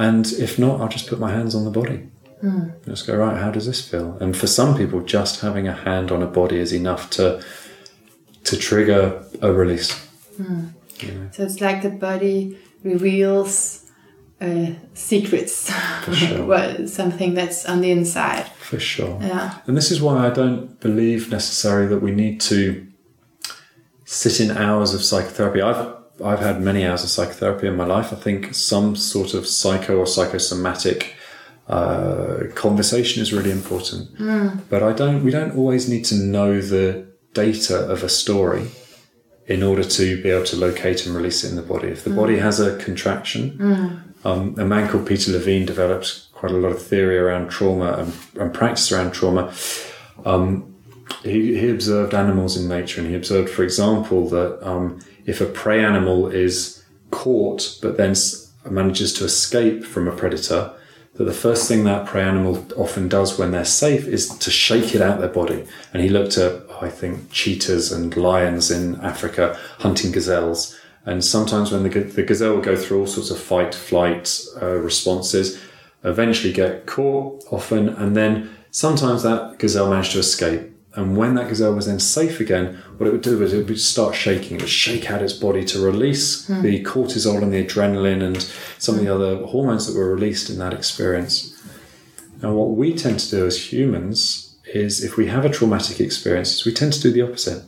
and 0.00 0.26
if 0.32 0.58
not, 0.58 0.80
I'll 0.80 0.88
just 0.88 1.08
put 1.08 1.20
my 1.20 1.30
hands 1.30 1.54
on 1.54 1.64
the 1.64 1.70
body. 1.70 2.08
Mm. 2.42 2.84
Just 2.86 3.06
go, 3.06 3.16
right, 3.18 3.36
how 3.36 3.50
does 3.50 3.66
this 3.66 3.86
feel? 3.86 4.16
And 4.18 4.34
for 4.34 4.46
some 4.46 4.74
people, 4.74 5.02
just 5.02 5.40
having 5.40 5.68
a 5.68 5.74
hand 5.74 6.10
on 6.10 6.22
a 6.22 6.26
body 6.26 6.58
is 6.58 6.72
enough 6.72 7.10
to 7.10 7.44
to 8.44 8.56
trigger 8.56 9.22
a 9.42 9.52
release. 9.52 9.92
Mm. 10.40 10.72
You 11.00 11.12
know? 11.12 11.28
So 11.32 11.44
it's 11.44 11.60
like 11.60 11.82
the 11.82 11.90
body 11.90 12.58
reveals 12.82 13.84
uh, 14.40 14.70
secrets, 14.94 15.70
sure. 16.14 16.46
well, 16.52 16.88
something 16.88 17.34
that's 17.34 17.66
on 17.66 17.82
the 17.82 17.90
inside. 17.90 18.46
For 18.70 18.80
sure. 18.80 19.18
Yeah. 19.20 19.58
And 19.66 19.76
this 19.76 19.90
is 19.90 20.00
why 20.00 20.26
I 20.26 20.30
don't 20.30 20.80
believe 20.80 21.30
necessarily 21.30 21.88
that 21.88 22.00
we 22.00 22.10
need 22.10 22.40
to 22.52 22.86
sit 24.06 24.40
in 24.40 24.50
hours 24.56 24.94
of 24.94 25.04
psychotherapy. 25.04 25.60
I've 25.60 25.99
I've 26.24 26.40
had 26.40 26.60
many 26.60 26.84
hours 26.84 27.02
of 27.04 27.10
psychotherapy 27.10 27.66
in 27.66 27.76
my 27.76 27.86
life. 27.86 28.12
I 28.12 28.16
think 28.16 28.54
some 28.54 28.96
sort 28.96 29.34
of 29.34 29.46
psycho 29.46 29.98
or 29.98 30.06
psychosomatic 30.06 31.16
uh, 31.68 32.44
conversation 32.54 33.22
is 33.22 33.32
really 33.32 33.50
important. 33.50 34.16
Mm. 34.18 34.62
But 34.68 34.82
I 34.82 34.92
don't. 34.92 35.24
We 35.24 35.30
don't 35.30 35.56
always 35.56 35.88
need 35.88 36.04
to 36.06 36.14
know 36.16 36.60
the 36.60 37.06
data 37.32 37.78
of 37.78 38.02
a 38.02 38.08
story 38.08 38.68
in 39.46 39.62
order 39.62 39.82
to 39.82 40.22
be 40.22 40.30
able 40.30 40.44
to 40.46 40.56
locate 40.56 41.06
and 41.06 41.14
release 41.14 41.44
it 41.44 41.50
in 41.50 41.56
the 41.56 41.62
body. 41.62 41.88
If 41.88 42.04
the 42.04 42.10
mm. 42.10 42.16
body 42.16 42.38
has 42.38 42.60
a 42.60 42.76
contraction, 42.78 43.58
mm. 43.58 44.26
um, 44.26 44.54
a 44.58 44.64
man 44.64 44.88
called 44.88 45.06
Peter 45.06 45.32
Levine 45.32 45.66
developed 45.66 46.32
quite 46.32 46.52
a 46.52 46.56
lot 46.56 46.72
of 46.72 46.82
theory 46.82 47.18
around 47.18 47.50
trauma 47.50 47.92
and, 47.94 48.12
and 48.40 48.54
practice 48.54 48.92
around 48.92 49.12
trauma. 49.12 49.52
Um, 50.24 50.74
he, 51.22 51.58
he 51.58 51.68
observed 51.68 52.14
animals 52.14 52.56
in 52.56 52.68
nature 52.68 53.00
and 53.00 53.10
he 53.10 53.16
observed, 53.16 53.50
for 53.50 53.62
example, 53.62 54.28
that 54.28 54.66
um, 54.66 55.00
if 55.26 55.40
a 55.40 55.46
prey 55.46 55.84
animal 55.84 56.28
is 56.28 56.82
caught 57.10 57.78
but 57.82 57.96
then 57.96 58.14
manages 58.68 59.12
to 59.14 59.24
escape 59.24 59.84
from 59.84 60.08
a 60.08 60.12
predator, 60.12 60.72
that 61.14 61.24
the 61.24 61.32
first 61.32 61.68
thing 61.68 61.84
that 61.84 62.06
prey 62.06 62.22
animal 62.22 62.64
often 62.76 63.08
does 63.08 63.38
when 63.38 63.50
they're 63.50 63.64
safe 63.64 64.06
is 64.06 64.28
to 64.38 64.50
shake 64.50 64.94
it 64.94 65.02
out 65.02 65.18
their 65.18 65.28
body. 65.28 65.66
And 65.92 66.02
he 66.02 66.08
looked 66.08 66.38
at, 66.38 66.62
I 66.80 66.88
think, 66.88 67.30
cheetahs 67.30 67.92
and 67.92 68.16
lions 68.16 68.70
in 68.70 69.00
Africa 69.00 69.58
hunting 69.78 70.12
gazelles. 70.12 70.78
And 71.04 71.24
sometimes 71.24 71.72
when 71.72 71.82
the, 71.82 71.88
the 71.88 72.22
gazelle 72.22 72.54
will 72.54 72.62
go 72.62 72.76
through 72.76 73.00
all 73.00 73.06
sorts 73.06 73.30
of 73.30 73.38
fight, 73.38 73.74
flight 73.74 74.40
uh, 74.62 74.76
responses, 74.76 75.60
eventually 76.04 76.52
get 76.52 76.86
caught 76.86 77.44
often, 77.50 77.88
and 77.88 78.16
then 78.16 78.50
sometimes 78.70 79.22
that 79.22 79.58
gazelle 79.58 79.90
managed 79.90 80.12
to 80.12 80.18
escape. 80.18 80.69
And 80.94 81.16
when 81.16 81.34
that 81.36 81.48
gazelle 81.48 81.74
was 81.74 81.86
then 81.86 82.00
safe 82.00 82.40
again, 82.40 82.82
what 82.96 83.06
it 83.06 83.12
would 83.12 83.22
do 83.22 83.40
is 83.42 83.52
it 83.52 83.68
would 83.68 83.80
start 83.80 84.16
shaking. 84.16 84.56
It 84.56 84.62
would 84.62 84.70
shake 84.70 85.08
out 85.10 85.22
its 85.22 85.32
body 85.32 85.64
to 85.66 85.80
release 85.80 86.48
mm. 86.48 86.62
the 86.62 86.82
cortisol 86.82 87.42
and 87.42 87.52
the 87.52 87.64
adrenaline 87.64 88.22
and 88.22 88.42
some 88.78 88.96
of 88.96 89.00
the 89.00 89.14
other 89.14 89.46
hormones 89.46 89.86
that 89.86 89.96
were 89.96 90.12
released 90.12 90.50
in 90.50 90.58
that 90.58 90.72
experience. 90.72 91.56
Now, 92.42 92.54
what 92.54 92.70
we 92.70 92.94
tend 92.94 93.20
to 93.20 93.30
do 93.30 93.46
as 93.46 93.72
humans 93.72 94.56
is 94.74 95.04
if 95.04 95.16
we 95.16 95.26
have 95.26 95.44
a 95.44 95.48
traumatic 95.48 96.00
experience, 96.00 96.64
we 96.64 96.72
tend 96.72 96.92
to 96.94 97.00
do 97.00 97.12
the 97.12 97.22
opposite. 97.22 97.62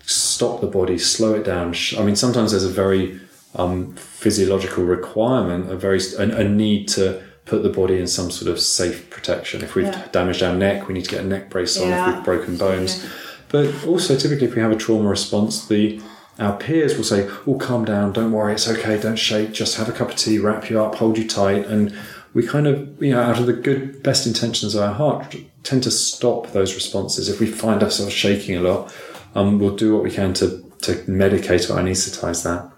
Stop 0.00 0.60
the 0.60 0.66
body, 0.66 0.98
slow 0.98 1.34
it 1.34 1.44
down. 1.44 1.74
I 1.96 2.02
mean, 2.02 2.16
sometimes 2.16 2.50
there's 2.50 2.64
a 2.64 2.68
very 2.68 3.20
um, 3.54 3.94
physiological 3.96 4.84
requirement, 4.84 5.70
a 5.70 5.76
very 5.76 6.00
a, 6.18 6.22
a 6.22 6.44
need 6.44 6.88
to 6.88 7.22
put 7.46 7.62
the 7.62 7.70
body 7.70 7.98
in 7.98 8.06
some 8.06 8.30
sort 8.30 8.50
of 8.50 8.60
safe 8.60 9.08
protection. 9.08 9.62
If 9.62 9.74
we've 9.74 9.86
yeah. 9.86 10.08
damaged 10.12 10.42
our 10.42 10.54
neck, 10.54 10.88
we 10.88 10.94
need 10.94 11.04
to 11.04 11.10
get 11.10 11.24
a 11.24 11.26
neck 11.26 11.48
brace 11.48 11.80
on. 11.80 11.88
Yeah. 11.88 12.10
If 12.10 12.16
we've 12.16 12.24
broken 12.24 12.56
bones, 12.58 13.02
yeah. 13.02 13.10
But 13.48 13.86
also, 13.86 14.16
typically, 14.16 14.48
if 14.48 14.56
we 14.56 14.62
have 14.62 14.72
a 14.72 14.76
trauma 14.76 15.08
response, 15.08 15.66
the 15.66 16.00
our 16.38 16.56
peers 16.56 16.96
will 16.96 17.04
say, 17.04 17.30
"Oh, 17.46 17.54
calm 17.54 17.84
down, 17.84 18.12
don't 18.12 18.32
worry, 18.32 18.52
it's 18.52 18.68
okay, 18.68 19.00
don't 19.00 19.16
shake, 19.16 19.52
just 19.52 19.76
have 19.76 19.88
a 19.88 19.92
cup 19.92 20.10
of 20.10 20.16
tea, 20.16 20.38
wrap 20.38 20.68
you 20.68 20.82
up, 20.82 20.96
hold 20.96 21.16
you 21.16 21.26
tight," 21.26 21.66
and 21.66 21.96
we 22.34 22.46
kind 22.46 22.66
of, 22.66 23.02
you 23.02 23.12
know, 23.12 23.22
out 23.22 23.38
of 23.38 23.46
the 23.46 23.54
good, 23.54 24.02
best 24.02 24.26
intentions 24.26 24.74
of 24.74 24.82
our 24.82 24.92
heart, 24.92 25.34
tend 25.62 25.82
to 25.84 25.90
stop 25.90 26.52
those 26.52 26.74
responses. 26.74 27.30
If 27.30 27.40
we 27.40 27.46
find 27.46 27.82
ourselves 27.82 28.12
shaking 28.12 28.56
a 28.56 28.60
lot, 28.60 28.94
um, 29.34 29.58
we'll 29.58 29.76
do 29.76 29.94
what 29.94 30.02
we 30.02 30.10
can 30.10 30.34
to 30.34 30.62
to 30.82 30.94
medicate 31.04 31.70
or 31.70 31.80
anaesthetize 31.80 32.42
that. 32.44 32.70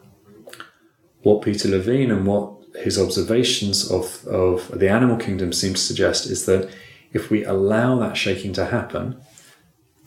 What 1.22 1.42
Peter 1.42 1.68
Levine 1.68 2.12
and 2.12 2.26
what 2.26 2.57
his 2.78 2.98
observations 2.98 3.90
of, 3.90 4.26
of 4.26 4.78
the 4.78 4.88
animal 4.88 5.16
kingdom 5.16 5.52
seem 5.52 5.74
to 5.74 5.80
suggest 5.80 6.26
is 6.26 6.46
that 6.46 6.70
if 7.12 7.30
we 7.30 7.44
allow 7.44 7.98
that 7.98 8.16
shaking 8.16 8.52
to 8.54 8.66
happen, 8.66 9.20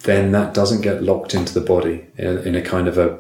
then 0.03 0.32
that 0.32 0.53
doesn't 0.53 0.82
get 0.82 1.03
locked 1.03 1.34
into 1.34 1.53
the 1.53 1.61
body 1.61 2.07
in, 2.17 2.38
in 2.39 2.55
a 2.55 2.61
kind 2.61 2.88
of 2.88 2.97
a, 2.97 3.19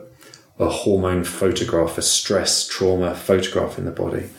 a 0.59 0.69
hormone 0.69 1.23
photograph, 1.23 1.97
a 1.97 2.01
stress 2.01 2.67
trauma 2.67 3.15
photograph 3.15 3.77
in 3.77 3.85
the 3.85 3.91
body. 3.91 4.29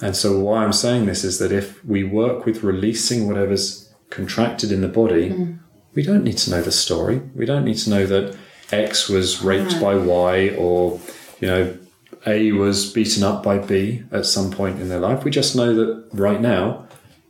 And 0.00 0.16
so, 0.16 0.38
why 0.38 0.64
I'm 0.64 0.72
saying 0.72 1.06
this 1.06 1.24
is 1.24 1.38
that 1.38 1.52
if 1.52 1.84
we 1.84 2.04
work 2.04 2.44
with 2.44 2.62
releasing 2.62 3.28
whatever's 3.28 3.92
contracted 4.10 4.72
in 4.72 4.80
the 4.80 4.88
body, 4.88 5.30
mm. 5.30 5.58
we 5.94 6.02
don't 6.02 6.24
need 6.24 6.38
to 6.38 6.50
know 6.50 6.62
the 6.62 6.72
story. 6.72 7.22
We 7.34 7.46
don't 7.46 7.64
need 7.64 7.78
to 7.78 7.90
know 7.90 8.06
that 8.06 8.36
X 8.72 9.08
was 9.08 9.42
raped 9.42 9.80
by 9.80 9.94
Y 9.94 10.50
or, 10.58 11.00
you 11.40 11.48
know, 11.48 11.78
A 12.26 12.52
was 12.52 12.90
beaten 12.90 13.22
up 13.22 13.42
by 13.42 13.58
B 13.58 14.02
at 14.10 14.26
some 14.26 14.50
point 14.50 14.80
in 14.80 14.88
their 14.88 15.00
life. 15.00 15.24
We 15.24 15.30
just 15.30 15.54
know 15.54 15.74
that 15.74 16.08
right 16.12 16.40
now, 16.40 16.86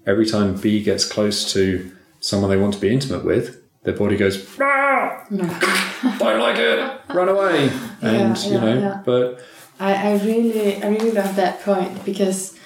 every 0.06 0.26
time 0.26 0.54
B 0.54 0.82
gets 0.82 1.04
close 1.04 1.52
to 1.52 1.90
someone 2.20 2.50
they 2.50 2.56
want 2.56 2.74
to 2.74 2.80
be 2.80 2.92
intimate 2.92 3.24
with, 3.24 3.60
their 3.82 3.94
body 3.94 4.16
goes, 4.16 4.46
ah, 4.60 5.24
don't 5.30 6.40
like 6.40 6.58
it, 6.58 7.00
run 7.08 7.28
away. 7.28 7.70
And, 8.00 8.36
yeah, 8.36 8.46
you 8.46 8.60
know, 8.60 8.78
yeah. 8.78 9.02
but. 9.04 9.44
I, 9.80 10.12
I 10.12 10.24
really, 10.24 10.82
I 10.82 10.88
really 10.88 11.10
love 11.10 11.34
that 11.36 11.60
point 11.62 12.04
because 12.04 12.56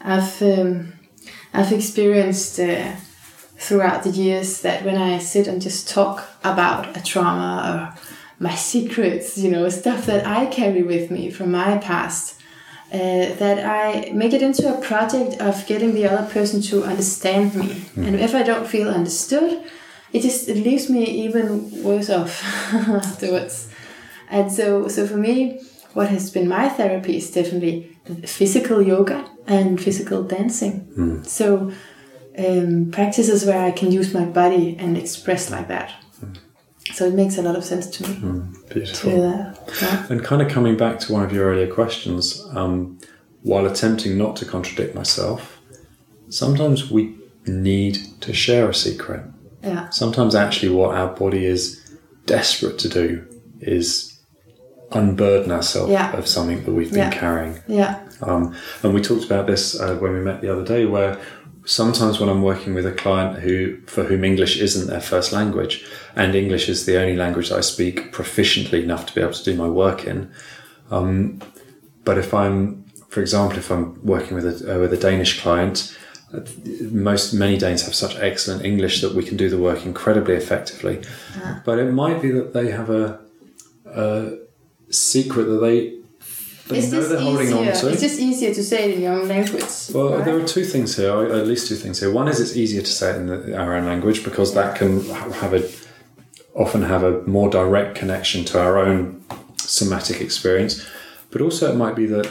I've, 0.00 0.42
um, 0.42 0.92
I've 1.54 1.72
experienced 1.72 2.60
uh, 2.60 2.92
throughout 3.56 4.04
the 4.04 4.10
years 4.10 4.60
that 4.62 4.84
when 4.84 4.96
I 4.96 5.18
sit 5.18 5.48
and 5.48 5.60
just 5.60 5.88
talk 5.88 6.28
about 6.44 6.96
a 6.96 7.02
trauma 7.02 7.94
or 7.96 8.07
my 8.38 8.54
secrets, 8.54 9.36
you 9.36 9.50
know, 9.50 9.68
stuff 9.68 10.06
that 10.06 10.26
I 10.26 10.46
carry 10.46 10.82
with 10.82 11.10
me 11.10 11.30
from 11.30 11.50
my 11.50 11.78
past. 11.78 12.34
Uh, 12.90 13.34
that 13.34 13.58
I 13.66 14.10
make 14.12 14.32
it 14.32 14.40
into 14.40 14.66
a 14.66 14.80
project 14.80 15.38
of 15.42 15.66
getting 15.66 15.92
the 15.92 16.06
other 16.06 16.26
person 16.30 16.62
to 16.62 16.84
understand 16.84 17.54
me. 17.54 17.66
Mm. 17.66 18.06
And 18.06 18.16
if 18.16 18.34
I 18.34 18.42
don't 18.42 18.66
feel 18.66 18.88
understood, 18.88 19.62
it 20.10 20.22
just 20.22 20.48
it 20.48 20.56
leaves 20.56 20.88
me 20.88 21.04
even 21.04 21.82
worse 21.82 22.08
off 22.08 22.42
afterwards. 22.72 23.68
And 24.30 24.50
so, 24.50 24.88
so 24.88 25.06
for 25.06 25.18
me, 25.18 25.60
what 25.92 26.08
has 26.08 26.30
been 26.30 26.48
my 26.48 26.70
therapy 26.70 27.18
is 27.18 27.30
definitely 27.30 27.94
physical 28.24 28.80
yoga 28.80 29.28
and 29.46 29.78
physical 29.78 30.22
dancing. 30.22 30.86
Mm. 30.96 31.26
So, 31.26 31.72
um, 32.38 32.90
practices 32.90 33.44
where 33.44 33.64
I 33.64 33.70
can 33.70 33.90
use 33.90 34.14
my 34.14 34.24
body 34.24 34.76
and 34.78 34.96
express 34.96 35.50
like 35.50 35.68
that. 35.68 35.92
So 36.94 37.06
it 37.06 37.14
makes 37.14 37.38
a 37.38 37.42
lot 37.42 37.56
of 37.56 37.64
sense 37.64 37.86
to 37.88 38.08
me. 38.08 38.14
Mm, 38.16 38.74
beautiful. 38.74 39.10
Yeah. 39.12 40.06
And 40.08 40.24
kind 40.24 40.42
of 40.42 40.48
coming 40.48 40.76
back 40.76 40.98
to 41.00 41.12
one 41.12 41.24
of 41.24 41.32
your 41.32 41.50
earlier 41.50 41.72
questions, 41.72 42.44
um, 42.54 42.98
while 43.42 43.66
attempting 43.66 44.18
not 44.18 44.36
to 44.36 44.44
contradict 44.44 44.94
myself, 44.94 45.58
sometimes 46.28 46.90
we 46.90 47.16
need 47.46 47.98
to 48.20 48.32
share 48.32 48.68
a 48.68 48.74
secret. 48.74 49.24
Yeah. 49.62 49.88
Sometimes 49.90 50.34
actually 50.34 50.70
what 50.70 50.94
our 50.94 51.08
body 51.14 51.44
is 51.44 51.96
desperate 52.26 52.78
to 52.80 52.88
do 52.88 53.26
is 53.60 54.18
unburden 54.92 55.50
ourselves 55.50 55.92
yeah. 55.92 56.12
of 56.12 56.26
something 56.26 56.64
that 56.64 56.72
we've 56.72 56.90
been 56.90 56.98
yeah. 56.98 57.10
carrying. 57.10 57.58
Yeah. 57.66 58.00
Um, 58.22 58.54
and 58.82 58.94
we 58.94 59.00
talked 59.00 59.24
about 59.24 59.46
this 59.46 59.78
uh, 59.78 59.96
when 59.96 60.12
we 60.12 60.20
met 60.20 60.40
the 60.40 60.52
other 60.52 60.64
day, 60.64 60.86
where 60.86 61.20
sometimes 61.68 62.18
when 62.18 62.30
I'm 62.30 62.42
working 62.42 62.72
with 62.72 62.86
a 62.86 62.92
client 62.92 63.40
who 63.40 63.78
for 63.86 64.04
whom 64.04 64.24
English 64.24 64.58
isn't 64.58 64.88
their 64.88 65.02
first 65.02 65.32
language, 65.32 65.84
and 66.16 66.34
English 66.34 66.68
is 66.68 66.86
the 66.86 66.98
only 66.98 67.14
language 67.14 67.52
I 67.52 67.60
speak 67.60 68.10
proficiently 68.10 68.82
enough 68.82 69.04
to 69.06 69.14
be 69.14 69.20
able 69.20 69.34
to 69.34 69.44
do 69.44 69.54
my 69.54 69.68
work 69.68 70.04
in. 70.04 70.32
Um, 70.90 71.40
but 72.04 72.16
if 72.16 72.32
I'm, 72.32 72.84
for 73.10 73.20
example, 73.20 73.58
if 73.58 73.70
I'm 73.70 74.02
working 74.02 74.34
with 74.34 74.46
a 74.46 74.76
uh, 74.76 74.78
with 74.80 74.92
a 74.94 74.96
Danish 74.96 75.40
client, 75.42 75.94
most 76.90 77.34
many 77.34 77.58
Danes 77.58 77.82
have 77.82 77.94
such 77.94 78.16
excellent 78.16 78.64
English 78.64 79.02
that 79.02 79.14
we 79.14 79.22
can 79.22 79.36
do 79.36 79.50
the 79.50 79.58
work 79.58 79.84
incredibly 79.84 80.34
effectively. 80.34 80.98
Uh-huh. 80.98 81.60
But 81.66 81.78
it 81.78 81.92
might 81.92 82.22
be 82.22 82.30
that 82.30 82.54
they 82.54 82.70
have 82.70 82.88
a, 82.88 83.20
a 83.84 84.38
secret 84.90 85.44
that 85.44 85.60
they 85.60 85.98
they 86.68 86.78
it's 86.78 86.92
know 86.92 87.00
they're 87.00 87.20
holding 87.20 87.52
on 87.52 87.64
to. 87.64 87.88
It's 87.88 88.02
just 88.02 88.20
easier 88.20 88.52
to 88.54 88.62
say 88.62 88.90
it 88.90 88.96
in 88.96 89.02
your 89.02 89.14
own 89.14 89.28
language. 89.28 89.64
Well, 89.92 90.14
right? 90.14 90.24
there 90.24 90.36
are 90.36 90.46
two 90.46 90.64
things 90.64 90.96
here, 90.96 91.10
at 91.10 91.46
least 91.46 91.68
two 91.68 91.76
things 91.76 92.00
here. 92.00 92.12
One 92.12 92.28
is 92.28 92.40
it's 92.40 92.56
easier 92.56 92.82
to 92.82 92.90
say 92.90 93.10
it 93.10 93.16
in 93.16 93.26
the, 93.26 93.56
our 93.56 93.74
own 93.74 93.86
language 93.86 94.24
because 94.24 94.54
that 94.54 94.76
can 94.76 95.04
have 95.08 95.54
a 95.54 95.68
often 96.54 96.82
have 96.82 97.02
a 97.04 97.22
more 97.22 97.48
direct 97.48 97.94
connection 97.94 98.44
to 98.44 98.60
our 98.60 98.78
own 98.78 99.24
somatic 99.58 100.20
experience. 100.20 100.86
But 101.30 101.40
also, 101.40 101.72
it 101.72 101.76
might 101.76 101.94
be 101.94 102.06
that 102.06 102.28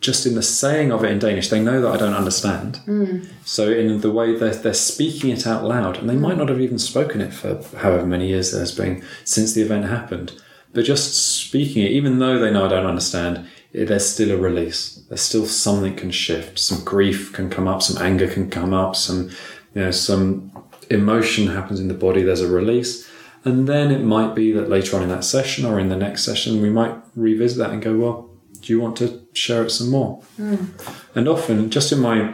just 0.00 0.26
in 0.26 0.34
the 0.34 0.42
saying 0.42 0.92
of 0.92 1.02
it 1.02 1.10
in 1.10 1.18
Danish, 1.18 1.48
they 1.48 1.62
know 1.62 1.80
that 1.80 1.90
I 1.90 1.96
don't 1.96 2.14
understand. 2.14 2.80
Mm. 2.86 3.26
So, 3.44 3.70
in 3.70 4.02
the 4.02 4.10
way 4.10 4.36
they're, 4.36 4.54
they're 4.54 4.74
speaking 4.74 5.30
it 5.30 5.46
out 5.46 5.64
loud, 5.64 5.96
and 5.96 6.08
they 6.10 6.16
might 6.16 6.36
not 6.36 6.50
have 6.50 6.60
even 6.60 6.78
spoken 6.78 7.20
it 7.20 7.32
for 7.32 7.62
however 7.78 8.06
many 8.06 8.28
years 8.28 8.52
there 8.52 8.60
has 8.60 8.74
been 8.74 9.02
since 9.24 9.54
the 9.54 9.62
event 9.62 9.86
happened, 9.86 10.32
but 10.74 10.84
just 10.84 11.14
speaking 11.14 11.82
it, 11.84 11.92
even 11.92 12.18
though 12.18 12.38
they 12.38 12.50
know 12.50 12.66
I 12.66 12.68
don't 12.68 12.86
understand, 12.86 13.48
there's 13.74 14.08
still 14.08 14.30
a 14.30 14.36
release. 14.36 15.04
There's 15.08 15.20
still 15.20 15.46
something 15.46 15.96
can 15.96 16.12
shift. 16.12 16.58
Some 16.58 16.84
grief 16.84 17.32
can 17.32 17.50
come 17.50 17.66
up, 17.66 17.82
some 17.82 18.00
anger 18.00 18.28
can 18.28 18.48
come 18.48 18.72
up, 18.72 18.94
some 18.94 19.30
you 19.74 19.82
know 19.82 19.90
some 19.90 20.52
emotion 20.90 21.48
happens 21.48 21.80
in 21.80 21.88
the 21.88 21.94
body. 21.94 22.22
There's 22.22 22.40
a 22.40 22.48
release, 22.48 23.08
and 23.44 23.66
then 23.66 23.90
it 23.90 24.02
might 24.04 24.34
be 24.34 24.52
that 24.52 24.70
later 24.70 24.96
on 24.96 25.02
in 25.02 25.08
that 25.08 25.24
session 25.24 25.64
or 25.64 25.80
in 25.80 25.88
the 25.88 25.96
next 25.96 26.24
session 26.24 26.62
we 26.62 26.70
might 26.70 26.94
revisit 27.16 27.58
that 27.58 27.70
and 27.70 27.82
go, 27.82 27.96
well, 27.96 28.30
do 28.60 28.72
you 28.72 28.80
want 28.80 28.96
to 28.98 29.26
share 29.32 29.64
it 29.64 29.70
some 29.70 29.90
more? 29.90 30.22
Mm. 30.38 30.68
And 31.16 31.28
often, 31.28 31.68
just 31.70 31.90
in 31.90 31.98
my 31.98 32.32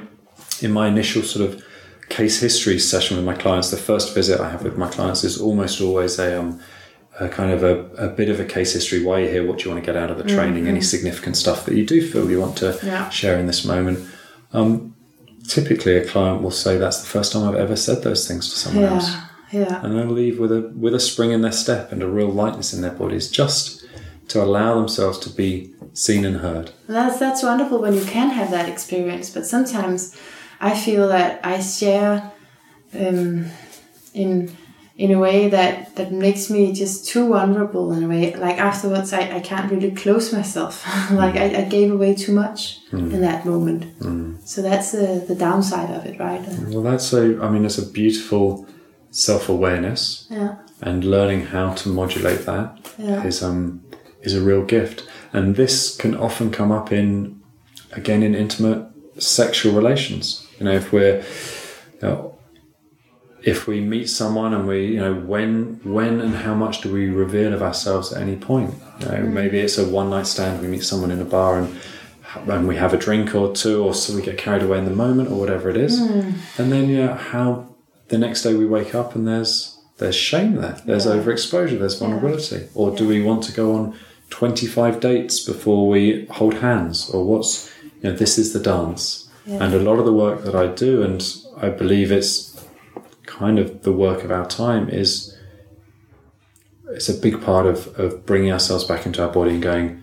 in 0.60 0.72
my 0.72 0.88
initial 0.88 1.22
sort 1.22 1.48
of 1.48 1.64
case 2.10 2.40
history 2.40 2.78
session 2.78 3.16
with 3.16 3.24
my 3.24 3.34
clients, 3.34 3.70
the 3.70 3.78
first 3.78 4.14
visit 4.14 4.40
I 4.40 4.50
have 4.50 4.62
with 4.62 4.76
my 4.76 4.88
clients 4.90 5.24
is 5.24 5.40
almost 5.40 5.80
always 5.80 6.18
a 6.18 6.38
um, 6.38 6.60
a 7.20 7.28
kind 7.28 7.52
of 7.52 7.62
a, 7.62 8.06
a, 8.06 8.08
bit 8.08 8.30
of 8.30 8.40
a 8.40 8.44
case 8.44 8.72
history 8.72 9.04
why 9.04 9.18
you're 9.18 9.30
here, 9.30 9.46
what 9.46 9.62
you 9.62 9.70
want 9.70 9.84
to 9.84 9.86
get 9.86 9.96
out 9.96 10.10
of 10.10 10.16
the 10.16 10.24
training, 10.24 10.62
mm-hmm. 10.62 10.68
any 10.68 10.80
significant 10.80 11.36
stuff 11.36 11.66
that 11.66 11.76
you 11.76 11.84
do 11.84 12.06
feel 12.06 12.30
you 12.30 12.40
want 12.40 12.56
to 12.56 12.78
yeah. 12.82 13.10
share 13.10 13.38
in 13.38 13.46
this 13.46 13.64
moment. 13.64 14.08
Um, 14.54 14.96
typically, 15.46 15.96
a 15.96 16.06
client 16.06 16.42
will 16.42 16.50
say 16.50 16.78
that's 16.78 17.00
the 17.00 17.06
first 17.06 17.32
time 17.32 17.46
I've 17.46 17.60
ever 17.60 17.76
said 17.76 18.02
those 18.02 18.26
things 18.26 18.48
to 18.48 18.58
someone 18.58 18.84
yeah. 18.84 18.94
else, 18.94 19.16
yeah. 19.52 19.84
and 19.84 19.96
they'll 19.96 20.06
leave 20.06 20.40
with 20.40 20.50
a 20.50 20.72
with 20.74 20.94
a 20.94 21.00
spring 21.00 21.30
in 21.30 21.42
their 21.42 21.52
step 21.52 21.92
and 21.92 22.02
a 22.02 22.08
real 22.08 22.30
lightness 22.30 22.72
in 22.72 22.80
their 22.80 22.92
bodies, 22.92 23.30
just 23.30 23.84
to 24.28 24.42
allow 24.42 24.76
themselves 24.76 25.18
to 25.18 25.30
be 25.30 25.74
seen 25.92 26.24
and 26.24 26.38
heard. 26.38 26.72
That's 26.88 27.18
that's 27.18 27.42
wonderful 27.42 27.82
when 27.82 27.94
you 27.94 28.04
can 28.04 28.30
have 28.30 28.50
that 28.50 28.68
experience, 28.68 29.28
but 29.28 29.46
sometimes 29.46 30.16
I 30.58 30.74
feel 30.74 31.06
that 31.08 31.44
I 31.44 31.60
share 31.60 32.32
um, 32.94 33.46
in 34.14 34.56
in 35.00 35.10
a 35.12 35.18
way 35.18 35.48
that 35.48 35.96
that 35.96 36.12
makes 36.12 36.50
me 36.50 36.74
just 36.74 37.08
too 37.08 37.26
vulnerable 37.30 37.90
in 37.92 38.02
a 38.04 38.08
way 38.08 38.34
like 38.36 38.58
afterwards 38.58 39.14
i, 39.14 39.22
I 39.38 39.40
can't 39.40 39.72
really 39.72 39.92
close 39.92 40.30
myself 40.30 40.86
like 41.10 41.36
I, 41.36 41.46
I, 41.60 41.62
gave 41.62 41.90
away 41.90 42.14
too 42.14 42.32
much 42.32 42.86
mm. 42.90 43.10
in 43.14 43.22
that 43.22 43.46
moment 43.46 43.98
mm. 43.98 44.36
so 44.46 44.60
that's 44.60 44.92
the, 44.92 45.24
the 45.26 45.34
downside 45.34 45.90
of 45.90 46.04
it 46.04 46.20
right 46.20 46.42
well 46.68 46.82
that's 46.82 47.14
a 47.14 47.40
i 47.42 47.48
mean 47.48 47.64
it's 47.64 47.78
a 47.78 47.86
beautiful 48.00 48.66
self-awareness 49.10 50.26
yeah. 50.28 50.56
and 50.82 51.02
learning 51.02 51.46
how 51.46 51.72
to 51.72 51.88
modulate 51.88 52.44
that 52.44 52.78
yeah. 52.98 53.24
is 53.24 53.42
um 53.42 53.82
is 54.20 54.34
a 54.34 54.42
real 54.42 54.64
gift 54.66 55.08
and 55.32 55.56
this 55.56 55.96
can 55.96 56.14
often 56.14 56.50
come 56.50 56.70
up 56.70 56.92
in 56.92 57.40
again 57.92 58.22
in 58.22 58.34
intimate 58.34 58.86
sexual 59.18 59.72
relations 59.72 60.46
you 60.58 60.66
know 60.66 60.72
if 60.72 60.92
we're 60.92 61.24
you 62.02 62.08
know, 62.08 62.29
if 63.42 63.66
we 63.66 63.80
meet 63.80 64.08
someone 64.08 64.52
and 64.52 64.66
we, 64.66 64.86
you 64.86 65.00
know, 65.00 65.14
when 65.14 65.80
when 65.84 66.20
and 66.20 66.34
how 66.34 66.54
much 66.54 66.82
do 66.82 66.92
we 66.92 67.08
reveal 67.08 67.52
of 67.52 67.62
ourselves 67.62 68.12
at 68.12 68.22
any 68.22 68.36
point? 68.36 68.74
You 69.00 69.06
know, 69.06 69.14
mm. 69.14 69.32
maybe 69.32 69.58
it's 69.58 69.78
a 69.78 69.88
one 69.88 70.10
night 70.10 70.26
stand. 70.26 70.60
We 70.60 70.68
meet 70.68 70.84
someone 70.84 71.10
in 71.10 71.20
a 71.20 71.24
bar 71.24 71.58
and 71.58 71.80
and 72.34 72.68
we 72.68 72.76
have 72.76 72.94
a 72.94 72.96
drink 72.96 73.34
or 73.34 73.52
two, 73.54 73.82
or 73.82 73.94
so 73.94 74.14
we 74.14 74.22
get 74.22 74.38
carried 74.38 74.62
away 74.62 74.78
in 74.78 74.84
the 74.84 74.90
moment, 74.92 75.30
or 75.30 75.38
whatever 75.38 75.68
it 75.68 75.76
is. 75.76 76.00
Mm. 76.00 76.34
And 76.58 76.72
then, 76.72 76.88
yeah, 76.88 77.16
how 77.16 77.74
the 78.08 78.18
next 78.18 78.42
day 78.42 78.54
we 78.54 78.66
wake 78.66 78.94
up 78.94 79.14
and 79.14 79.26
there's 79.26 79.78
there's 79.98 80.16
shame 80.16 80.56
there. 80.56 80.80
There's 80.84 81.06
yeah. 81.06 81.12
overexposure. 81.12 81.78
There's 81.78 81.98
vulnerability. 81.98 82.56
Yeah. 82.56 82.66
Or 82.74 82.90
yeah. 82.90 82.96
do 82.98 83.08
we 83.08 83.22
want 83.22 83.42
to 83.44 83.52
go 83.52 83.74
on 83.74 83.98
25 84.30 85.00
dates 85.00 85.40
before 85.40 85.88
we 85.88 86.26
hold 86.26 86.54
hands? 86.54 87.10
Or 87.10 87.24
what's 87.24 87.70
you 87.84 88.10
know 88.10 88.12
this 88.16 88.38
is 88.38 88.52
the 88.52 88.60
dance. 88.60 89.26
And 89.46 89.74
a 89.74 89.80
lot 89.80 89.98
of 89.98 90.04
the 90.04 90.12
work 90.12 90.44
that 90.44 90.54
I 90.54 90.68
do, 90.68 91.02
and 91.02 91.20
I 91.56 91.70
believe 91.70 92.12
it's 92.12 92.49
kind 93.40 93.58
of 93.58 93.82
the 93.84 93.92
work 94.06 94.22
of 94.22 94.30
our 94.30 94.46
time 94.46 94.86
is 94.90 95.34
it's 96.88 97.08
a 97.08 97.14
big 97.14 97.40
part 97.40 97.64
of, 97.64 97.78
of 97.98 98.26
bringing 98.26 98.52
ourselves 98.52 98.84
back 98.84 99.06
into 99.06 99.22
our 99.24 99.32
body 99.32 99.52
and 99.52 99.62
going, 99.62 100.02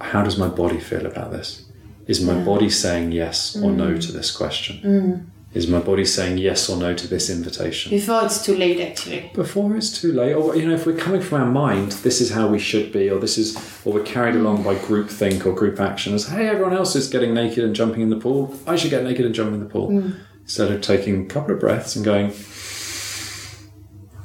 how 0.00 0.22
does 0.22 0.38
my 0.38 0.48
body 0.48 0.80
feel 0.80 1.04
about 1.04 1.30
this? 1.32 1.66
Is 2.06 2.24
my 2.24 2.38
body 2.44 2.70
saying 2.70 3.12
yes 3.12 3.56
or 3.56 3.70
no 3.70 3.90
mm. 3.94 4.06
to 4.06 4.10
this 4.10 4.30
question? 4.34 4.76
Mm. 4.82 5.26
Is 5.52 5.66
my 5.68 5.80
body 5.80 6.06
saying 6.06 6.38
yes 6.38 6.70
or 6.70 6.78
no 6.78 6.94
to 6.94 7.06
this 7.06 7.28
invitation? 7.28 7.90
Before 7.90 8.24
it's 8.24 8.42
too 8.44 8.56
late, 8.56 8.80
actually. 8.80 9.30
Before 9.34 9.76
it's 9.76 10.00
too 10.00 10.12
late, 10.12 10.34
or 10.34 10.56
you 10.56 10.66
know, 10.66 10.74
if 10.74 10.86
we're 10.86 10.96
coming 10.96 11.20
from 11.20 11.42
our 11.42 11.50
mind, 11.50 11.92
this 12.06 12.20
is 12.20 12.30
how 12.30 12.46
we 12.48 12.58
should 12.58 12.90
be, 12.90 13.10
or 13.10 13.18
this 13.18 13.36
is, 13.36 13.56
or 13.84 13.92
we're 13.94 14.02
carried 14.14 14.34
mm. 14.34 14.40
along 14.40 14.62
by 14.62 14.76
group 14.86 15.10
think 15.10 15.44
or 15.46 15.52
group 15.52 15.78
action 15.78 16.14
as, 16.14 16.28
hey, 16.28 16.48
everyone 16.48 16.74
else 16.74 16.96
is 16.96 17.08
getting 17.08 17.34
naked 17.34 17.64
and 17.64 17.74
jumping 17.74 18.00
in 18.00 18.10
the 18.10 18.20
pool, 18.26 18.54
I 18.66 18.76
should 18.76 18.90
get 18.90 19.02
naked 19.04 19.26
and 19.26 19.34
jump 19.34 19.52
in 19.52 19.60
the 19.60 19.70
pool. 19.74 20.14
Instead 20.46 20.70
of 20.70 20.80
taking 20.80 21.24
a 21.24 21.26
couple 21.26 21.52
of 21.52 21.58
breaths 21.58 21.96
and 21.96 22.04
going, 22.04 22.32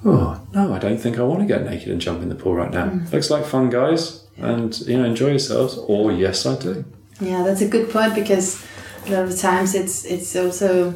oh 0.06 0.40
no, 0.54 0.72
I 0.72 0.78
don't 0.78 1.00
think 1.00 1.18
I 1.18 1.24
want 1.24 1.40
to 1.40 1.48
get 1.48 1.64
naked 1.66 1.88
and 1.88 2.00
jump 2.00 2.22
in 2.22 2.30
the 2.30 2.36
pool 2.36 2.54
right 2.54 2.70
now. 2.70 2.92
Looks 3.12 3.32
like 3.32 3.44
fun, 3.44 3.72
guys, 3.72 4.24
and 4.38 4.80
you 4.82 5.00
know, 5.00 5.06
enjoy 5.06 5.30
yourselves. 5.30 5.80
Or 5.80 6.12
yes, 6.12 6.46
I 6.46 6.60
do. 6.60 6.86
Yeah, 7.20 7.42
that's 7.42 7.62
a 7.62 7.68
good 7.68 7.90
point 7.90 8.14
because 8.14 8.64
a 9.08 9.14
lot 9.14 9.32
of 9.32 9.40
times 9.40 9.74
it's 9.74 10.06
it's 10.06 10.36
also 10.36 10.94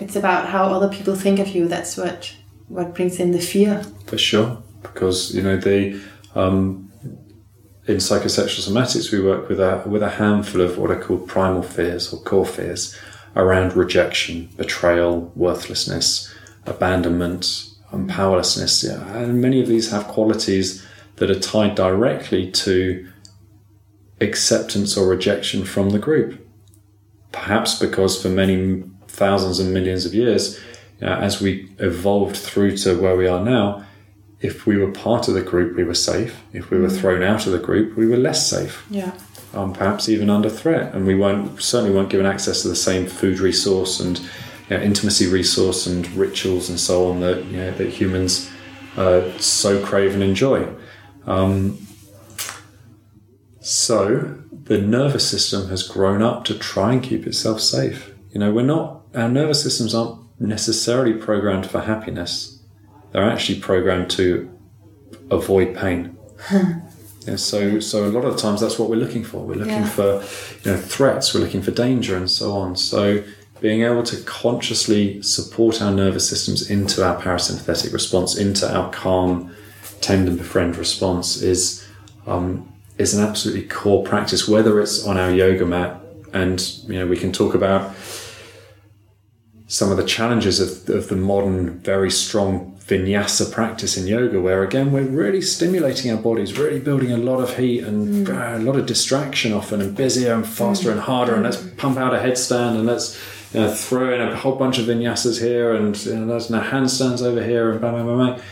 it's 0.00 0.16
about 0.16 0.48
how 0.48 0.64
other 0.64 0.88
people 0.88 1.14
think 1.14 1.38
of 1.38 1.46
you. 1.46 1.68
That's 1.68 1.96
what 1.96 2.34
what 2.66 2.96
brings 2.96 3.20
in 3.20 3.30
the 3.30 3.40
fear. 3.40 3.84
For 4.06 4.18
sure, 4.18 4.60
because 4.82 5.32
you 5.36 5.42
know 5.42 5.56
the 5.56 6.00
um, 6.34 6.90
in 7.86 7.98
psychosexual 7.98 8.68
somatics 8.68 9.12
we 9.12 9.20
work 9.20 9.48
with 9.48 9.60
a 9.60 9.84
with 9.86 10.02
a 10.02 10.10
handful 10.10 10.62
of 10.62 10.78
what 10.78 10.90
are 10.90 11.00
called 11.00 11.28
primal 11.28 11.62
fears 11.62 12.12
or 12.12 12.20
core 12.22 12.46
fears 12.46 12.98
around 13.34 13.76
rejection, 13.76 14.48
betrayal, 14.56 15.32
worthlessness, 15.34 16.32
abandonment, 16.66 17.70
and 17.90 18.08
powerlessness. 18.08 18.84
And 18.84 19.40
many 19.40 19.60
of 19.60 19.68
these 19.68 19.90
have 19.90 20.08
qualities 20.08 20.84
that 21.16 21.30
are 21.30 21.38
tied 21.38 21.74
directly 21.74 22.50
to 22.50 23.08
acceptance 24.20 24.96
or 24.96 25.06
rejection 25.08 25.64
from 25.64 25.90
the 25.90 25.98
group. 25.98 26.46
Perhaps 27.32 27.78
because 27.78 28.20
for 28.20 28.28
many 28.28 28.84
thousands 29.08 29.58
and 29.58 29.72
millions 29.72 30.04
of 30.04 30.14
years, 30.14 30.60
you 31.00 31.06
know, 31.06 31.14
as 31.14 31.40
we 31.40 31.70
evolved 31.78 32.36
through 32.36 32.76
to 32.78 33.00
where 33.00 33.16
we 33.16 33.26
are 33.26 33.44
now, 33.44 33.84
if 34.40 34.66
we 34.66 34.76
were 34.76 34.90
part 34.90 35.28
of 35.28 35.34
the 35.34 35.42
group, 35.42 35.76
we 35.76 35.84
were 35.84 35.94
safe. 35.94 36.42
If 36.52 36.70
we 36.70 36.78
were 36.78 36.88
mm. 36.88 37.00
thrown 37.00 37.22
out 37.22 37.46
of 37.46 37.52
the 37.52 37.58
group, 37.58 37.96
we 37.96 38.06
were 38.06 38.16
less 38.16 38.48
safe. 38.48 38.84
Yeah. 38.90 39.12
Um, 39.54 39.74
perhaps 39.74 40.08
even 40.08 40.30
under 40.30 40.48
threat, 40.48 40.94
and 40.94 41.06
we 41.06 41.14
weren't 41.14 41.60
certainly 41.62 41.94
weren't 41.94 42.08
given 42.08 42.24
access 42.24 42.62
to 42.62 42.68
the 42.68 42.76
same 42.76 43.06
food 43.06 43.38
resource 43.38 44.00
and 44.00 44.18
you 44.18 44.78
know, 44.78 44.82
intimacy 44.82 45.26
resource 45.26 45.86
and 45.86 46.08
rituals 46.12 46.70
and 46.70 46.80
so 46.80 47.10
on 47.10 47.20
that 47.20 47.44
you 47.44 47.58
know, 47.58 47.70
that 47.72 47.90
humans 47.90 48.50
uh, 48.96 49.30
so 49.38 49.84
crave 49.84 50.14
and 50.14 50.22
enjoy. 50.22 50.66
Um, 51.26 51.86
so 53.60 54.38
the 54.64 54.78
nervous 54.78 55.28
system 55.28 55.68
has 55.68 55.82
grown 55.82 56.22
up 56.22 56.44
to 56.44 56.58
try 56.58 56.92
and 56.92 57.02
keep 57.02 57.26
itself 57.26 57.60
safe. 57.60 58.14
You 58.32 58.40
know, 58.40 58.52
we're 58.52 58.62
not 58.62 59.02
our 59.14 59.28
nervous 59.28 59.62
systems 59.62 59.94
aren't 59.94 60.18
necessarily 60.40 61.12
programmed 61.12 61.66
for 61.66 61.80
happiness. 61.80 62.62
They're 63.12 63.28
actually 63.28 63.60
programmed 63.60 64.10
to 64.12 64.50
avoid 65.30 65.76
pain. 65.76 66.16
Yeah, 67.26 67.36
so, 67.36 67.78
so 67.80 68.04
a 68.04 68.08
lot 68.10 68.24
of 68.24 68.36
times 68.36 68.60
that's 68.60 68.78
what 68.78 68.88
we're 68.90 68.96
looking 68.96 69.22
for. 69.24 69.38
We're 69.38 69.54
looking 69.54 69.74
Yeah. 69.74 69.88
for, 69.88 70.24
you 70.64 70.72
know, 70.72 70.76
threats. 70.78 71.32
We're 71.34 71.40
looking 71.40 71.62
for 71.62 71.70
danger 71.70 72.16
and 72.16 72.30
so 72.30 72.52
on. 72.52 72.76
So, 72.76 73.22
being 73.60 73.82
able 73.82 74.02
to 74.02 74.16
consciously 74.24 75.22
support 75.22 75.80
our 75.80 75.92
nervous 75.92 76.28
systems 76.28 76.68
into 76.68 77.04
our 77.06 77.20
parasympathetic 77.22 77.92
response, 77.92 78.36
into 78.36 78.68
our 78.68 78.90
calm, 78.90 79.54
tend 80.00 80.26
and 80.28 80.36
befriend 80.36 80.76
response 80.76 81.40
is 81.40 81.84
um, 82.26 82.68
is 82.98 83.14
an 83.14 83.24
absolutely 83.24 83.62
core 83.68 84.02
practice. 84.04 84.48
Whether 84.48 84.80
it's 84.80 85.06
on 85.06 85.16
our 85.16 85.30
yoga 85.30 85.64
mat, 85.64 86.00
and 86.32 86.60
you 86.88 86.98
know, 86.98 87.06
we 87.06 87.16
can 87.16 87.30
talk 87.32 87.54
about 87.54 87.94
some 89.68 89.90
of 89.92 89.96
the 89.96 90.04
challenges 90.04 90.58
of, 90.60 90.88
of 90.94 91.08
the 91.08 91.16
modern, 91.16 91.78
very 91.78 92.10
strong 92.10 92.71
vinyasa 92.92 93.50
practice 93.50 93.96
in 93.96 94.06
yoga, 94.06 94.40
where 94.40 94.62
again 94.62 94.92
we're 94.92 95.02
really 95.02 95.40
stimulating 95.40 96.10
our 96.10 96.20
bodies, 96.20 96.58
really 96.58 96.78
building 96.78 97.10
a 97.10 97.16
lot 97.16 97.40
of 97.40 97.56
heat 97.56 97.82
and 97.84 98.28
uh, 98.28 98.56
a 98.56 98.58
lot 98.58 98.76
of 98.76 98.86
distraction 98.86 99.52
often, 99.52 99.80
and 99.80 99.96
busier 99.96 100.34
and 100.34 100.46
faster 100.46 100.90
and 100.90 101.00
harder, 101.00 101.34
and 101.34 101.44
let's 101.44 101.62
pump 101.76 101.96
out 101.96 102.14
a 102.14 102.18
headstand 102.18 102.76
and 102.76 102.86
let's 102.86 103.18
you 103.54 103.60
know, 103.60 103.74
throw 103.74 104.14
in 104.14 104.20
a 104.20 104.36
whole 104.36 104.56
bunch 104.56 104.78
of 104.78 104.86
vinyasas 104.86 105.40
here, 105.40 105.74
and 105.74 106.04
you 106.04 106.14
know, 106.14 106.26
there's 106.26 106.50
now 106.50 106.62
handstands 106.62 107.22
over 107.22 107.42
here, 107.42 107.70
and 107.70 107.80
bang, 107.80 107.94
bang, 107.94 108.18
bang. 108.18 108.42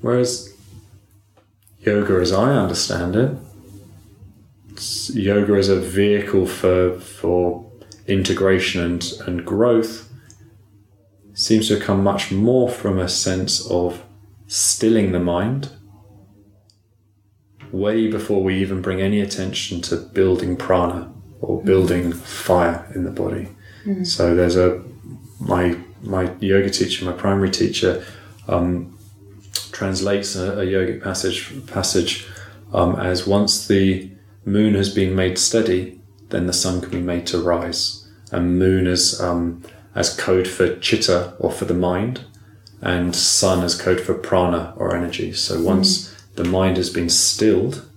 Whereas 0.00 0.52
yoga, 1.80 2.14
as 2.20 2.32
I 2.32 2.52
understand 2.54 3.16
it, 3.16 3.36
yoga 5.14 5.54
is 5.56 5.68
a 5.68 5.80
vehicle 5.80 6.46
for 6.46 6.98
for 6.98 7.70
integration 8.06 8.82
and, 8.82 9.12
and 9.26 9.44
growth 9.46 10.11
seems 11.42 11.66
to 11.68 11.78
come 11.80 12.04
much 12.04 12.30
more 12.30 12.68
from 12.68 12.98
a 12.98 13.08
sense 13.08 13.66
of 13.68 14.00
stilling 14.46 15.10
the 15.10 15.18
mind 15.18 15.70
way 17.72 18.06
before 18.06 18.42
we 18.44 18.54
even 18.58 18.80
bring 18.80 19.00
any 19.00 19.20
attention 19.20 19.80
to 19.80 19.96
building 19.96 20.56
prana 20.56 21.10
or 21.40 21.60
building 21.62 22.12
fire 22.12 22.86
in 22.94 23.02
the 23.02 23.10
body. 23.10 23.48
So 24.04 24.36
there's 24.36 24.56
a 24.56 24.82
my 25.40 25.76
my 26.02 26.30
yoga 26.38 26.70
teacher, 26.70 27.04
my 27.04 27.12
primary 27.12 27.50
teacher, 27.50 28.04
um, 28.46 28.96
translates 29.72 30.36
a, 30.36 30.60
a 30.60 30.64
yogic 30.64 31.02
passage 31.02 31.38
passage 31.66 32.26
um, 32.72 32.94
as 33.00 33.26
once 33.26 33.66
the 33.66 34.10
moon 34.44 34.74
has 34.74 34.94
been 34.94 35.16
made 35.16 35.38
steady, 35.38 36.00
then 36.28 36.46
the 36.46 36.52
sun 36.52 36.80
can 36.80 36.90
be 36.90 37.00
made 37.00 37.26
to 37.28 37.38
rise. 37.42 38.06
And 38.30 38.58
moon 38.58 38.86
is 38.86 39.20
um, 39.20 39.62
as 39.94 40.16
code 40.16 40.48
for 40.48 40.76
chitta 40.76 41.34
or 41.38 41.50
for 41.50 41.64
the 41.64 41.74
mind, 41.74 42.24
and 42.80 43.14
sun 43.14 43.62
as 43.62 43.80
code 43.80 44.00
for 44.00 44.14
prana 44.14 44.74
or 44.76 44.94
energy. 44.94 45.32
So 45.32 45.62
once 45.62 46.08
mm. 46.08 46.34
the 46.34 46.44
mind 46.44 46.76
has 46.76 46.90
been 46.90 47.08
stilled, 47.08 47.88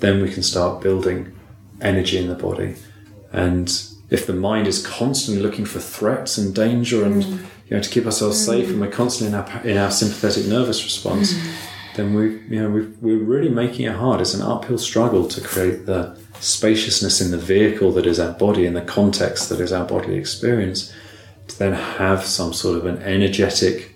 then 0.00 0.22
we 0.22 0.32
can 0.32 0.42
start 0.42 0.82
building 0.82 1.32
energy 1.80 2.18
in 2.18 2.28
the 2.28 2.34
body. 2.34 2.76
And 3.32 3.70
if 4.08 4.26
the 4.26 4.32
mind 4.32 4.66
is 4.66 4.86
constantly 4.86 5.42
looking 5.42 5.66
for 5.66 5.80
threats 5.80 6.38
and 6.38 6.54
danger 6.54 7.04
and 7.04 7.22
mm. 7.22 7.38
you 7.68 7.76
know 7.76 7.82
to 7.82 7.90
keep 7.90 8.06
ourselves 8.06 8.42
safe, 8.44 8.68
mm. 8.68 8.70
and 8.70 8.80
we're 8.80 8.90
constantly 8.90 9.36
in 9.36 9.44
our 9.44 9.66
in 9.66 9.76
our 9.76 9.90
sympathetic 9.90 10.46
nervous 10.46 10.82
response, 10.82 11.34
then 11.94 12.14
we 12.14 12.38
you 12.48 12.62
know 12.62 12.70
we 12.70 12.86
we're 13.00 13.24
really 13.24 13.50
making 13.50 13.86
it 13.86 13.96
hard. 13.96 14.20
It's 14.20 14.34
an 14.34 14.42
uphill 14.42 14.78
struggle 14.78 15.28
to 15.28 15.40
create 15.40 15.86
the 15.86 16.18
spaciousness 16.40 17.20
in 17.20 17.30
the 17.30 17.38
vehicle 17.38 17.92
that 17.92 18.06
is 18.06 18.20
our 18.20 18.32
body, 18.32 18.66
in 18.66 18.74
the 18.74 18.82
context 18.82 19.48
that 19.48 19.60
is 19.60 19.72
our 19.72 19.86
bodily 19.86 20.16
experience, 20.16 20.92
to 21.48 21.58
then 21.58 21.72
have 21.72 22.24
some 22.24 22.52
sort 22.52 22.78
of 22.78 22.86
an 22.86 22.98
energetic, 23.02 23.92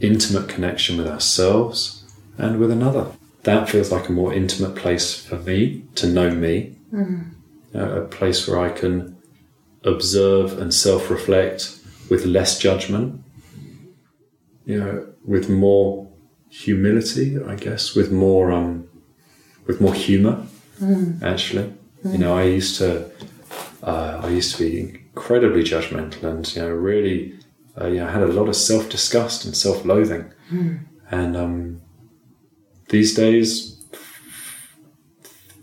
intimate 0.00 0.48
connection 0.48 0.96
with 0.98 1.06
ourselves 1.06 2.04
and 2.36 2.58
with 2.58 2.70
another. 2.70 3.06
That 3.44 3.68
feels 3.68 3.90
like 3.92 4.08
a 4.08 4.12
more 4.12 4.32
intimate 4.34 4.74
place 4.76 5.24
for 5.24 5.36
me 5.36 5.84
to 5.96 6.06
know 6.06 6.30
me, 6.30 6.76
a 7.74 8.02
a 8.02 8.04
place 8.06 8.46
where 8.48 8.58
I 8.58 8.70
can 8.70 9.16
observe 9.84 10.58
and 10.58 10.72
self 10.74 11.10
reflect 11.10 11.78
with 12.10 12.24
less 12.24 12.58
judgment, 12.58 13.22
you 14.64 14.78
know, 14.80 15.06
with 15.24 15.48
more 15.48 16.08
humility, 16.50 17.38
I 17.42 17.54
guess, 17.54 17.94
with 17.94 18.10
more 18.10 18.50
um, 18.52 18.88
with 19.66 19.80
more 19.80 19.94
humor. 19.94 20.46
Actually, 21.22 21.72
you 22.04 22.18
know, 22.18 22.36
I 22.36 22.44
used 22.44 22.78
to 22.78 23.10
uh, 23.82 24.20
I 24.22 24.28
used 24.30 24.56
to 24.56 24.62
be 24.64 24.97
incredibly 25.18 25.62
judgmental 25.64 26.22
and 26.22 26.54
you 26.54 26.62
know 26.62 26.68
really 26.70 27.34
uh, 27.80 27.86
you 27.88 27.98
know 28.00 28.06
had 28.06 28.22
a 28.22 28.26
lot 28.38 28.48
of 28.48 28.56
self 28.56 28.88
disgust 28.88 29.44
and 29.44 29.56
self 29.56 29.84
loathing, 29.84 30.24
and 31.10 31.36
um, 31.36 31.80
these 32.88 33.14
days, 33.14 33.48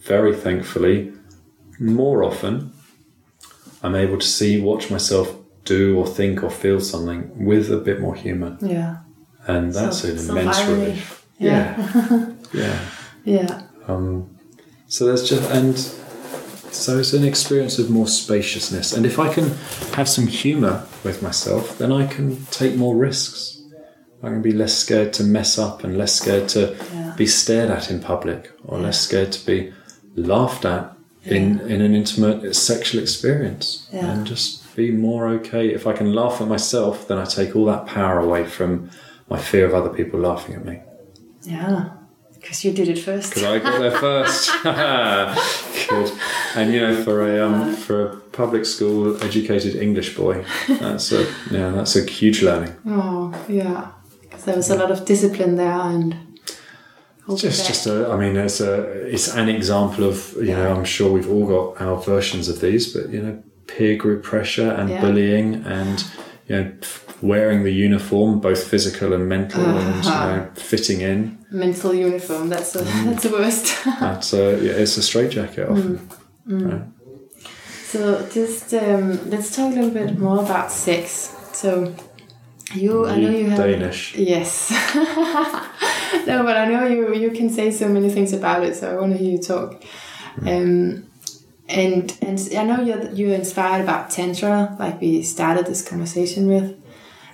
very 0.07 0.35
thankfully, 0.35 1.11
more 1.79 2.23
often, 2.23 2.71
I'm 3.81 3.95
able 3.95 4.17
to 4.19 4.27
see, 4.27 4.61
watch 4.61 4.91
myself 4.91 5.35
do 5.63 5.97
or 5.97 6.05
think 6.07 6.43
or 6.43 6.49
feel 6.49 6.79
something 6.79 7.45
with 7.45 7.71
a 7.71 7.77
bit 7.77 7.99
more 7.99 8.15
humour, 8.15 8.57
Yeah. 8.61 8.97
and 9.47 9.73
that's 9.73 10.03
an 10.03 10.17
immense 10.29 10.61
relief. 10.65 11.25
Yeah, 11.39 11.65
yeah. 12.53 12.79
Yeah. 13.25 13.61
Um, 13.87 14.37
so 14.87 15.05
there's 15.05 15.27
just 15.27 15.49
and 15.51 15.75
so 16.75 16.99
it's 16.99 17.13
an 17.13 17.23
experience 17.23 17.79
of 17.79 17.89
more 17.89 18.07
spaciousness, 18.07 18.93
and 18.93 19.05
if 19.05 19.17
I 19.19 19.33
can 19.33 19.49
have 19.93 20.07
some 20.09 20.27
humour 20.27 20.85
with 21.03 21.21
myself, 21.21 21.77
then 21.77 21.91
I 21.91 22.05
can 22.07 22.45
take 22.51 22.75
more 22.75 22.95
risks. 22.95 23.61
I 24.23 24.29
can 24.29 24.41
be 24.41 24.51
less 24.51 24.73
scared 24.73 25.13
to 25.13 25.23
mess 25.23 25.57
up 25.59 25.83
and 25.83 25.97
less 25.97 26.13
scared 26.13 26.47
to 26.49 26.75
Yeah. 26.93 27.13
be 27.15 27.27
stared 27.27 27.69
at 27.69 27.89
in 27.91 27.99
public, 27.99 28.51
or 28.65 28.79
less 28.79 28.99
scared 28.99 29.31
to 29.33 29.45
be 29.45 29.71
laughed 30.15 30.65
at 30.65 30.91
in 31.25 31.59
in 31.61 31.81
an 31.81 31.93
intimate 31.95 32.55
sexual 32.55 33.01
experience, 33.01 33.87
Yeah. 33.93 34.11
and 34.11 34.25
just 34.27 34.75
be 34.75 34.91
more 34.91 35.27
okay. 35.37 35.73
If 35.73 35.87
I 35.87 35.93
can 35.93 36.13
laugh 36.13 36.41
at 36.41 36.47
myself, 36.47 37.07
then 37.07 37.17
I 37.17 37.25
take 37.25 37.55
all 37.55 37.65
that 37.65 37.85
power 37.85 38.19
away 38.19 38.45
from 38.45 38.89
my 39.29 39.39
fear 39.39 39.65
of 39.65 39.73
other 39.73 39.89
people 39.89 40.19
laughing 40.19 40.55
at 40.55 40.65
me. 40.65 40.81
Yeah, 41.43 41.89
because 42.45 42.63
you 42.63 42.71
did 42.71 42.87
it 42.87 42.99
first. 42.99 43.33
Because 43.33 43.43
I 43.43 43.57
got 43.59 43.79
there 43.79 43.97
first. 43.99 44.51
Good. 45.89 46.11
And 46.55 46.71
you 46.73 46.79
know, 46.79 47.03
for 47.03 47.27
a 47.27 47.43
um, 47.45 47.75
for 47.75 48.05
a 48.05 48.15
public 48.31 48.65
school 48.65 49.21
educated 49.23 49.75
English 49.75 50.15
boy, 50.15 50.45
that's 50.67 51.11
a 51.11 51.23
yeah, 51.49 51.71
that's 51.71 51.95
a 51.95 52.05
huge 52.05 52.43
learning. 52.43 52.75
Oh, 52.85 53.33
yeah. 53.49 53.91
there 54.45 54.55
was 54.55 54.69
a 54.69 54.75
lot 54.75 54.91
of 54.91 55.05
discipline 55.05 55.55
there 55.55 55.71
and. 55.71 56.15
Just, 57.35 57.65
just 57.65 57.87
a, 57.87 58.11
I 58.11 58.17
mean, 58.17 58.35
it's 58.37 58.61
a, 58.61 58.83
it's 59.11 59.29
an 59.33 59.49
example 59.49 60.03
of, 60.03 60.35
you 60.37 60.53
know, 60.53 60.75
I'm 60.75 60.85
sure 60.85 61.11
we've 61.11 61.27
all 61.27 61.47
got 61.47 61.81
our 61.81 61.99
versions 61.99 62.47
of 62.49 62.61
these, 62.61 62.93
but 62.93 63.09
you 63.09 63.19
know, 63.19 63.41
peer 63.65 63.95
group 63.97 64.21
pressure 64.23 64.69
and 64.69 64.91
Yeah. 64.91 65.01
bullying 65.01 65.55
and, 65.65 66.03
you 66.47 66.55
know, 66.55 66.71
wearing 67.23 67.63
the 67.63 67.71
uniform, 67.73 68.39
both 68.39 68.63
physical 68.67 69.11
and 69.13 69.27
mental, 69.27 69.65
and 69.65 70.05
you 70.05 70.11
Uh-huh. 70.11 70.35
know, 70.35 70.47
fitting 70.53 71.01
in. 71.01 71.39
Mental 71.55 71.93
uniform. 71.93 72.49
That's 72.49 72.75
a, 72.75 72.79
Mm. 72.83 73.05
that's 73.05 73.23
the 73.23 73.29
worst. 73.29 73.65
That's 73.99 74.33
a, 74.33 74.59
yeah, 74.61 74.81
it's 74.83 74.97
a 74.97 75.01
straitjacket 75.01 75.69
often. 75.69 75.99
Mm. 76.47 76.71
Right? 76.71 76.81
so 77.91 78.27
just 78.29 78.73
um, 78.73 79.29
let's 79.29 79.55
talk 79.55 79.71
a 79.71 79.75
little 79.75 79.89
bit 79.91 80.19
more 80.19 80.39
about 80.43 80.71
sex. 80.71 81.33
So 81.53 81.93
you, 82.73 83.05
I 83.07 83.15
know 83.21 83.29
you 83.29 83.49
have 83.49 83.59
Danish. 83.59 84.15
Yes. 84.15 84.69
no, 86.27 86.43
but 86.43 86.57
I 86.57 86.65
know 86.67 86.85
you 86.87 87.13
you 87.15 87.31
can 87.31 87.49
say 87.49 87.71
so 87.71 87.87
many 87.87 88.09
things 88.09 88.33
about 88.33 88.63
it, 88.63 88.75
so 88.75 88.91
I 88.91 88.99
want 88.99 89.13
to 89.13 89.17
hear 89.17 89.31
you 89.31 89.41
talk. 89.53 89.83
Um, 90.41 91.05
and 91.69 92.17
and 92.21 92.37
I 92.57 92.63
know 92.63 92.81
you're 92.83 93.11
you're 93.11 93.33
inspired 93.35 93.81
about 93.83 94.09
tantra, 94.11 94.75
like 94.79 94.99
we 95.01 95.21
started 95.23 95.65
this 95.65 95.87
conversation 95.87 96.47
with, 96.47 96.75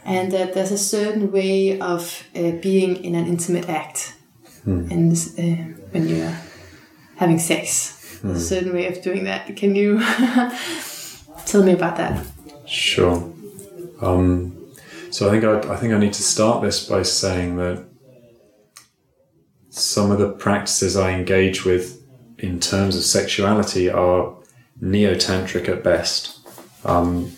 and 0.06 0.32
that 0.32 0.54
there's 0.54 0.72
a 0.72 0.78
certain 0.78 1.32
way 1.32 1.80
of 1.80 2.24
uh, 2.36 2.52
being 2.62 3.04
in 3.04 3.16
an 3.16 3.28
intimate 3.28 3.70
act, 3.70 4.16
and 4.66 5.14
uh, 5.38 5.80
when 5.91 6.08
you're 6.08 6.38
having 7.18 7.39
sex, 7.39 8.20
a 8.24 8.39
certain 8.39 8.74
way 8.74 8.88
of 8.88 9.02
doing 9.02 9.24
that. 9.26 9.56
Can 9.56 9.76
you 9.76 9.99
tell 11.45 11.64
me 11.64 11.74
about 11.74 11.97
that? 11.97 12.26
Sure. 12.68 13.32
Um, 14.02 14.58
so 15.10 15.28
I 15.28 15.32
think 15.32 15.43
I, 15.43 15.74
I 15.74 15.78
think 15.78 15.93
I 15.93 15.97
need 15.97 16.14
to 16.14 16.24
start 16.24 16.64
this 16.64 16.88
by 16.88 17.04
saying 17.04 17.58
that 17.58 17.86
some 19.70 20.12
of 20.12 20.20
the 20.20 20.30
practices 20.30 20.97
I 20.97 21.12
engage 21.12 21.66
with 21.66 22.02
in 22.38 22.60
terms 22.60 22.95
of 22.95 23.04
sexuality 23.04 23.89
are 23.89 24.36
neo-tantric 24.80 25.70
at 25.70 25.84
best, 25.84 26.39
um, 26.84 27.32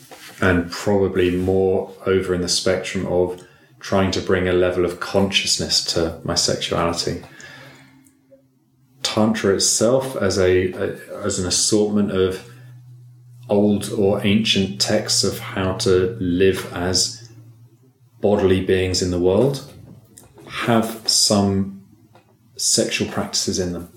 and 0.43 0.69
probably 0.69 1.33
more 1.33 1.89
over 2.05 2.33
in 2.33 2.41
the 2.41 2.49
spectrum 2.49 3.05
of 3.07 3.41
trying 3.79 4.11
to 4.11 4.19
bring 4.19 4.45
a 4.45 4.53
level 4.53 4.83
of 4.83 4.99
consciousness 4.99 5.81
to 5.85 6.19
my 6.25 6.35
sexuality. 6.35 7.23
Tantra 9.03 9.55
itself, 9.55 10.17
as 10.17 10.37
a, 10.37 10.73
a 10.73 11.23
as 11.23 11.39
an 11.39 11.47
assortment 11.47 12.11
of 12.11 12.49
old 13.47 13.89
or 13.91 14.25
ancient 14.25 14.81
texts 14.81 15.23
of 15.23 15.39
how 15.39 15.73
to 15.77 16.17
live 16.19 16.71
as 16.73 17.31
bodily 18.19 18.65
beings 18.65 19.01
in 19.01 19.11
the 19.11 19.19
world 19.19 19.71
have 20.47 21.07
some 21.07 21.85
sexual 22.57 23.09
practices 23.09 23.59
in 23.59 23.71
them. 23.71 23.89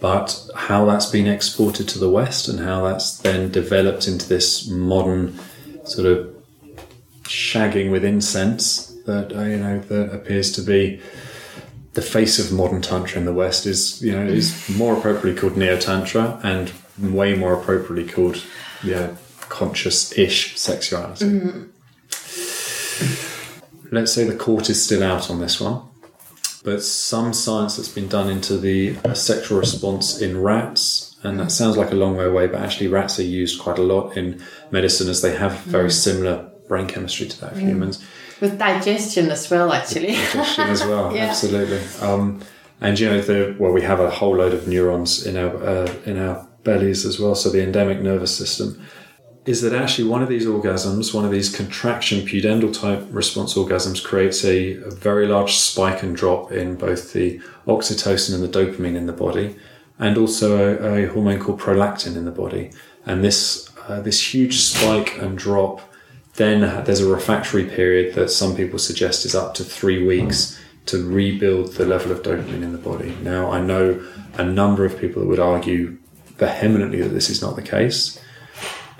But 0.00 0.48
how 0.54 0.86
that's 0.86 1.06
been 1.06 1.26
exported 1.26 1.88
to 1.90 1.98
the 1.98 2.08
West 2.08 2.48
and 2.48 2.60
how 2.60 2.84
that's 2.84 3.18
then 3.18 3.50
developed 3.50 4.08
into 4.08 4.28
this 4.28 4.68
modern 4.68 5.38
sort 5.84 6.06
of 6.06 6.34
shagging 7.24 7.90
with 7.90 8.04
incense 8.04 8.86
that 9.06 9.32
uh, 9.36 9.42
you 9.42 9.58
know 9.58 9.78
that 9.78 10.12
appears 10.12 10.50
to 10.52 10.62
be 10.62 11.00
the 11.92 12.02
face 12.02 12.38
of 12.38 12.52
modern 12.52 12.82
tantra 12.82 13.18
in 13.18 13.24
the 13.24 13.32
West 13.32 13.66
is 13.66 14.00
you 14.02 14.12
know 14.12 14.24
is 14.24 14.68
more 14.68 14.96
appropriately 14.96 15.40
called 15.40 15.56
neo 15.56 15.78
tantra 15.78 16.40
and 16.42 16.72
way 16.98 17.34
more 17.34 17.54
appropriately 17.54 18.10
called 18.10 18.42
yeah 18.82 19.14
conscious-ish 19.48 20.58
sexuality. 20.58 21.26
Let's 23.92 24.12
say 24.12 24.24
the 24.24 24.36
court 24.38 24.70
is 24.70 24.82
still 24.82 25.02
out 25.02 25.28
on 25.30 25.40
this 25.40 25.60
one, 25.60 25.82
but 26.62 26.82
some 26.82 27.32
science 27.32 27.76
that's 27.76 27.88
been 27.88 28.08
done 28.08 28.28
into 28.28 28.58
the 28.58 28.96
sexual 29.14 29.58
response 29.58 30.20
in 30.20 30.40
rats, 30.42 31.16
and 31.22 31.38
that 31.40 31.50
sounds 31.50 31.76
like 31.76 31.90
a 31.90 31.94
long 31.94 32.16
way 32.16 32.24
away, 32.24 32.46
but 32.46 32.60
actually 32.60 32.88
rats 32.88 33.18
are 33.18 33.24
used 33.24 33.60
quite 33.60 33.78
a 33.78 33.82
lot 33.82 34.16
in 34.16 34.42
medicine 34.70 35.08
as 35.08 35.22
they 35.22 35.36
have 35.36 35.58
very 35.60 35.90
similar 35.90 36.50
brain 36.68 36.86
chemistry 36.86 37.26
to 37.26 37.40
that 37.40 37.52
of 37.52 37.58
humans 37.58 38.04
With 38.40 38.58
digestion 38.58 39.30
as 39.30 39.50
well, 39.50 39.72
actually. 39.72 40.12
digestion 40.12 40.68
as 40.68 40.84
well. 40.84 41.14
Yeah. 41.16 41.26
Absolutely. 41.26 41.80
Um, 42.00 42.40
and 42.80 42.98
you 42.98 43.08
know, 43.08 43.20
the 43.20 43.56
well, 43.58 43.72
we 43.72 43.82
have 43.82 44.00
a 44.00 44.08
whole 44.10 44.36
load 44.36 44.54
of 44.54 44.66
neurons 44.68 45.26
in 45.26 45.36
our 45.36 45.54
uh, 45.62 45.94
in 46.06 46.18
our 46.18 46.46
bellies 46.64 47.04
as 47.04 47.18
well. 47.18 47.34
So 47.34 47.50
the 47.50 47.62
enteric 47.62 48.00
nervous 48.00 48.36
system 48.36 48.80
is 49.46 49.62
that 49.62 49.72
actually 49.72 50.08
one 50.08 50.22
of 50.22 50.28
these 50.28 50.46
orgasms, 50.46 51.14
one 51.14 51.24
of 51.24 51.30
these 51.30 51.54
contraction 51.54 52.20
pudendal 52.20 52.72
type 52.72 53.06
response 53.10 53.54
orgasms, 53.54 54.02
creates 54.02 54.44
a, 54.44 54.74
a 54.82 54.90
very 54.90 55.26
large 55.26 55.56
spike 55.56 56.02
and 56.02 56.14
drop 56.14 56.52
in 56.52 56.76
both 56.76 57.12
the 57.12 57.40
oxytocin 57.66 58.34
and 58.34 58.42
the 58.42 58.48
dopamine 58.48 58.96
in 58.96 59.06
the 59.06 59.12
body, 59.12 59.56
and 59.98 60.18
also 60.18 60.78
a, 60.78 61.04
a 61.04 61.08
hormone 61.08 61.40
called 61.40 61.60
prolactin 61.60 62.16
in 62.16 62.24
the 62.24 62.30
body. 62.30 62.70
And 63.06 63.24
this 63.24 63.70
uh, 63.88 64.00
this 64.00 64.34
huge 64.34 64.60
spike 64.60 65.16
and 65.18 65.36
drop 65.36 65.80
then 66.34 66.84
there's 66.84 67.00
a 67.00 67.08
refractory 67.08 67.64
period 67.64 68.14
that 68.14 68.30
some 68.30 68.56
people 68.56 68.78
suggest 68.78 69.26
is 69.26 69.34
up 69.34 69.52
to 69.54 69.64
three 69.64 70.06
weeks 70.06 70.58
to 70.86 71.06
rebuild 71.06 71.72
the 71.74 71.84
level 71.84 72.12
of 72.12 72.22
dopamine 72.22 72.62
in 72.62 72.72
the 72.72 72.78
body. 72.78 73.14
Now, 73.22 73.50
I 73.50 73.60
know 73.60 74.02
a 74.34 74.44
number 74.44 74.84
of 74.84 74.98
people 74.98 75.20
that 75.20 75.28
would 75.28 75.38
argue 75.38 75.98
vehemently 76.38 77.02
that 77.02 77.10
this 77.10 77.28
is 77.28 77.42
not 77.42 77.56
the 77.56 77.62
case. 77.62 78.18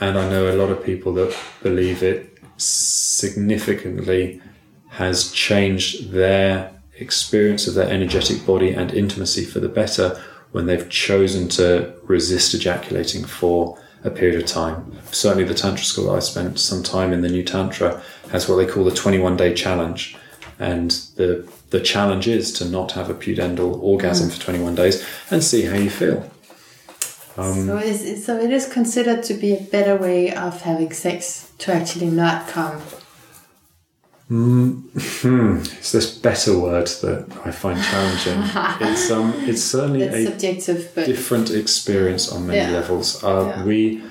And 0.01 0.19
I 0.19 0.29
know 0.29 0.51
a 0.51 0.57
lot 0.57 0.71
of 0.71 0.83
people 0.83 1.13
that 1.15 1.37
believe 1.63 2.03
it 2.03 2.39
significantly 2.57 4.41
has 4.89 5.31
changed 5.31 6.11
their 6.11 6.73
experience 6.99 7.67
of 7.67 7.75
their 7.75 7.89
energetic 7.89 8.45
body 8.45 8.73
and 8.73 8.93
intimacy 8.93 9.45
for 9.45 9.61
the 9.61 9.69
better 9.69 10.21
when 10.53 10.67
they've 10.67 10.89
chosen 10.89 11.49
to 11.49 11.95
resist 12.05 12.55
ejaculating 12.55 13.25
for 13.25 13.79
a 14.03 14.11
period 14.11 14.41
of 14.41 14.47
time. 14.47 14.99
Certainly, 15.13 15.45
the 15.45 15.55
Tantra 15.55 15.85
school 15.85 16.11
I 16.11 16.21
spent 16.21 16.59
some 16.59 16.83
time 16.83 17.13
in 17.13 17.21
the 17.21 17.29
new 17.29 17.45
Tantra 17.45 18.03
has 18.33 18.49
what 18.49 18.57
they 18.57 18.67
call 18.67 18.85
the 18.85 18.95
21 18.95 19.37
day 19.37 19.55
challenge. 19.55 20.17
And 20.59 20.91
the, 21.17 21.51
the 21.71 21.81
challenge 21.81 22.29
is 22.29 22.53
to 22.55 22.65
not 22.65 22.93
have 22.93 23.09
a 23.09 23.15
pudendal 23.15 23.81
orgasm 23.83 24.29
mm. 24.29 24.33
for 24.33 24.41
21 24.41 24.75
days 24.75 25.07
and 25.31 25.43
see 25.43 25.63
how 25.63 25.77
you 25.77 25.91
feel. 25.91 26.31
Um, 27.41 27.67
so, 27.67 27.79
is, 27.79 28.25
so 28.27 28.39
it 28.39 28.51
is 28.51 28.71
considered 28.71 29.23
to 29.25 29.35
be 29.35 29.55
a 29.55 29.61
better 29.61 29.97
way 29.97 30.33
of 30.35 30.61
having 30.63 30.93
sex 30.93 31.51
to 31.59 31.73
actually 31.73 32.11
not 32.11 32.49
come. 32.49 32.81
It's 34.33 35.91
this 35.93 36.17
better 36.19 36.57
word 36.59 36.87
that 36.87 37.27
I 37.45 37.51
find 37.51 37.83
challenging. 37.83 38.43
it's 38.89 39.11
um, 39.11 39.33
it's 39.49 39.63
certainly 39.63 40.03
It's 40.03 40.17
a 40.17 40.25
subjective, 40.31 40.93
but 40.95 41.07
different 41.07 41.51
experience 41.51 42.31
on 42.31 42.47
many 42.47 42.59
Yeah. 42.59 42.71
levels. 42.71 43.25
Uh, 43.25 43.47
Yeah. 43.57 43.65
We, 43.65 44.03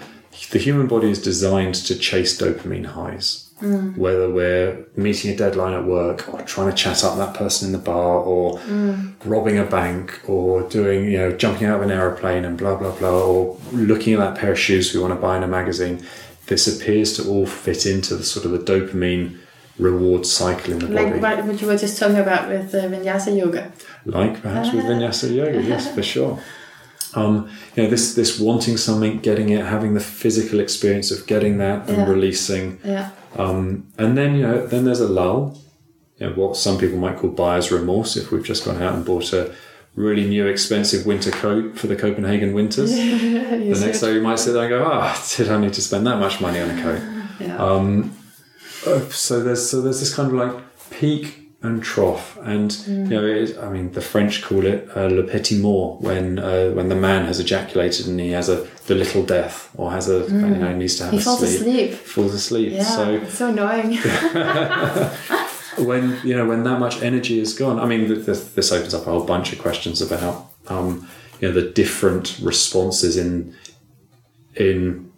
the 0.51 0.59
human 0.59 0.87
body 0.87 1.09
is 1.09 1.21
designed 1.21 1.75
to 1.87 1.95
chase 1.97 2.37
dopamine 2.37 2.85
highs. 2.87 3.48
Mm. 3.61 3.97
Whether 3.97 4.29
we're 4.29 4.85
meeting 4.95 5.31
a 5.31 5.35
deadline 5.35 5.73
at 5.73 5.85
work, 5.85 6.31
or 6.33 6.41
trying 6.43 6.69
to 6.69 6.75
chat 6.75 7.03
up 7.03 7.17
that 7.17 7.33
person 7.33 7.67
in 7.67 7.71
the 7.73 7.77
bar, 7.91 8.15
or 8.19 8.57
Mm. 8.59 9.13
robbing 9.25 9.57
a 9.57 9.65
bank, 9.65 10.19
or 10.27 10.61
doing 10.63 11.05
you 11.11 11.17
know 11.17 11.31
jumping 11.31 11.67
out 11.67 11.77
of 11.77 11.81
an 11.83 11.91
aeroplane 11.91 12.45
and 12.45 12.57
blah 12.57 12.75
blah 12.75 12.91
blah, 12.91 13.19
or 13.21 13.57
looking 13.73 14.13
at 14.13 14.19
that 14.19 14.35
pair 14.39 14.51
of 14.53 14.59
shoes 14.59 14.93
we 14.93 14.99
want 15.01 15.13
to 15.13 15.19
buy 15.19 15.35
in 15.37 15.43
a 15.43 15.47
magazine, 15.47 15.99
this 16.47 16.67
appears 16.73 17.13
to 17.17 17.27
all 17.29 17.45
fit 17.45 17.85
into 17.85 18.15
the 18.15 18.23
sort 18.23 18.45
of 18.45 18.51
the 18.51 18.59
dopamine 18.59 19.37
reward 19.77 20.25
cycle 20.25 20.73
in 20.73 20.79
the 20.79 20.87
body. 20.87 21.19
like 21.19 21.43
what, 21.45 21.61
you 21.61 21.67
were 21.67 21.77
just 21.77 21.97
talking 21.97 22.17
about 22.17 22.49
with 22.49 22.73
uh, 22.75 22.79
vinyasa 22.93 23.37
yoga. 23.37 23.71
like 24.05 24.41
perhaps 24.41 24.73
with 24.73 24.83
vinyasa 24.83 25.33
yoga 25.33 25.61
yes 25.61 25.89
for 25.93 26.03
sure 26.13 26.37
um, 27.15 27.49
you 27.75 27.83
know 27.83 27.89
this 27.89 28.13
this 28.13 28.39
wanting 28.39 28.75
something 28.77 29.19
getting 29.19 29.49
it 29.49 29.63
having 29.65 29.93
the 29.93 29.99
physical 29.99 30.59
experience 30.59 31.11
of 31.11 31.25
getting 31.27 31.57
that 31.59 31.87
and 31.89 31.97
Yeah. 31.97 32.09
releasing 32.09 32.77
Yeah. 32.83 33.09
Um, 33.37 33.87
and 33.97 34.17
then 34.17 34.35
you 34.35 34.41
know 34.41 34.65
then 34.65 34.85
there's 34.85 34.99
a 34.99 35.07
lull 35.07 35.57
you 36.17 36.27
know, 36.27 36.33
what 36.33 36.57
some 36.57 36.77
people 36.77 36.97
might 36.97 37.17
call 37.17 37.29
buyer's 37.29 37.71
remorse 37.71 38.17
if 38.17 38.31
we've 38.31 38.43
just 38.43 38.65
gone 38.65 38.81
out 38.81 38.93
and 38.93 39.05
bought 39.05 39.31
a 39.33 39.55
really 39.95 40.27
new 40.27 40.47
expensive 40.47 41.05
winter 41.05 41.31
coat 41.31 41.77
for 41.77 41.87
the 41.87 41.95
Copenhagen 41.95 42.53
winters. 42.53 42.91
The 43.59 43.85
next 43.85 44.01
day 44.01 44.13
you 44.13 44.21
might 44.21 44.39
sit 44.39 44.53
there 44.53 44.63
and 44.63 44.69
go 44.69 44.89
ah 44.91 45.27
did 45.35 45.49
I 45.49 45.59
need 45.59 45.73
to 45.73 45.81
spend 45.81 46.07
that 46.07 46.19
much 46.19 46.41
money 46.41 46.59
on 46.59 46.71
a 46.71 46.81
coat? 46.81 47.01
Yeah. 47.39 47.57
um, 47.57 48.17
uh, 48.85 48.99
so 49.09 49.41
there's 49.43 49.69
so 49.69 49.81
there's 49.81 49.99
this 49.99 50.13
kind 50.13 50.29
of 50.29 50.33
like 50.33 50.63
peak 50.91 51.38
and 51.61 51.83
trough, 51.83 52.37
and 52.43 52.71
you 52.87 52.93
know, 53.09 53.25
it, 53.25 53.57
I 53.57 53.69
mean, 53.69 53.91
the 53.91 53.99
French 54.01 54.41
call 54.41 54.65
it 54.65 54.87
uh, 54.95 55.07
le 55.07 55.23
petit 55.23 55.57
mort 55.59 55.99
when 56.01 56.39
uh, 56.39 56.69
when 56.71 56.87
the 56.89 56.95
man 56.95 57.25
has 57.25 57.39
ejaculated 57.39 58.07
and 58.07 58.17
he 58.19 58.31
has 58.31 58.47
a 58.49 58.65
the 58.87 58.95
little 58.95 59.23
death 59.23 59.69
or 59.75 59.91
has 59.91 60.07
a 60.09 60.19
you 60.25 60.29
know 60.39 60.73
needs 60.75 60.95
to 60.97 61.03
have 61.03 61.11
he 61.13 61.19
a 61.19 61.21
falls 61.21 61.39
sleep, 61.39 61.59
asleep. 61.59 61.93
falls 61.93 62.33
asleep. 62.33 62.71
Yeah, 62.73 62.83
So 62.83 63.13
it's 63.15 63.37
so 63.37 63.49
annoying. 63.49 63.97
when 65.85 66.17
you 66.23 66.35
know 66.35 66.45
when 66.45 66.63
that 66.63 66.79
much 66.79 67.01
energy 67.01 67.39
is 67.39 67.53
gone. 67.53 67.79
I 67.79 67.85
mean, 67.85 68.07
th- 68.07 68.25
th- 68.25 68.53
this 68.55 68.71
opens 68.71 68.93
up 68.93 69.01
a 69.07 69.11
whole 69.11 69.23
bunch 69.25 69.51
of 69.53 69.59
questions 69.59 70.01
about 70.01 70.45
um, 70.67 71.07
you 71.41 71.47
know 71.49 71.53
the 71.53 71.69
different 71.69 72.39
responses 72.41 73.17
in 73.17 73.53
in 74.55 75.11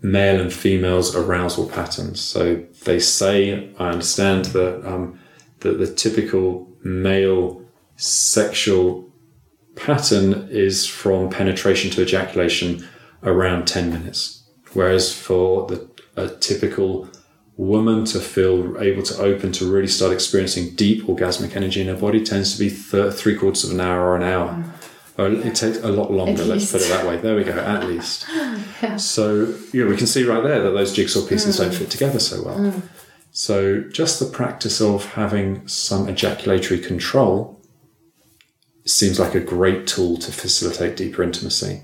male 0.00 0.40
and 0.40 0.52
females 0.52 1.14
arousal 1.16 1.68
patterns. 1.68 2.20
So 2.20 2.64
they 2.84 3.00
say, 3.00 3.72
I 3.78 3.88
understand 3.90 4.44
that 4.46 4.86
um, 4.86 5.18
that 5.60 5.78
the 5.78 5.92
typical 5.92 6.68
male 6.82 7.62
sexual 7.96 9.08
pattern 9.76 10.48
is 10.50 10.86
from 10.86 11.30
penetration 11.30 11.90
to 11.92 12.02
ejaculation 12.02 12.86
around 13.22 13.66
10 13.66 13.90
minutes. 13.90 14.44
Whereas 14.72 15.16
for 15.16 15.66
the 15.66 15.88
a 16.18 16.28
typical 16.28 17.08
woman 17.56 18.04
to 18.04 18.20
feel 18.20 18.80
able 18.80 19.02
to 19.02 19.16
open 19.20 19.52
to 19.52 19.70
really 19.70 19.88
start 19.88 20.12
experiencing 20.12 20.74
deep 20.74 21.04
orgasmic 21.04 21.56
energy 21.56 21.80
in 21.80 21.88
her 21.88 21.96
body 21.96 22.24
tends 22.24 22.52
to 22.52 22.58
be 22.58 22.70
th- 22.70 23.14
three 23.14 23.36
quarters 23.36 23.64
of 23.64 23.70
an 23.70 23.80
hour 23.80 24.00
or 24.04 24.16
an 24.16 24.22
hour. 24.22 24.50
Mm. 24.50 24.72
Or 25.18 25.28
it 25.28 25.54
takes 25.56 25.78
a 25.78 25.88
lot 25.88 26.12
longer, 26.12 26.44
let's 26.44 26.70
put 26.70 26.80
it 26.80 26.88
that 26.88 27.04
way. 27.06 27.16
There 27.16 27.34
we 27.34 27.42
go, 27.42 27.52
at 27.52 27.88
least. 27.88 28.26
yeah. 28.82 28.96
So, 28.96 29.52
you 29.72 29.84
know, 29.84 29.90
we 29.90 29.96
can 29.96 30.06
see 30.06 30.22
right 30.22 30.42
there 30.42 30.62
that 30.62 30.70
those 30.70 30.92
jigsaw 30.92 31.26
pieces 31.26 31.56
mm. 31.56 31.64
don't 31.64 31.74
fit 31.74 31.90
together 31.90 32.20
so 32.20 32.42
well. 32.44 32.58
Mm. 32.58 32.82
So, 33.30 33.82
just 33.82 34.18
the 34.18 34.26
practice 34.26 34.80
of 34.80 35.04
having 35.12 35.66
some 35.68 36.08
ejaculatory 36.08 36.80
control 36.80 37.60
seems 38.84 39.20
like 39.20 39.34
a 39.34 39.40
great 39.40 39.86
tool 39.86 40.16
to 40.16 40.32
facilitate 40.32 40.96
deeper 40.96 41.22
intimacy. 41.22 41.82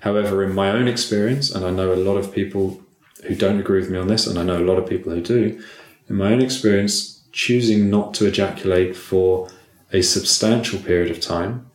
However, 0.00 0.42
in 0.42 0.54
my 0.54 0.70
own 0.70 0.88
experience, 0.88 1.54
and 1.54 1.64
I 1.64 1.70
know 1.70 1.92
a 1.92 1.96
lot 1.96 2.16
of 2.16 2.32
people 2.32 2.80
who 3.24 3.34
don't 3.34 3.60
agree 3.60 3.80
with 3.80 3.90
me 3.90 3.98
on 3.98 4.08
this, 4.08 4.26
and 4.26 4.38
I 4.38 4.42
know 4.42 4.58
a 4.58 4.64
lot 4.64 4.78
of 4.78 4.88
people 4.88 5.12
who 5.12 5.20
do, 5.20 5.62
in 6.08 6.16
my 6.16 6.32
own 6.32 6.40
experience, 6.40 7.24
choosing 7.32 7.90
not 7.90 8.14
to 8.14 8.26
ejaculate 8.26 8.96
for 8.96 9.48
a 9.92 10.02
substantial 10.02 10.78
period 10.80 11.10
of 11.10 11.20
time 11.20 11.70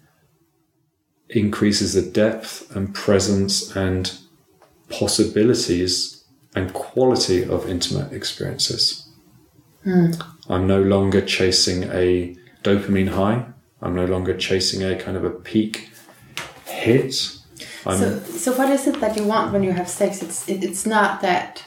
increases 1.29 1.93
the 1.93 2.01
depth 2.01 2.75
and 2.75 2.93
presence 2.93 3.75
and 3.75 4.17
possibilities 4.89 6.23
and 6.55 6.73
quality 6.73 7.43
of 7.43 7.69
intimate 7.69 8.11
experiences. 8.11 9.07
Hmm. 9.83 10.11
I'm 10.49 10.67
no 10.67 10.81
longer 10.81 11.21
chasing 11.21 11.83
a 11.83 12.35
dopamine 12.63 13.09
high. 13.09 13.45
I'm 13.81 13.95
no 13.95 14.05
longer 14.05 14.37
chasing 14.37 14.83
a 14.83 14.95
kind 14.95 15.17
of 15.17 15.23
a 15.23 15.29
peak 15.31 15.89
hit. 16.65 17.37
I'm, 17.85 17.97
So, 17.97 18.19
so 18.19 18.57
what 18.57 18.69
is 18.69 18.87
it 18.87 18.99
that 18.99 19.17
you 19.17 19.23
want 19.25 19.53
when 19.53 19.63
you 19.63 19.71
have 19.71 19.89
sex? 19.89 20.21
It's 20.21 20.47
it, 20.47 20.63
it's 20.63 20.85
not 20.85 21.21
that. 21.21 21.63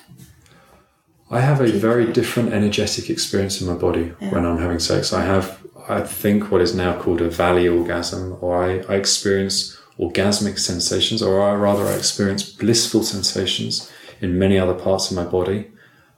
I 1.31 1.41
have 1.41 1.61
a 1.61 1.73
very 1.73 2.13
different 2.13 2.53
energetic 2.53 3.11
experience 3.11 3.61
in 3.61 3.67
my 3.67 3.75
body 3.75 4.13
when 4.31 4.45
I'm 4.47 4.59
having 4.59 4.79
sex. 4.79 5.13
I 5.13 5.25
have, 5.25 5.59
I 5.89 6.03
think, 6.03 6.51
what 6.51 6.61
is 6.61 6.75
now 6.75 7.01
called 7.01 7.21
a 7.21 7.31
valley 7.31 7.67
orgasm, 7.67 8.37
or 8.41 8.63
I, 8.63 8.85
I 8.89 8.97
experience 8.97 9.77
orgasmic 9.99 10.59
sensations, 10.59 11.23
or 11.23 11.43
I, 11.43 11.55
rather, 11.55 11.87
I 11.87 11.95
experience 11.95 12.43
blissful 12.45 13.03
sensations 13.03 13.91
in 14.21 14.39
many 14.39 14.59
other 14.59 14.75
parts 14.75 15.11
of 15.11 15.17
my 15.17 15.25
body. 15.25 15.71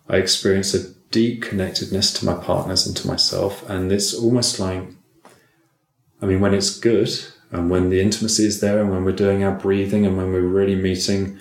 I 0.09 0.17
experience 0.17 0.75
a 0.75 0.96
deep 1.17 1.43
connectedness 1.49 2.13
to 2.13 2.27
my 2.31 2.35
partners 2.35 2.87
and 2.87 2.97
to 2.99 3.07
myself, 3.07 3.53
and 3.71 3.91
it's 3.91 4.13
almost 4.15 4.61
like, 4.61 4.83
I 6.21 6.27
mean, 6.27 6.41
when 6.41 6.55
it's 6.55 6.79
good, 6.79 7.11
and 7.53 7.71
when 7.71 7.91
the 7.91 8.01
intimacy 8.07 8.45
is 8.45 8.61
there, 8.61 8.79
and 8.81 8.91
when 8.91 9.05
we're 9.05 9.23
doing 9.25 9.43
our 9.43 9.57
breathing, 9.67 10.05
and 10.07 10.17
when 10.19 10.33
we're 10.33 10.55
really 10.61 10.77
meeting 10.77 11.41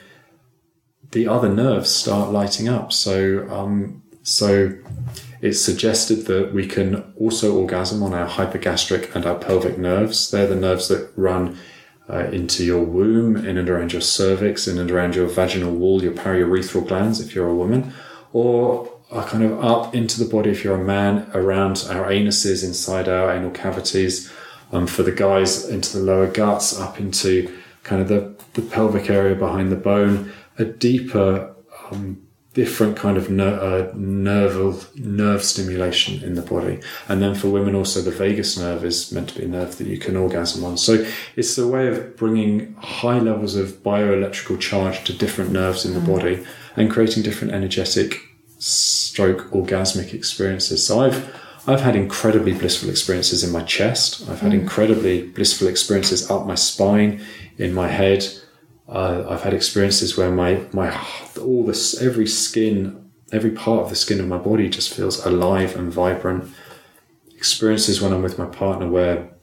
the 1.12 1.28
other 1.28 1.50
nerves 1.50 1.90
start 1.90 2.32
lighting 2.32 2.68
up. 2.68 2.92
So, 2.92 3.48
um, 3.50 4.04
so 4.24 4.78
it's 5.42 5.62
suggested 5.62 6.26
that 6.26 6.54
we 6.54 6.68
can 6.68 7.14
also 7.18 7.56
orgasm 7.56 8.04
on 8.04 8.14
our 8.14 8.28
hypogastric 8.28 9.16
and 9.16 9.26
our 9.26 9.36
pelvic 9.36 9.78
nerves. 9.78 10.30
They're 10.30 10.48
the 10.48 10.56
nerves 10.56 10.88
that 10.90 11.12
run 11.16 11.58
uh, 12.10 12.26
into 12.32 12.64
your 12.66 12.84
womb, 12.84 13.38
in 13.38 13.58
and 13.58 13.70
around 13.70 13.94
your 13.94 14.02
cervix, 14.02 14.68
in 14.68 14.78
and 14.78 14.92
around 14.92 15.16
your 15.16 15.28
vaginal 15.28 15.72
wall, 15.72 16.04
your 16.04 16.14
periurethral 16.14 16.88
glands, 16.88 17.20
if 17.20 17.34
you're 17.34 17.50
a 17.50 17.56
woman, 17.64 17.94
or 18.34 18.95
are 19.12 19.26
kind 19.26 19.44
of 19.44 19.64
up 19.64 19.94
into 19.94 20.24
the 20.24 20.30
body 20.30 20.50
if 20.50 20.64
you're 20.64 20.82
a 20.82 20.84
man, 20.84 21.30
around 21.34 21.86
our 21.90 22.10
anuses, 22.10 22.64
inside 22.64 23.08
our 23.08 23.32
anal 23.32 23.52
cavities. 23.52 24.32
Um, 24.72 24.88
for 24.88 25.04
the 25.04 25.12
guys, 25.12 25.70
into 25.70 25.98
the 25.98 26.04
lower 26.04 26.28
guts, 26.28 26.78
up 26.80 27.00
into 27.00 27.56
kind 27.84 28.02
of 28.02 28.08
the, 28.08 28.36
the 28.54 28.64
pelvic 28.64 29.10
area 29.10 29.36
behind 29.36 29.72
the 29.72 29.76
bone, 29.76 30.34
a 30.58 30.66
deeper, 30.66 31.54
um, 31.92 32.26
different 32.56 32.98
kind 32.98 33.16
of 33.16 33.30
ner- 33.30 33.60
uh, 33.60 33.92
nerve 33.94 34.90
nerve 34.98 35.44
stimulation 35.44 36.24
in 36.24 36.34
the 36.34 36.42
body. 36.42 36.80
And 37.08 37.22
then 37.22 37.36
for 37.36 37.50
women, 37.50 37.76
also 37.76 38.02
the 38.02 38.12
vagus 38.12 38.58
nerve 38.58 38.84
is 38.84 39.12
meant 39.12 39.30
to 39.30 39.40
be 39.40 39.46
a 39.46 39.48
nerve 39.48 39.78
that 39.78 39.88
you 39.88 40.00
can 40.00 40.16
orgasm 40.16 40.64
on. 40.64 40.78
So 40.78 41.06
it's 41.36 41.58
a 41.58 41.68
way 41.68 41.88
of 41.88 42.18
bringing 42.18 42.74
high 42.76 43.20
levels 43.20 43.56
of 43.56 43.84
bioelectrical 43.84 44.60
charge 44.60 45.04
to 45.04 45.14
different 45.14 45.52
nerves 45.52 45.86
in 45.86 45.94
the 45.94 46.00
body 46.00 46.44
and 46.76 46.90
creating 46.90 47.24
different 47.24 47.54
energetic 47.54 48.20
stroke 48.66 49.52
orgasmic 49.52 50.14
experiences. 50.14 50.86
So 50.86 51.02
I've 51.02 51.36
I've 51.68 51.82
had 51.82 51.96
incredibly 51.96 52.54
blissful 52.54 52.90
experiences 52.90 53.44
in 53.44 53.52
my 53.52 53.64
chest. 53.64 54.28
I've 54.30 54.42
had 54.42 54.54
incredibly 54.54 55.24
blissful 55.24 55.68
experiences 55.68 56.30
up 56.30 56.46
my 56.46 56.56
spine, 56.56 57.24
in 57.58 57.74
my 57.74 57.88
head. 57.88 58.28
Uh, 58.88 59.26
I've 59.30 59.42
had 59.42 59.54
experiences 59.54 60.18
where 60.18 60.32
my 60.32 60.62
my 60.74 60.90
all 61.40 61.64
this 61.64 62.00
every 62.02 62.28
skin, 62.28 63.12
every 63.32 63.52
part 63.52 63.84
of 63.84 63.90
the 63.90 63.96
skin 63.96 64.20
of 64.20 64.28
my 64.28 64.38
body 64.38 64.70
just 64.70 64.94
feels 64.94 65.24
alive 65.26 65.76
and 65.76 65.92
vibrant. 65.92 66.52
Experiences 67.36 68.02
when 68.02 68.14
I'm 68.14 68.24
with 68.24 68.40
my 68.40 68.48
partner 68.48 68.88
where 68.88 69.35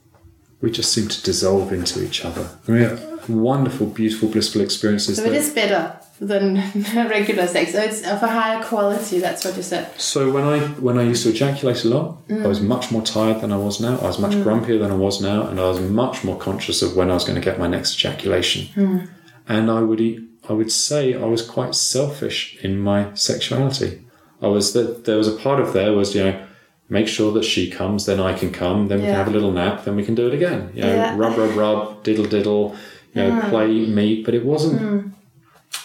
we 0.62 0.70
just 0.70 0.92
seem 0.92 1.08
to 1.08 1.22
dissolve 1.22 1.72
into 1.72 2.02
each 2.02 2.24
other. 2.24 2.48
I 2.66 2.70
mean, 2.70 2.98
wonderful, 3.28 3.88
beautiful, 3.88 4.28
blissful 4.28 4.62
experiences. 4.62 5.18
So 5.18 5.24
it 5.24 5.34
is 5.34 5.50
better 5.50 5.98
than 6.20 6.54
regular 6.94 7.48
sex. 7.48 7.72
So 7.72 7.82
it's 7.82 8.06
of 8.06 8.22
a 8.22 8.28
higher 8.28 8.62
quality. 8.62 9.18
That's 9.18 9.44
what 9.44 9.56
you 9.56 9.62
said. 9.62 10.00
So 10.00 10.30
when 10.30 10.44
I 10.44 10.60
when 10.86 10.98
I 10.98 11.02
used 11.02 11.24
to 11.24 11.30
ejaculate 11.30 11.84
a 11.84 11.88
lot, 11.88 12.18
I 12.30 12.46
was 12.46 12.60
mm. 12.60 12.68
much 12.68 12.92
more 12.92 13.02
tired 13.02 13.40
than 13.40 13.52
I 13.52 13.56
was 13.56 13.80
now. 13.80 13.98
I 13.98 14.06
was 14.06 14.20
much 14.20 14.32
mm. 14.32 14.44
grumpier 14.44 14.78
than 14.78 14.92
I 14.92 14.94
was 14.94 15.20
now, 15.20 15.46
and 15.48 15.58
I 15.58 15.64
was 15.64 15.80
much 15.80 16.22
more 16.22 16.38
conscious 16.38 16.80
of 16.80 16.96
when 16.96 17.10
I 17.10 17.14
was 17.14 17.24
going 17.24 17.40
to 17.40 17.44
get 17.44 17.58
my 17.58 17.66
next 17.66 17.98
ejaculation. 17.98 18.68
Mm. 18.74 19.10
And 19.48 19.70
I 19.70 19.80
would 19.80 20.00
eat, 20.00 20.20
I 20.48 20.52
would 20.52 20.70
say 20.70 21.14
I 21.14 21.24
was 21.24 21.42
quite 21.42 21.74
selfish 21.74 22.56
in 22.62 22.78
my 22.78 23.12
sexuality. 23.14 24.04
I 24.40 24.46
was 24.46 24.72
that 24.74 25.04
there 25.04 25.18
was 25.18 25.28
a 25.28 25.36
part 25.36 25.60
of 25.60 25.72
there 25.72 25.92
was 25.92 26.14
you 26.14 26.22
know 26.22 26.46
make 26.88 27.08
sure 27.08 27.32
that 27.32 27.44
she 27.44 27.70
comes, 27.70 28.04
then 28.06 28.20
I 28.20 28.32
can 28.34 28.52
come, 28.52 28.88
then 28.88 28.98
we 29.00 29.06
can 29.06 29.14
have 29.14 29.28
a 29.28 29.30
little 29.30 29.52
nap, 29.52 29.84
then 29.84 29.96
we 29.96 30.04
can 30.04 30.14
do 30.14 30.26
it 30.26 30.34
again. 30.34 30.70
You 30.74 30.82
know, 30.82 30.94
Yeah. 30.94 31.16
rub 31.16 31.36
rub 31.38 31.56
rub, 31.56 32.02
diddle 32.02 32.26
diddle, 32.26 32.76
you 33.14 33.22
know, 33.22 33.40
play 33.48 33.86
meet, 33.86 34.24
but 34.24 34.34
it 34.34 34.44
wasn't 34.44 34.80
hmm. 34.80 35.08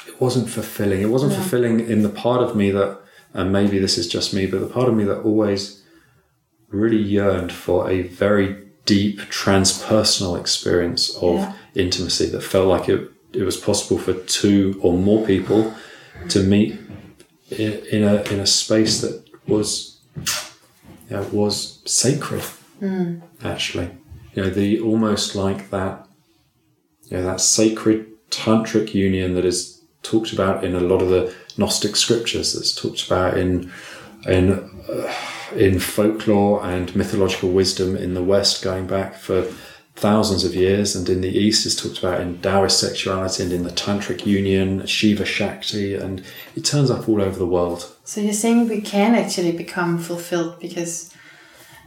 it 0.07 0.19
wasn't 0.21 0.49
fulfilling. 0.49 1.01
It 1.01 1.09
wasn't 1.09 1.33
fulfilling 1.33 1.79
in 1.79 2.01
the 2.01 2.09
part 2.09 2.41
of 2.41 2.55
me 2.55 2.71
that, 2.71 2.97
and 3.33 3.51
maybe 3.51 3.79
this 3.79 3.97
is 3.97 4.07
just 4.07 4.33
me, 4.33 4.45
but 4.47 4.59
the 4.59 4.67
part 4.67 4.89
of 4.89 4.95
me 4.95 5.03
that 5.05 5.19
always 5.21 5.83
really 6.69 7.01
yearned 7.01 7.51
for 7.51 7.89
a 7.89 8.01
very 8.01 8.55
deep 8.85 9.19
transpersonal 9.29 10.39
experience 10.39 11.15
of 11.21 11.35
Yeah. 11.35 11.53
intimacy 11.75 12.25
that 12.27 12.41
felt 12.41 12.67
like 12.67 12.89
it, 12.89 13.01
it 13.33 13.43
was 13.43 13.57
possible 13.57 13.97
for 13.97 14.13
two 14.13 14.79
or 14.81 14.93
more 14.93 15.25
people 15.25 15.73
to 16.29 16.41
meet 16.41 16.79
in, 17.51 17.73
in 17.91 18.03
a 18.03 18.15
in 18.33 18.39
a 18.39 18.45
space 18.47 19.01
that 19.01 19.23
was 19.47 19.97
know, 21.15 21.23
was 21.31 21.81
sacred 21.85 22.43
actually. 23.43 23.89
You 24.33 24.43
know 24.43 24.49
the 24.49 24.79
almost 24.81 25.35
like 25.35 25.69
that 25.71 26.07
you 27.05 27.17
know 27.17 27.23
that 27.23 27.41
sacred 27.41 28.07
tantric 28.29 28.93
union 28.93 29.35
that 29.35 29.45
is 29.45 29.81
talked 30.03 30.33
about 30.33 30.63
in 30.63 30.75
a 30.75 30.79
lot 30.79 31.01
of 31.01 31.09
the 31.09 31.33
gnostic 31.57 31.95
scriptures 31.95 32.53
that's 32.53 32.75
talked 32.75 33.05
about 33.05 33.37
in 33.37 33.71
in 34.27 34.51
uh, 34.89 35.13
in 35.55 35.79
folklore 35.79 36.63
and 36.65 36.95
mythological 36.95 37.49
wisdom 37.49 37.95
in 37.95 38.13
the 38.13 38.23
west 38.23 38.63
going 38.63 38.85
back 38.85 39.15
for 39.15 39.47
thousands 39.95 40.43
of 40.43 40.53
years 40.53 40.95
and 40.95 41.09
in 41.09 41.21
the 41.21 41.35
east 41.35 41.65
is 41.65 41.75
talked 41.75 41.97
about 41.97 42.21
in 42.21 42.39
taoist 42.41 42.79
sexuality 42.79 43.41
and 43.41 43.51
in 43.51 43.63
the 43.63 43.71
tantric 43.71 44.25
union 44.25 44.85
shiva 44.85 45.25
shakti 45.25 45.95
and 45.95 46.23
it 46.55 46.63
turns 46.63 46.91
up 46.91 47.09
all 47.09 47.21
over 47.21 47.39
the 47.39 47.47
world 47.47 47.95
So 48.07 48.21
you're 48.21 48.31
saying 48.31 48.69
we 48.69 48.79
can 48.79 49.15
actually 49.15 49.51
become 49.51 49.97
fulfilled 49.97 50.61
because 50.61 51.13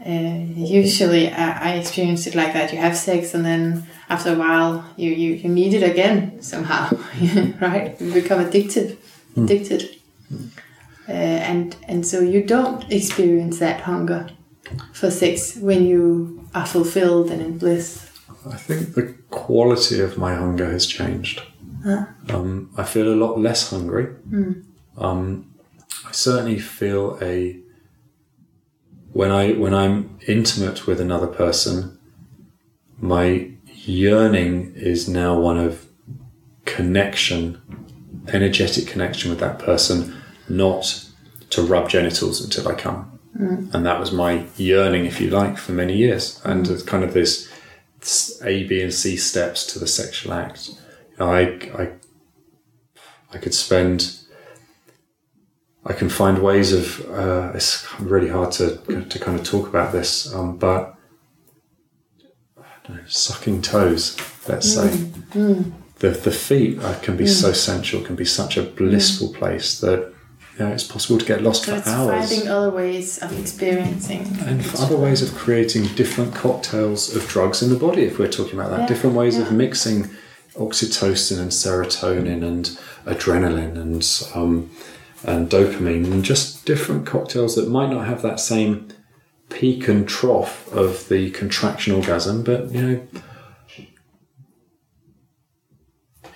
uh, 0.06 0.10
usually 0.54 1.30
I, 1.30 1.70
I 1.70 1.74
experience 1.76 2.26
it 2.26 2.34
like 2.34 2.52
that. 2.52 2.74
You 2.74 2.78
have 2.78 2.94
sex 2.94 3.32
and 3.32 3.42
then 3.42 3.86
after 4.10 4.34
a 4.34 4.38
while 4.38 4.84
you, 4.98 5.12
you, 5.12 5.32
you 5.32 5.48
need 5.48 5.72
it 5.72 5.82
again 5.82 6.42
somehow, 6.42 6.90
right? 7.62 7.98
You 7.98 8.12
become 8.12 8.38
addicted, 8.38 8.98
addicted. 9.34 9.96
Uh, 11.08 11.12
and, 11.12 11.74
and 11.88 12.06
so 12.06 12.20
you 12.20 12.42
don't 12.44 12.92
experience 12.92 13.58
that 13.60 13.80
hunger 13.80 14.28
for 14.92 15.10
sex 15.10 15.56
when 15.56 15.86
you 15.86 16.46
are 16.54 16.66
fulfilled 16.66 17.30
and 17.30 17.40
in 17.40 17.56
bliss. 17.56 18.10
I 18.46 18.58
think 18.58 18.94
the 18.94 19.14
quality 19.30 20.00
of 20.00 20.18
my 20.18 20.34
hunger 20.34 20.70
has 20.70 20.86
changed. 20.86 21.42
Um, 22.28 22.70
I 22.76 22.84
feel 22.84 23.08
a 23.10 23.16
lot 23.16 23.38
less 23.40 23.70
hungry. 23.70 24.14
Um, 24.98 25.49
I 26.11 26.12
certainly 26.12 26.58
feel 26.58 27.16
a 27.22 27.61
when 29.12 29.30
I 29.30 29.52
when 29.52 29.72
I'm 29.72 30.18
intimate 30.26 30.88
with 30.88 31.00
another 31.00 31.28
person, 31.28 32.00
my 32.98 33.52
yearning 33.66 34.72
is 34.74 35.08
now 35.08 35.38
one 35.38 35.56
of 35.56 35.86
connection, 36.64 37.62
energetic 38.26 38.88
connection 38.88 39.30
with 39.30 39.38
that 39.38 39.61
person, 39.61 40.20
not 40.48 41.06
to 41.50 41.62
rub 41.62 41.88
genitals 41.88 42.44
until 42.44 42.66
I 42.66 42.74
come. 42.74 43.20
Mm. 43.38 43.72
And 43.72 43.86
that 43.86 44.00
was 44.00 44.11
my 44.11 44.46
yearning, 44.56 45.04
if 45.04 45.20
you 45.20 45.30
like, 45.30 45.58
for 45.58 45.70
many 45.70 45.96
years. 45.96 46.40
And 46.44 46.66
it's 46.66 46.82
kind 46.82 47.04
of 47.04 47.14
this, 47.14 47.48
A, 48.42 48.64
B, 48.64 48.82
and 48.82 48.92
C 48.92 49.16
steps 49.16 49.64
to 49.72 49.78
the 49.78 49.86
sexual 49.86 50.32
act. 50.32 50.70
You 50.70 50.76
know, 51.20 51.32
I, 51.32 51.42
I, 51.78 51.92
I 53.32 53.38
could 53.38 53.54
spend. 53.54 54.16
I 55.84 55.92
can 55.94 56.08
find 56.08 56.42
ways 56.42 56.72
of. 56.72 57.10
Uh, 57.10 57.52
it's 57.54 57.86
really 58.00 58.28
hard 58.28 58.52
to 58.52 58.76
to 59.08 59.18
kind 59.18 59.38
of 59.38 59.44
talk 59.44 59.68
about 59.68 59.92
this, 59.92 60.32
um, 60.34 60.56
but 60.58 60.96
know, 62.94 63.00
sucking 63.06 63.62
toes, 63.62 64.16
let's 64.48 64.74
mm. 64.74 64.90
say. 64.90 64.96
Mm. 65.38 65.72
The, 65.98 66.10
the 66.10 66.30
feet 66.30 66.78
uh, 66.78 66.98
can 67.00 67.16
be 67.16 67.24
mm. 67.24 67.28
so 67.28 67.52
sensual, 67.52 68.02
can 68.02 68.16
be 68.16 68.24
such 68.24 68.56
a 68.56 68.62
blissful 68.62 69.28
mm. 69.28 69.34
place 69.34 69.80
that 69.80 70.12
you 70.58 70.66
know, 70.66 70.72
it's 70.72 70.84
possible 70.84 71.18
to 71.18 71.24
get 71.24 71.42
lost 71.42 71.64
so 71.64 71.72
for 71.72 71.78
it's 71.78 71.88
hours. 71.88 72.28
Finding 72.28 72.48
other 72.48 72.70
ways 72.70 73.18
of 73.18 73.38
experiencing. 73.38 74.26
And 74.40 74.66
other 74.78 74.96
ways 74.96 75.22
of 75.22 75.34
creating 75.34 75.86
different 75.94 76.34
cocktails 76.34 77.14
of 77.14 77.26
drugs 77.28 77.62
in 77.62 77.70
the 77.70 77.76
body, 77.76 78.02
if 78.02 78.18
we're 78.18 78.28
talking 78.28 78.58
about 78.58 78.70
that. 78.70 78.80
Yeah. 78.80 78.86
Different 78.86 79.16
ways 79.16 79.36
yeah. 79.36 79.42
of 79.42 79.52
mixing 79.52 80.10
oxytocin 80.54 81.38
and 81.38 81.50
serotonin 81.50 82.42
and 82.42 82.78
adrenaline 83.06 83.76
and 83.76 84.28
um, 84.34 84.70
and 85.24 85.50
dopamine 85.50 86.04
and 86.10 86.24
just 86.24 86.64
different 86.64 87.06
cocktails 87.06 87.54
that 87.56 87.68
might 87.68 87.90
not 87.90 88.06
have 88.06 88.22
that 88.22 88.40
same 88.40 88.88
peak 89.50 89.88
and 89.88 90.08
trough 90.08 90.72
of 90.72 91.08
the 91.08 91.30
contraction 91.32 91.92
orgasm, 91.92 92.42
but 92.42 92.70
you 92.70 92.80
know, 92.80 93.06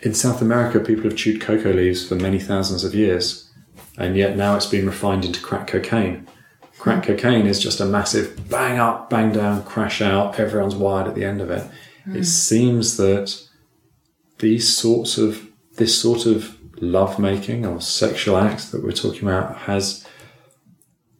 in 0.02 0.12
South 0.12 0.42
America, 0.42 0.78
people 0.80 1.04
have 1.04 1.16
chewed 1.16 1.40
cocoa 1.40 1.72
leaves 1.72 2.06
for 2.06 2.14
many 2.14 2.38
thousands 2.38 2.84
of 2.84 2.94
years, 2.94 3.50
and 3.96 4.16
yet 4.16 4.36
now 4.36 4.54
it's 4.54 4.66
been 4.66 4.86
refined 4.86 5.24
into 5.24 5.40
crack 5.40 5.66
cocaine. 5.66 6.26
Crack 6.78 7.04
mm. 7.04 7.06
cocaine 7.06 7.46
is 7.46 7.58
just 7.58 7.80
a 7.80 7.86
massive 7.86 8.50
bang 8.50 8.78
up, 8.78 9.08
bang 9.08 9.32
down, 9.32 9.64
crash 9.64 10.02
out, 10.02 10.38
everyone's 10.38 10.74
wired 10.74 11.06
at 11.08 11.14
the 11.14 11.24
end 11.24 11.40
of 11.40 11.50
it. 11.50 11.66
Mm. 12.06 12.16
It 12.16 12.24
seems 12.24 12.98
that 12.98 13.40
these 14.38 14.76
sorts 14.76 15.16
of, 15.16 15.48
this 15.76 15.98
sort 15.98 16.26
of 16.26 16.58
love 16.80 17.18
making 17.18 17.64
or 17.64 17.80
sexual 17.80 18.36
act 18.36 18.72
that 18.72 18.82
we're 18.82 18.92
talking 18.92 19.28
about 19.28 19.56
has 19.58 20.06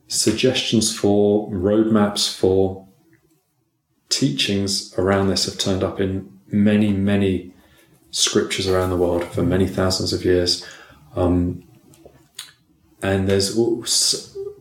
suggestions 0.08 0.96
for 0.96 1.50
roadmaps 1.50 2.34
for 2.34 2.86
teachings 4.08 4.96
around 4.98 5.28
this 5.28 5.46
have 5.46 5.58
turned 5.58 5.82
up 5.82 6.00
in 6.00 6.30
many, 6.48 6.92
many 6.92 7.52
scriptures 8.10 8.68
around 8.68 8.90
the 8.90 8.96
world 8.96 9.24
for 9.24 9.42
many 9.42 9.66
thousands 9.66 10.12
of 10.12 10.24
years. 10.24 10.64
Um, 11.16 11.64
and 13.02 13.28
there's 13.28 13.56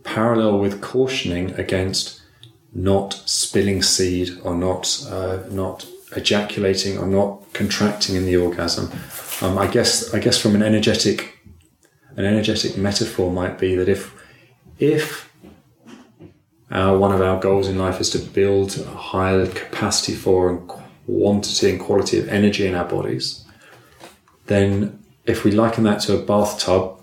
parallel 0.02 0.58
with 0.58 0.82
cautioning 0.82 1.52
against 1.52 2.20
not 2.74 3.14
spilling 3.24 3.82
seed 3.82 4.30
or 4.42 4.54
not 4.54 5.06
uh, 5.08 5.38
not 5.50 5.86
ejaculating 6.16 6.98
or 6.98 7.06
not 7.06 7.52
contracting 7.52 8.16
in 8.16 8.26
the 8.26 8.36
orgasm. 8.36 8.90
Um, 9.42 9.58
I 9.58 9.66
guess 9.66 10.14
I 10.14 10.18
guess 10.18 10.38
from 10.40 10.54
an 10.54 10.62
energetic 10.62 11.38
an 12.16 12.24
energetic 12.24 12.76
metaphor 12.76 13.32
might 13.32 13.58
be 13.58 13.74
that 13.74 13.88
if 13.88 14.14
if 14.78 15.30
uh, 16.70 16.96
one 16.96 17.12
of 17.12 17.20
our 17.20 17.38
goals 17.40 17.68
in 17.68 17.78
life 17.78 18.00
is 18.00 18.10
to 18.10 18.18
build 18.18 18.76
a 18.78 18.84
higher 18.84 19.46
capacity 19.46 20.14
for 20.14 20.50
and 20.50 20.68
quantity 20.68 21.70
and 21.70 21.80
quality 21.80 22.18
of 22.18 22.28
energy 22.28 22.66
in 22.66 22.74
our 22.74 22.84
bodies. 22.84 23.44
Then, 24.46 25.02
if 25.24 25.44
we 25.44 25.52
liken 25.52 25.84
that 25.84 26.00
to 26.00 26.18
a 26.18 26.22
bathtub, 26.22 26.98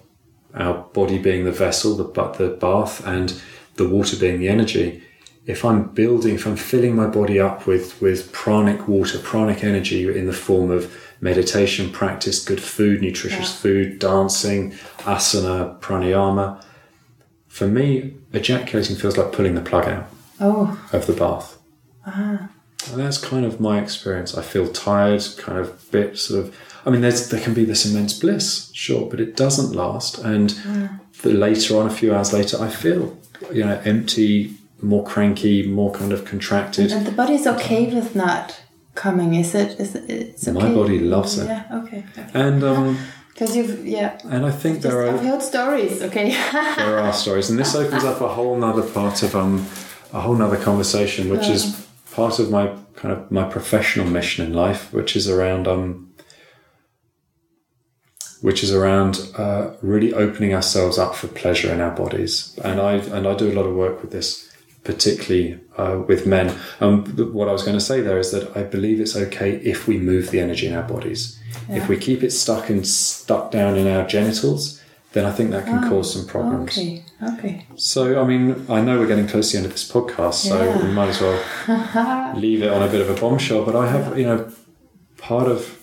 our 0.54 0.74
body 0.74 1.18
being 1.18 1.46
the 1.46 1.52
vessel, 1.52 1.96
the, 1.96 2.04
but 2.04 2.34
the 2.34 2.50
bath, 2.50 3.06
and 3.06 3.42
the 3.76 3.88
water 3.88 4.18
being 4.18 4.40
the 4.40 4.50
energy, 4.50 5.04
if 5.46 5.64
I'm 5.64 5.90
building, 5.90 6.36
if 6.36 6.46
I'm 6.46 6.58
filling 6.58 6.96
my 6.96 7.08
body 7.08 7.40
up 7.40 7.66
with, 7.66 8.00
with 8.02 8.32
pranic 8.32 8.88
water, 8.88 9.20
pranic 9.20 9.64
energy 9.64 10.06
in 10.08 10.28
the 10.28 10.34
form 10.34 10.70
of 10.70 10.94
meditation 11.22 11.92
practice, 11.92 12.44
good 12.44 12.62
food, 12.62 13.02
nutritious 13.02 13.52
yeah. 13.52 13.62
food, 13.62 14.00
dancing, 14.00 14.72
asana, 15.00 15.80
pranayama, 15.80 16.62
for 17.52 17.68
me, 17.68 18.14
ejaculating 18.32 18.96
feels 18.96 19.18
like 19.18 19.34
pulling 19.34 19.56
the 19.56 19.62
plug 19.62 19.86
out 19.86 20.08
oh. 20.40 20.90
of 20.94 21.06
the 21.06 21.14
bath. 21.14 21.58
Uh-huh. 22.06 22.38
And 22.92 23.00
that's 23.00 23.18
kind 23.18 23.46
of 23.46 23.60
my 23.60 23.80
experience. 23.80 24.38
I 24.38 24.42
feel 24.42 24.72
tired, 24.72 25.22
kind 25.38 25.60
of 25.60 25.92
bit 25.92 26.18
sort 26.18 26.46
of. 26.46 26.58
I 26.86 26.90
mean, 26.90 27.02
there's 27.02 27.30
there 27.30 27.42
can 27.42 27.54
be 27.54 27.66
this 27.66 27.86
immense 27.86 28.18
bliss, 28.18 28.72
sure, 28.74 29.08
but 29.08 29.20
it 29.20 29.36
doesn't 29.36 29.76
last. 29.76 30.18
And 30.18 30.50
mm. 30.50 31.00
the 31.22 31.34
later 31.34 31.78
on, 31.78 31.86
a 31.86 31.92
few 31.92 32.16
hours 32.16 32.34
later, 32.34 32.58
I 32.60 32.70
feel 32.70 33.20
you 33.52 33.66
know 33.66 33.80
empty, 33.84 34.56
more 34.82 35.06
cranky, 35.06 35.68
more 35.68 35.92
kind 35.92 36.12
of 36.14 36.26
contracted. 36.26 36.92
And 36.92 37.06
the 37.06 37.12
body's 37.12 37.46
okay 37.46 37.94
with 37.94 38.16
not 38.16 38.62
coming, 38.96 39.36
is 39.36 39.56
it? 39.56 39.80
Is 39.80 39.96
it? 39.96 40.10
It's 40.10 40.48
okay. 40.48 40.58
My 40.58 40.74
body 40.74 41.00
loves 41.00 41.38
it. 41.38 41.48
Yeah. 41.48 41.84
Okay. 41.84 42.06
okay. 42.18 42.28
And 42.34 42.64
um, 42.64 42.98
because 43.42 43.56
you've, 43.56 43.88
yeah. 43.88 44.20
And 44.26 44.46
I 44.46 44.52
think 44.52 44.82
there 44.82 45.02
are. 45.02 45.16
I've 45.16 45.22
heard 45.22 45.42
stories, 45.42 46.02
okay. 46.04 46.30
there 46.78 47.00
are 47.00 47.12
stories. 47.14 47.50
And 47.50 47.58
this 47.58 47.74
opens 47.74 48.04
up 48.04 48.22
a 48.22 48.28
whole 48.28 48.56
nother 48.56 48.88
part 48.88 49.24
of, 49.24 49.36
um, 49.36 49.66
a 50.14 50.22
whole 50.22 50.36
nother 50.36 50.58
conversation, 50.58 51.30
which 51.30 51.48
uh, 51.48 51.54
is 51.54 51.88
part 52.12 52.38
of 52.38 52.52
my 52.52 52.76
kind 52.96 53.14
of 53.14 53.32
my 53.32 53.44
professional 53.44 54.06
mission 54.06 54.46
in 54.46 54.54
life, 54.54 54.94
which 54.94 55.16
is 55.16 55.28
around, 55.28 55.68
um, 55.68 56.14
which 58.42 58.64
is 58.64 58.72
around 58.72 59.32
uh, 59.38 59.72
really 59.82 60.14
opening 60.14 60.54
ourselves 60.54 61.00
up 61.00 61.16
for 61.16 61.28
pleasure 61.28 61.74
in 61.74 61.82
our 61.82 61.96
bodies. 61.96 62.60
And 62.64 62.80
I, 62.80 62.94
and 62.94 63.28
I 63.28 63.34
do 63.34 63.52
a 63.52 63.56
lot 63.56 63.66
of 63.66 63.76
work 63.76 64.04
with 64.04 64.12
this 64.12 64.51
particularly 64.84 65.60
uh, 65.78 66.02
with 66.08 66.26
men. 66.26 66.56
Um, 66.80 67.06
what 67.34 67.48
I 67.48 67.52
was 67.52 67.64
going 67.64 67.78
to 67.78 67.84
say 67.84 68.02
there 68.02 68.20
is 68.20 68.32
that 68.32 68.56
I 68.56 68.64
believe 68.64 69.00
it's 69.00 69.16
okay 69.16 69.58
if 69.58 69.88
we 69.88 69.98
move 69.98 70.32
the 70.32 70.40
energy 70.40 70.68
in 70.68 70.74
our 70.74 70.84
bodies. 70.84 71.40
Yeah. 71.70 71.78
If 71.78 71.90
we 71.90 71.98
keep 71.98 72.24
it 72.24 72.32
stuck 72.32 72.70
and 72.70 72.86
stuck 72.88 73.52
down 73.52 73.78
in 73.78 73.88
our 73.88 74.08
genitals, 74.08 74.82
then 75.14 75.26
I 75.26 75.32
think 75.32 75.52
that 75.52 75.66
can 75.66 75.84
oh, 75.84 75.90
cause 75.90 76.14
some 76.14 76.26
problems. 76.26 76.78
Okay, 76.78 77.04
okay. 77.22 77.66
So, 77.76 78.22
I 78.22 78.26
mean, 78.26 78.66
I 78.70 78.82
know 78.82 78.98
we're 78.98 79.08
getting 79.08 79.28
close 79.28 79.52
to 79.52 79.58
the 79.58 79.64
end 79.64 79.66
of 79.66 79.74
this 79.74 79.90
podcast, 79.90 80.36
so 80.36 80.64
yeah. 80.64 80.82
we 80.82 80.92
might 80.94 81.10
as 81.10 81.22
well 81.22 82.34
leave 82.38 82.64
it 82.64 82.72
on 82.72 82.82
a 82.82 82.88
bit 82.88 83.02
of 83.02 83.10
a 83.10 83.20
bombshell. 83.20 83.66
But 83.66 83.76
I 83.76 83.90
have, 83.90 84.18
you 84.18 84.26
know, 84.26 84.52
part 85.18 85.48
of 85.48 85.78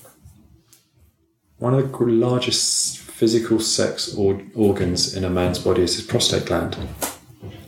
one 1.59 1.75
of 1.75 1.93
the 1.93 2.05
largest 2.07 2.99
physical 2.99 3.61
sex 3.61 4.15
or 4.15 4.41
organs 4.55 5.15
in 5.15 5.25
a 5.25 5.31
man's 5.31 5.59
body 5.59 5.83
is 5.83 5.97
his 5.97 6.07
prostate 6.07 6.47
gland. 6.47 6.79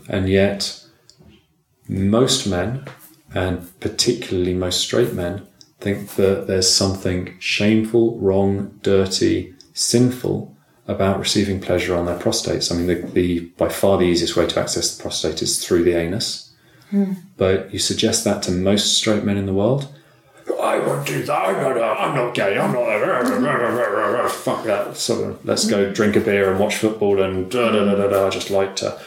And 0.08 0.28
yet, 0.28 0.79
most 1.90 2.46
men, 2.46 2.84
and 3.34 3.68
particularly 3.80 4.54
most 4.54 4.80
straight 4.80 5.12
men, 5.12 5.46
think 5.80 6.10
that 6.10 6.46
there's 6.46 6.72
something 6.72 7.34
shameful, 7.40 8.18
wrong, 8.18 8.78
dirty, 8.82 9.54
sinful 9.74 10.54
about 10.86 11.18
receiving 11.18 11.60
pleasure 11.60 11.96
on 11.96 12.06
their 12.06 12.18
prostates. 12.18 12.70
I 12.70 12.76
mean, 12.76 12.86
the, 12.86 12.94
the 13.12 13.40
by 13.56 13.68
far 13.68 13.98
the 13.98 14.04
easiest 14.04 14.36
way 14.36 14.46
to 14.46 14.60
access 14.60 14.96
the 14.96 15.02
prostate 15.02 15.42
is 15.42 15.64
through 15.64 15.84
the 15.84 15.96
anus. 15.96 16.52
Hmm. 16.90 17.14
But 17.36 17.72
you 17.72 17.78
suggest 17.78 18.24
that 18.24 18.42
to 18.44 18.50
most 18.50 18.96
straight 18.96 19.24
men 19.24 19.36
in 19.36 19.46
the 19.46 19.54
world. 19.54 19.88
I 20.60 20.78
won't 20.80 21.06
do 21.06 21.22
that. 21.22 21.32
I'm 21.32 21.62
not, 21.62 22.00
I'm 22.00 22.14
not 22.16 22.34
gay. 22.34 22.58
I'm 22.58 22.72
not. 22.72 24.30
Fuck 24.32 24.64
that. 24.64 24.96
So 24.96 25.38
let's 25.44 25.68
go 25.68 25.92
drink 25.92 26.16
a 26.16 26.20
beer 26.20 26.50
and 26.50 26.58
watch 26.58 26.76
football 26.76 27.22
and 27.22 27.50
da 27.50 27.70
da 27.70 27.84
da 27.84 27.94
da 27.94 28.08
da. 28.08 28.26
I 28.26 28.30
just 28.30 28.50
like 28.50 28.76
to 28.76 29.00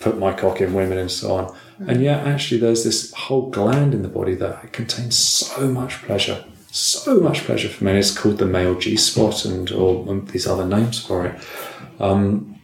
put 0.00 0.18
my 0.18 0.32
cock 0.32 0.60
in 0.60 0.72
women 0.72 0.98
and 0.98 1.10
so 1.10 1.34
on. 1.34 1.56
And 1.78 2.02
yet, 2.02 2.26
actually, 2.26 2.60
there's 2.60 2.84
this 2.84 3.12
whole 3.12 3.50
gland 3.50 3.94
in 3.94 4.02
the 4.02 4.08
body 4.08 4.34
that 4.36 4.72
contains 4.72 5.16
so 5.16 5.66
much 5.68 6.02
pleasure, 6.02 6.44
so 6.70 7.20
much 7.20 7.44
pleasure 7.44 7.68
for 7.68 7.84
men. 7.84 7.96
It's 7.96 8.16
called 8.16 8.38
the 8.38 8.46
male 8.46 8.78
G 8.78 8.96
spot, 8.96 9.44
and 9.44 9.70
or 9.72 10.08
um, 10.08 10.26
these 10.26 10.46
other 10.46 10.66
names 10.66 11.04
for 11.04 11.26
it. 11.26 11.40
Um, 11.98 12.60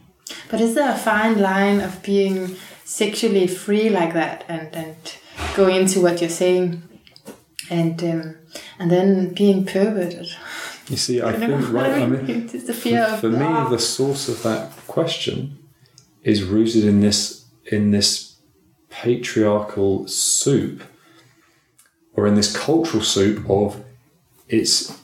but 0.49 0.61
is 0.61 0.75
there 0.75 0.91
a 0.91 0.97
fine 0.97 1.39
line 1.39 1.81
of 1.81 2.01
being 2.03 2.55
sexually 2.85 3.47
free 3.47 3.89
like 3.89 4.13
that, 4.13 4.45
and 4.47 4.73
and 4.73 4.95
going 5.55 5.75
into 5.75 5.99
what 6.01 6.21
you're 6.21 6.29
saying, 6.29 6.81
and 7.69 8.01
um, 8.03 8.37
and 8.79 8.89
then 8.89 9.33
being 9.33 9.65
perverted? 9.65 10.27
You 10.87 10.97
see, 10.97 11.21
I 11.21 11.33
think 11.37 11.69
right. 11.69 12.01
I 12.01 12.05
mean, 12.05 12.49
it's 12.53 12.63
the 12.63 12.73
for, 12.73 13.17
for 13.17 13.29
me, 13.29 13.69
the 13.69 13.79
source 13.79 14.29
of 14.29 14.41
that 14.43 14.71
question 14.87 15.57
is 16.23 16.43
rooted 16.43 16.85
in 16.85 17.01
this 17.01 17.45
in 17.65 17.91
this 17.91 18.30
patriarchal 19.01 20.07
soup 20.07 20.83
or 22.13 22.27
in 22.27 22.35
this 22.35 22.55
cultural 22.55 23.01
soup 23.01 23.49
of 23.49 23.83
it's 24.47 24.95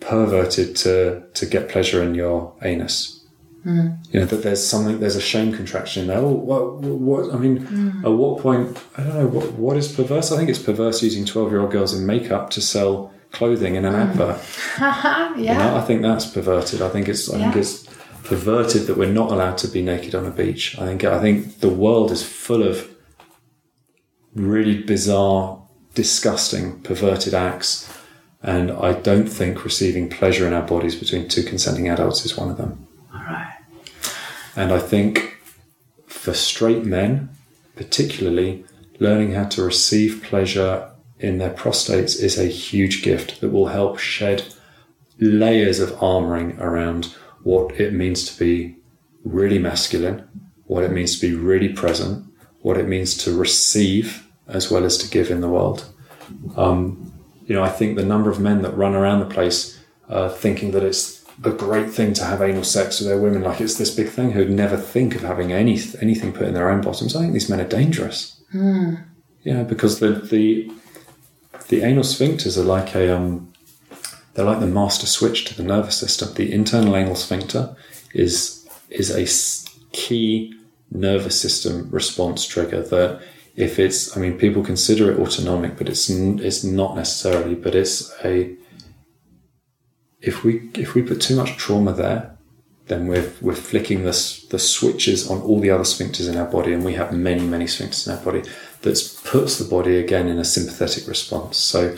perverted 0.00 0.74
to 0.74 1.22
to 1.34 1.46
get 1.46 1.68
pleasure 1.68 2.02
in 2.02 2.14
your 2.14 2.52
anus. 2.62 3.24
Hmm. 3.62 3.90
You 4.10 4.20
know 4.20 4.26
that 4.26 4.42
there's 4.42 4.66
something, 4.66 4.98
there's 5.00 5.16
a 5.16 5.20
shame 5.20 5.54
contraction 5.54 6.02
in 6.02 6.08
there. 6.08 6.18
Oh, 6.18 6.32
what? 6.32 6.80
what 6.80 7.32
I 7.32 7.38
mean, 7.38 7.58
hmm. 7.58 8.04
at 8.04 8.12
what 8.12 8.40
point? 8.40 8.76
I 8.98 9.04
don't 9.04 9.14
know. 9.14 9.26
What 9.28 9.52
what 9.52 9.76
is 9.76 9.90
perverse? 9.92 10.32
I 10.32 10.36
think 10.36 10.50
it's 10.50 10.58
perverse 10.58 11.02
using 11.02 11.24
twelve-year-old 11.24 11.70
girls 11.70 11.94
in 11.94 12.04
makeup 12.04 12.50
to 12.50 12.60
sell 12.60 13.12
clothing 13.30 13.76
in 13.76 13.84
an 13.84 13.94
hmm. 13.94 14.00
advert. 14.00 14.40
yeah. 14.78 15.36
You 15.36 15.54
know, 15.54 15.76
I 15.76 15.82
think 15.82 16.02
that's 16.02 16.26
perverted. 16.26 16.82
I 16.82 16.88
think 16.88 17.08
it's 17.08 17.32
I 17.32 17.38
think 17.38 17.56
it's 17.56 17.86
perverted 18.24 18.86
that 18.88 18.96
we're 18.96 19.12
not 19.12 19.30
allowed 19.30 19.58
to 19.58 19.68
be 19.68 19.80
naked 19.80 20.14
on 20.14 20.26
a 20.26 20.30
beach. 20.30 20.76
I 20.78 20.86
think 20.86 21.04
I 21.04 21.20
think 21.20 21.60
the 21.60 21.68
world 21.68 22.10
is 22.10 22.22
full 22.22 22.62
of 22.62 22.93
really 24.34 24.82
bizarre, 24.82 25.62
disgusting, 25.94 26.80
perverted 26.80 27.34
acts, 27.34 27.90
and 28.42 28.70
I 28.70 28.92
don't 28.92 29.26
think 29.26 29.64
receiving 29.64 30.10
pleasure 30.10 30.46
in 30.46 30.52
our 30.52 30.66
bodies 30.66 30.96
between 30.96 31.28
two 31.28 31.42
consenting 31.42 31.88
adults 31.88 32.26
is 32.26 32.36
one 32.36 32.50
of 32.50 32.58
them. 32.58 32.86
All 33.12 33.20
right. 33.20 33.54
And 34.54 34.70
I 34.70 34.78
think 34.78 35.38
for 36.06 36.34
straight 36.34 36.84
men, 36.84 37.30
particularly, 37.74 38.64
learning 39.00 39.32
how 39.32 39.44
to 39.44 39.62
receive 39.62 40.22
pleasure 40.22 40.90
in 41.18 41.38
their 41.38 41.50
prostates 41.50 42.20
is 42.20 42.38
a 42.38 42.44
huge 42.44 43.02
gift 43.02 43.40
that 43.40 43.50
will 43.50 43.68
help 43.68 43.98
shed 43.98 44.44
layers 45.18 45.80
of 45.80 45.90
armoring 45.92 46.58
around 46.58 47.14
what 47.42 47.80
it 47.80 47.92
means 47.92 48.26
to 48.26 48.38
be 48.38 48.76
really 49.24 49.58
masculine, 49.58 50.28
what 50.64 50.84
it 50.84 50.92
means 50.92 51.18
to 51.18 51.28
be 51.28 51.34
really 51.34 51.68
present, 51.70 52.26
what 52.60 52.76
it 52.76 52.88
means 52.88 53.16
to 53.16 53.36
receive 53.36 54.23
as 54.48 54.70
well 54.70 54.84
as 54.84 54.98
to 54.98 55.08
give 55.08 55.30
in 55.30 55.40
the 55.40 55.48
world. 55.48 55.86
Um, 56.56 57.12
you 57.46 57.54
know, 57.54 57.62
I 57.62 57.68
think 57.68 57.96
the 57.96 58.04
number 58.04 58.30
of 58.30 58.40
men 58.40 58.62
that 58.62 58.76
run 58.76 58.94
around 58.94 59.20
the 59.20 59.34
place 59.34 59.78
uh, 60.08 60.28
thinking 60.28 60.70
that 60.72 60.82
it's 60.82 61.24
a 61.42 61.50
great 61.50 61.90
thing 61.90 62.12
to 62.14 62.24
have 62.24 62.40
anal 62.40 62.64
sex 62.64 63.00
with 63.00 63.08
their 63.08 63.18
women, 63.18 63.42
like 63.42 63.60
it's 63.60 63.76
this 63.76 63.94
big 63.94 64.08
thing, 64.08 64.32
who'd 64.32 64.50
never 64.50 64.76
think 64.76 65.14
of 65.14 65.22
having 65.22 65.52
any 65.52 65.80
anything 66.00 66.32
put 66.32 66.46
in 66.46 66.54
their 66.54 66.70
own 66.70 66.80
bottoms. 66.80 67.16
I 67.16 67.20
think 67.20 67.32
these 67.32 67.50
men 67.50 67.60
are 67.60 67.68
dangerous. 67.68 68.40
You 69.42 69.54
know, 69.54 69.64
because 69.64 70.00
the 70.00 70.10
the 70.10 70.70
the 71.68 71.82
anal 71.82 72.04
sphincters 72.04 72.56
are 72.56 72.64
like 72.64 72.94
a 72.94 73.14
um, 73.14 73.52
they're 74.34 74.44
like 74.44 74.60
the 74.60 74.66
master 74.66 75.06
switch 75.06 75.44
to 75.46 75.56
the 75.56 75.62
nervous 75.62 75.96
system. 75.96 76.32
The 76.34 76.52
internal 76.52 76.96
anal 76.96 77.16
sphincter 77.16 77.76
is 78.12 78.66
is 78.90 79.10
a 79.10 79.26
key 79.92 80.54
nervous 80.90 81.40
system 81.40 81.88
response 81.90 82.46
trigger 82.46 82.82
that 82.82 83.20
if 83.56 83.78
it's 83.78 84.16
I 84.16 84.20
mean 84.20 84.38
people 84.38 84.64
consider 84.64 85.10
it 85.10 85.18
autonomic, 85.18 85.76
but 85.76 85.88
it's 85.88 86.10
it's 86.10 86.64
not 86.64 86.96
necessarily. 86.96 87.54
But 87.54 87.74
it's 87.74 88.12
a 88.24 88.56
if 90.20 90.44
we 90.44 90.70
if 90.74 90.94
we 90.94 91.02
put 91.02 91.20
too 91.20 91.36
much 91.36 91.56
trauma 91.56 91.92
there, 91.92 92.36
then 92.86 93.06
we're 93.06 93.32
we're 93.40 93.54
flicking 93.54 94.04
the 94.04 94.46
the 94.50 94.58
switches 94.58 95.30
on 95.30 95.40
all 95.42 95.60
the 95.60 95.70
other 95.70 95.84
sphincters 95.84 96.28
in 96.28 96.36
our 96.36 96.46
body, 96.46 96.72
and 96.72 96.84
we 96.84 96.94
have 96.94 97.12
many 97.12 97.46
many 97.46 97.66
sphincters 97.66 98.06
in 98.06 98.14
our 98.14 98.24
body 98.24 98.42
that 98.82 99.20
puts 99.24 99.58
the 99.58 99.64
body 99.64 99.98
again 99.98 100.28
in 100.28 100.38
a 100.38 100.44
sympathetic 100.44 101.06
response. 101.06 101.56
So 101.56 101.96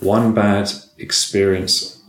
one 0.00 0.34
bad 0.34 0.70
experience 0.98 2.02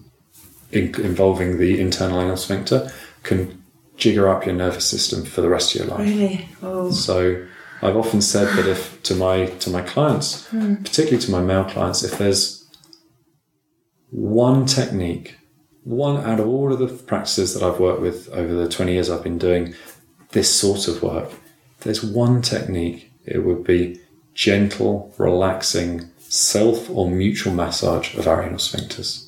in, 0.72 0.96
involving 1.02 1.58
the 1.58 1.80
internal 1.80 2.22
anal 2.22 2.38
sphincter 2.38 2.92
can 3.24 3.62
jigger 3.98 4.30
up 4.30 4.46
your 4.46 4.56
nervous 4.56 4.86
system 4.86 5.24
for 5.26 5.42
the 5.42 5.50
rest 5.50 5.76
of 5.76 5.82
your 5.82 5.98
life. 5.98 6.08
Really? 6.08 6.50
Oh. 6.62 6.92
So 6.92 7.46
I've 7.82 7.98
often 7.98 8.22
said 8.22 8.56
that 8.58 8.68
if 8.68 9.02
to 9.04 9.16
my 9.16 9.48
to 9.48 9.70
my 9.70 9.82
clients, 9.82 10.48
hmm. 10.48 10.76
particularly 10.76 11.24
to 11.26 11.32
my 11.32 11.42
male 11.42 11.66
clients, 11.66 12.04
if 12.04 12.18
there's 12.18 12.68
one 14.10 14.66
technique, 14.66 15.38
one 15.84 16.18
out 16.18 16.40
of 16.40 16.48
all 16.48 16.72
of 16.72 16.80
the 16.80 16.88
practices 16.88 17.54
that 17.54 17.64
I've 17.64 17.80
worked 17.80 18.02
with 18.02 18.30
over 18.30 18.54
the 18.54 18.70
20 18.70 18.94
years 18.94 19.10
I've 19.10 19.24
been 19.24 19.38
doing 19.38 19.76
this 20.32 20.54
sort 20.54 20.88
of 20.88 21.04
work, 21.04 21.32
there's 21.82 22.04
one 22.04 22.42
technique, 22.42 23.12
it 23.26 23.40
would 23.40 23.64
be 23.64 24.00
gentle, 24.34 25.14
relaxing, 25.18 26.10
self 26.20 26.90
or 26.90 27.10
mutual 27.10 27.54
massage 27.54 28.16
of 28.16 28.28
our 28.28 28.42
anal 28.42 28.58
sphincters. 28.58 29.28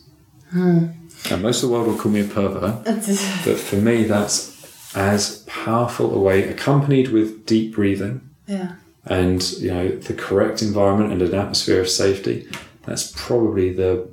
Hmm. 0.51 0.87
And 1.29 1.41
most 1.41 1.63
of 1.63 1.69
the 1.69 1.75
world 1.75 1.87
will 1.87 1.97
call 1.97 2.11
me 2.11 2.21
a 2.21 2.23
pervert, 2.23 2.85
but 2.85 3.59
for 3.59 3.75
me, 3.75 4.05
that's 4.05 4.95
as 4.95 5.43
powerful 5.43 6.13
a 6.15 6.19
way, 6.19 6.43
accompanied 6.43 7.09
with 7.09 7.45
deep 7.45 7.75
breathing 7.75 8.26
yeah. 8.47 8.75
and 9.05 9.51
you 9.53 9.73
know 9.73 9.89
the 9.89 10.13
correct 10.13 10.61
environment 10.61 11.11
and 11.11 11.21
an 11.21 11.35
atmosphere 11.35 11.81
of 11.81 11.89
safety. 11.89 12.49
That's 12.85 13.11
probably 13.11 13.73
the 13.73 14.09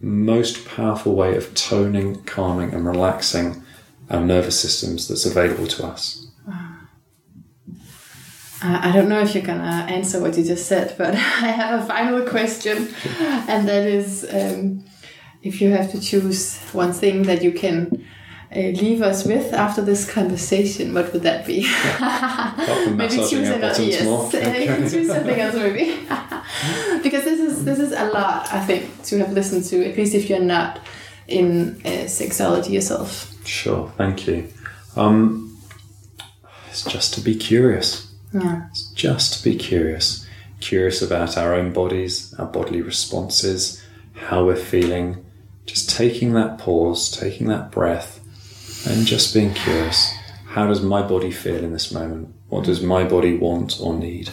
most 0.00 0.66
powerful 0.66 1.14
way 1.14 1.36
of 1.36 1.54
toning, 1.54 2.22
calming, 2.24 2.72
and 2.74 2.86
relaxing 2.86 3.62
our 4.10 4.20
nervous 4.20 4.60
systems 4.60 5.08
that's 5.08 5.24
available 5.24 5.66
to 5.66 5.86
us. 5.86 6.26
I 8.62 8.90
I 8.90 8.92
don't 8.92 9.08
know 9.08 9.20
if 9.20 9.34
you're 9.34 9.44
gonna 9.44 9.86
answer 9.88 10.20
what 10.20 10.36
you 10.36 10.44
just 10.44 10.66
said, 10.66 10.94
but 10.98 11.14
I 11.14 11.48
have 11.48 11.82
a 11.82 11.86
final 11.86 12.26
question, 12.26 12.88
and 13.48 13.68
that 13.68 13.86
is 13.86 14.26
um, 14.30 14.84
if 15.42 15.60
you 15.60 15.70
have 15.70 15.90
to 15.92 16.00
choose 16.00 16.58
one 16.72 16.92
thing 16.92 17.22
that 17.22 17.42
you 17.42 17.52
can 17.52 17.90
uh, 17.92 17.98
leave 18.54 19.02
us 19.02 19.24
with 19.24 19.52
after 19.52 19.80
this 19.82 20.10
conversation, 20.10 20.92
what 20.92 21.12
would 21.12 21.22
that 21.22 21.46
be? 21.46 21.62
Maybe 22.96 23.16
choose 23.16 23.48
another. 23.48 23.82
Yes, 23.82 24.02
you 24.02 24.90
choose 24.90 25.08
something 25.08 25.40
else 25.40 25.54
maybe, 25.54 26.00
because 27.02 27.24
this 27.24 27.40
is 27.40 27.64
this 27.64 27.78
is 27.78 27.92
a 27.92 28.06
lot 28.06 28.52
I 28.52 28.64
think 28.64 29.04
to 29.04 29.18
have 29.18 29.32
listened 29.32 29.64
to. 29.66 29.88
At 29.88 29.96
least 29.96 30.14
if 30.14 30.28
you're 30.28 30.40
not 30.40 30.80
in 31.28 31.80
uh, 31.84 32.06
sexology 32.06 32.70
yourself. 32.70 33.32
Sure, 33.46 33.92
thank 33.96 34.26
you. 34.26 34.48
Um, 34.96 35.58
it's 36.68 36.84
just 36.84 37.14
to 37.14 37.20
be 37.20 37.36
curious. 37.36 38.12
Yeah. 38.32 38.66
It's 38.70 38.90
just 38.92 39.38
to 39.38 39.44
be 39.44 39.56
curious. 39.56 40.26
Curious 40.60 41.00
about 41.02 41.36
our 41.36 41.54
own 41.54 41.72
bodies, 41.72 42.34
our 42.34 42.46
bodily 42.46 42.82
responses, 42.82 43.82
how 44.14 44.44
we're 44.44 44.56
feeling. 44.56 45.24
Just 45.66 45.90
taking 45.90 46.32
that 46.34 46.58
pause, 46.58 47.10
taking 47.10 47.46
that 47.48 47.70
breath, 47.70 48.19
and 48.86 49.06
just 49.06 49.34
being 49.34 49.54
curious. 49.54 50.12
How 50.46 50.66
does 50.66 50.82
my 50.82 51.02
body 51.02 51.30
feel 51.30 51.62
in 51.62 51.72
this 51.72 51.92
moment? 51.92 52.34
What 52.48 52.64
does 52.64 52.82
my 52.82 53.04
body 53.04 53.36
want 53.36 53.80
or 53.80 53.94
need? 53.94 54.30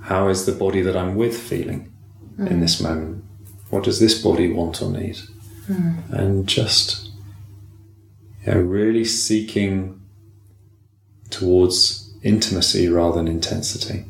How 0.00 0.28
is 0.28 0.46
the 0.46 0.52
body 0.52 0.80
that 0.82 0.96
I'm 0.96 1.14
with 1.14 1.38
feeling 1.38 1.92
in 2.38 2.60
this 2.60 2.78
hmm. 2.78 2.84
moment? 2.84 3.24
What 3.70 3.84
does 3.84 4.00
this 4.00 4.20
body 4.22 4.50
want 4.52 4.82
or 4.82 4.90
need? 4.90 5.18
Hmm. 5.66 5.98
And 6.10 6.48
just 6.48 7.12
know, 8.46 8.60
really 8.60 9.04
seeking 9.04 10.00
towards 11.30 12.12
intimacy 12.22 12.88
rather 12.88 13.16
than 13.16 13.28
intensity. 13.28 14.04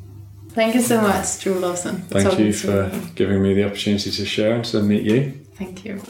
Thank 0.50 0.74
you 0.74 0.82
so 0.82 1.00
much, 1.00 1.40
Drew 1.40 1.54
Lawson. 1.54 2.02
Thank 2.02 2.38
you 2.38 2.52
for 2.52 2.90
giving 3.14 3.42
me 3.42 3.54
the 3.54 3.64
opportunity 3.64 4.10
to 4.10 4.26
share 4.26 4.54
and 4.54 4.64
to 4.66 4.82
meet 4.82 5.02
you. 5.02 5.32
Thank 5.54 5.84
you. 5.84 6.02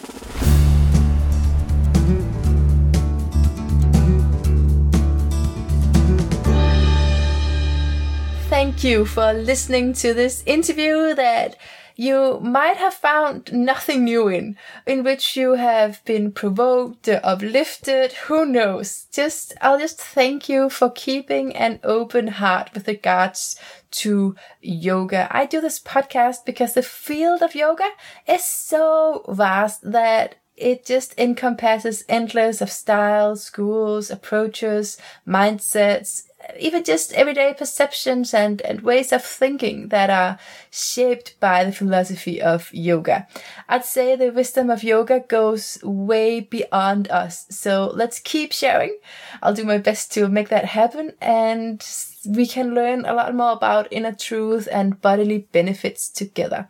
Thank 8.72 8.84
you 8.84 9.04
for 9.04 9.34
listening 9.34 9.92
to 9.92 10.14
this 10.14 10.42
interview 10.46 11.14
that 11.14 11.56
you 11.94 12.40
might 12.40 12.78
have 12.78 12.94
found 12.94 13.52
nothing 13.52 14.04
new 14.04 14.28
in, 14.28 14.56
in 14.86 15.04
which 15.04 15.36
you 15.36 15.54
have 15.54 16.02
been 16.06 16.32
provoked, 16.32 17.06
uplifted, 17.06 18.12
who 18.12 18.46
knows. 18.46 19.08
Just, 19.12 19.52
I'll 19.60 19.78
just 19.78 20.00
thank 20.00 20.48
you 20.48 20.70
for 20.70 20.90
keeping 20.90 21.54
an 21.54 21.80
open 21.84 22.28
heart 22.28 22.70
with 22.72 22.88
regards 22.88 23.56
to 23.90 24.36
yoga. 24.62 25.28
I 25.30 25.44
do 25.44 25.60
this 25.60 25.78
podcast 25.78 26.46
because 26.46 26.72
the 26.72 26.82
field 26.82 27.42
of 27.42 27.54
yoga 27.54 27.90
is 28.26 28.42
so 28.42 29.26
vast 29.28 29.82
that 29.92 30.36
it 30.56 30.84
just 30.84 31.18
encompasses 31.18 32.04
endless 32.08 32.60
of 32.60 32.70
styles, 32.70 33.42
schools, 33.42 34.10
approaches, 34.10 34.96
mindsets, 35.26 36.24
even 36.58 36.84
just 36.84 37.12
everyday 37.12 37.54
perceptions 37.54 38.34
and, 38.34 38.60
and 38.62 38.80
ways 38.80 39.12
of 39.12 39.24
thinking 39.24 39.88
that 39.88 40.10
are 40.10 40.38
shaped 40.70 41.38
by 41.40 41.64
the 41.64 41.72
philosophy 41.72 42.40
of 42.40 42.72
yoga. 42.72 43.26
I'd 43.68 43.84
say 43.84 44.16
the 44.16 44.30
wisdom 44.30 44.70
of 44.70 44.82
yoga 44.82 45.20
goes 45.20 45.78
way 45.82 46.40
beyond 46.40 47.10
us. 47.10 47.46
So 47.50 47.92
let's 47.94 48.18
keep 48.18 48.52
sharing. 48.52 48.96
I'll 49.42 49.54
do 49.54 49.64
my 49.64 49.78
best 49.78 50.12
to 50.12 50.28
make 50.28 50.48
that 50.48 50.64
happen 50.66 51.12
and 51.20 51.84
we 52.26 52.46
can 52.46 52.74
learn 52.74 53.04
a 53.04 53.14
lot 53.14 53.34
more 53.34 53.52
about 53.52 53.88
inner 53.90 54.12
truth 54.12 54.68
and 54.70 55.00
bodily 55.00 55.46
benefits 55.52 56.08
together. 56.08 56.68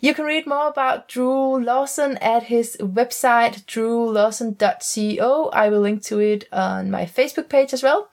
You 0.00 0.14
can 0.14 0.26
read 0.26 0.46
more 0.46 0.68
about 0.68 1.08
Drew 1.08 1.60
Lawson 1.62 2.18
at 2.18 2.44
his 2.44 2.76
website, 2.78 3.64
drewlawson.co. 3.64 5.48
I 5.48 5.68
will 5.68 5.80
link 5.80 6.04
to 6.04 6.20
it 6.20 6.46
on 6.52 6.90
my 6.90 7.04
Facebook 7.04 7.48
page 7.48 7.72
as 7.72 7.82
well. 7.82 8.08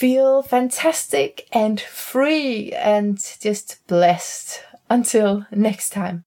Feel 0.00 0.40
fantastic 0.40 1.46
and 1.52 1.78
free 1.78 2.72
and 2.72 3.18
just 3.38 3.86
blessed. 3.86 4.62
Until 4.88 5.44
next 5.52 5.90
time. 5.90 6.24